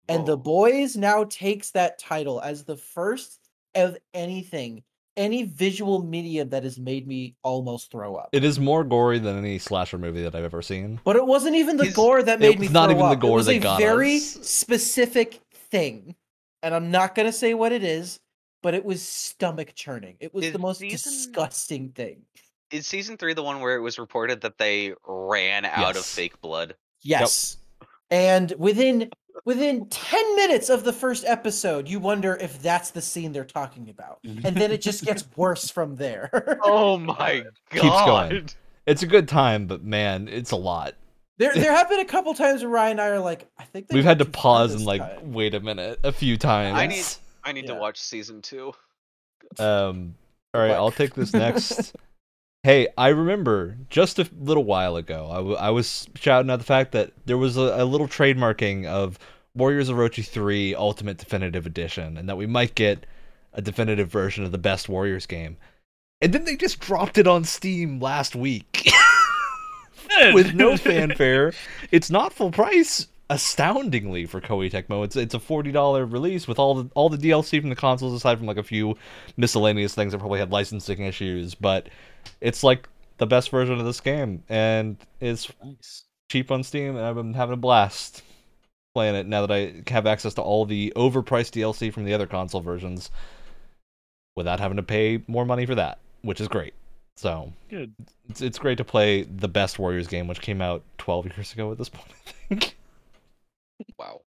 [0.09, 0.37] And the oh.
[0.37, 3.39] boys now takes that title as the first
[3.75, 4.81] of anything,
[5.15, 8.29] any visual medium that has made me almost throw up.
[8.31, 10.99] It is more gory than any slasher movie that I've ever seen.
[11.03, 13.09] But it wasn't even the He's- gore that it made me was not throw even
[13.09, 13.19] the up.
[13.19, 14.23] gore it was that a got very us.
[14.41, 16.15] specific thing,
[16.63, 18.19] and I'm not gonna say what it is,
[18.63, 20.17] but it was stomach churning.
[20.19, 22.23] It was Is the most season- disgusting thing.
[22.71, 26.39] Is season three the one where it was reported that they ran out of fake
[26.41, 26.75] blood?
[27.01, 27.57] Yes,
[28.09, 29.11] and within
[29.45, 33.89] within ten minutes of the first episode, you wonder if that's the scene they're talking
[33.89, 36.29] about, and then it just gets worse from there.
[36.63, 38.49] Oh my god Keeps going.
[38.85, 40.95] It's a good time, but man, it's a lot.
[41.37, 43.87] there, there have been a couple times where Ryan and I are like, I think
[43.87, 45.31] they We've had to pause and like time.
[45.33, 46.77] wait a minute a few times.
[46.77, 47.05] I need
[47.43, 47.75] I need Yeah.
[47.75, 48.73] to watch season two.
[49.57, 50.15] Um,
[50.53, 50.77] all right, luck.
[50.77, 51.95] I'll take this next.
[52.69, 56.65] Hey, I remember just a little while ago, I, w- I was shouting out the
[56.65, 59.17] fact that there was a, a little trademarking of
[59.55, 63.07] Warriors of Orochi 3 Ultimate Definitive Edition, and that we might get
[63.53, 65.57] a definitive version of the best Warriors game.
[66.21, 68.87] And then they just dropped it on Steam last week
[70.33, 71.53] with no fanfare.
[71.89, 75.03] It's not full price, astoundingly for Koei Tecmo.
[75.03, 78.13] It's it's a forty dollar release with all the all the DLC from the consoles,
[78.13, 78.95] aside from like a few
[79.37, 81.55] miscellaneous things that probably had licensing issues.
[81.55, 81.87] But
[82.41, 82.87] it's like
[83.17, 86.05] the best version of this game, and it's Nice.
[86.29, 88.23] cheap on Steam, and I've been having a blast
[88.95, 92.25] playing it now that I have access to all the overpriced DLC from the other
[92.27, 93.11] console versions
[94.35, 96.73] without having to pay more money for that, which is great.
[97.17, 97.93] So Good.
[98.29, 101.71] it's it's great to play the best Warriors game, which came out 12 years ago
[101.71, 102.07] at this point.
[102.17, 102.77] I think.
[103.97, 104.21] Wow.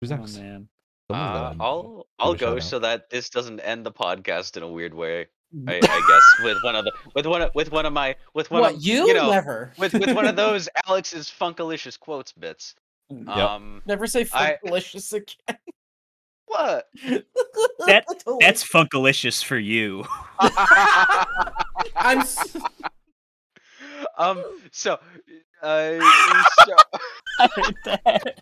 [0.00, 0.36] Who's Oh next?
[0.38, 0.68] man.
[1.10, 5.26] Uh, I'll I'll go so that this doesn't end the podcast in a weird way.
[5.68, 5.78] I, I
[6.08, 8.74] guess with one of the with one of, with one of my with one What
[8.74, 12.74] of you, you know never with with one of those Alex's funkalicious quotes bits.
[13.10, 13.28] Yep.
[13.28, 14.82] Um, never say I- again.
[16.46, 16.88] what?
[17.86, 18.06] That-
[18.40, 20.04] That's funkalicious for you.
[21.96, 22.56] I'm s-
[24.16, 24.42] um.
[24.72, 24.98] So,
[25.62, 25.98] uh,
[26.66, 26.76] so
[27.38, 28.40] I heard that.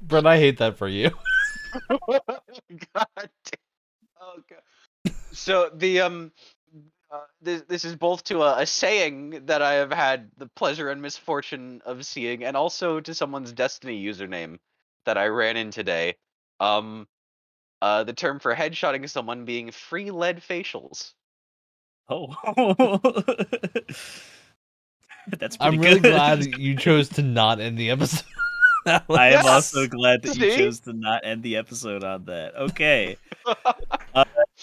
[0.00, 1.10] Brett, I hate that for you.
[2.08, 2.20] God
[3.16, 3.28] damn.
[4.20, 4.62] Oh god.
[5.32, 6.32] So the um
[7.10, 10.90] uh, this this is both to a, a saying that I have had the pleasure
[10.90, 14.58] and misfortune of seeing, and also to someone's Destiny username
[15.06, 16.16] that I ran in today.
[16.60, 17.08] Um,
[17.82, 21.12] uh, the term for headshotting someone being free lead facials.
[22.08, 22.98] Oh.
[25.38, 26.00] That's pretty I'm really good.
[26.00, 28.24] glad you chose to not end the episode.
[29.14, 29.46] I am Yes!
[29.46, 30.46] also glad that you See?
[30.46, 32.54] chose to not end the episode on that.
[32.56, 33.18] Okay.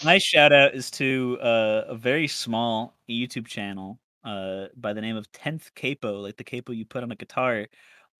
[0.04, 5.18] My shout out is to uh, a very small YouTube channel uh, by the name
[5.18, 7.68] of 10th Capo, like the capo you put on a guitar.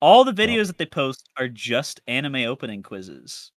[0.02, 3.52] All the videos that they post are just anime opening quizzes.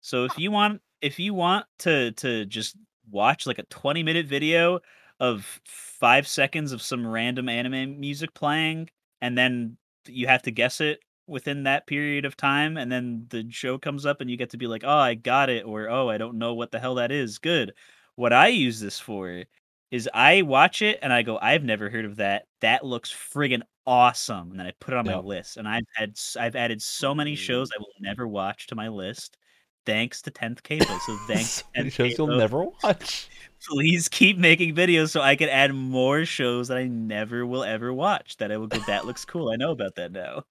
[0.00, 2.76] So if you want if you want to to just
[3.10, 4.80] watch like a 20 minute video
[5.20, 8.88] of 5 seconds of some random anime music playing
[9.20, 9.76] and then
[10.06, 14.06] you have to guess it within that period of time and then the show comes
[14.06, 16.38] up and you get to be like oh i got it or oh i don't
[16.38, 17.38] know what the hell that is.
[17.38, 17.72] Good.
[18.16, 19.44] What i use this for
[19.90, 22.46] is i watch it and i go i've never heard of that.
[22.60, 26.12] That looks friggin awesome and then i put it on my list and i've had
[26.38, 27.72] i've added so many shows mm.
[27.74, 29.38] i will never watch to my list
[29.86, 30.84] thanks to 10th Capo.
[30.84, 33.30] So thanks so 10th many shows you'll never watch.
[33.66, 37.90] please keep making videos so i can add more shows that i never will ever
[37.90, 39.48] watch that i will go that looks cool.
[39.50, 40.44] I know about that now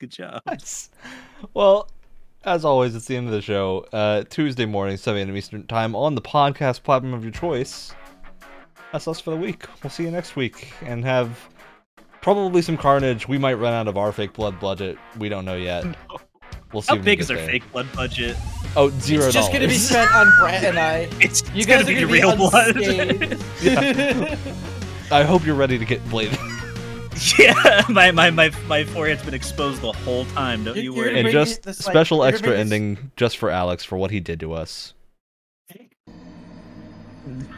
[0.00, 0.90] good job Nice.
[1.54, 1.88] Well,
[2.44, 3.86] as always, it's the end of the show.
[3.92, 5.36] Uh, Tuesday morning, 7 a.m.
[5.36, 7.94] Eastern Time, on the podcast platform of your choice.
[8.92, 9.64] That's us for the week.
[9.82, 11.48] We'll see you next week and have
[12.20, 13.26] probably some carnage.
[13.28, 14.98] We might run out of our fake blood budget.
[15.18, 15.84] We don't know yet.
[16.72, 16.96] We'll see.
[16.96, 17.46] How big is our there.
[17.46, 18.36] fake blood budget?
[18.76, 21.08] Oh, zero it's just gonna be spent on Brett and I.
[21.20, 22.76] It's, You it's guys gonna are be gonna real blood.
[22.76, 24.38] unscathed.
[25.12, 26.38] I hope you're ready to get bladed.
[27.38, 30.64] yeah, my, my my my forehead's been exposed the whole time.
[30.64, 31.14] Don't You- you you're worry.
[31.18, 33.96] and bring just this, like, special you're extra bring this- ending just for Alex for
[33.96, 34.94] what he did to us.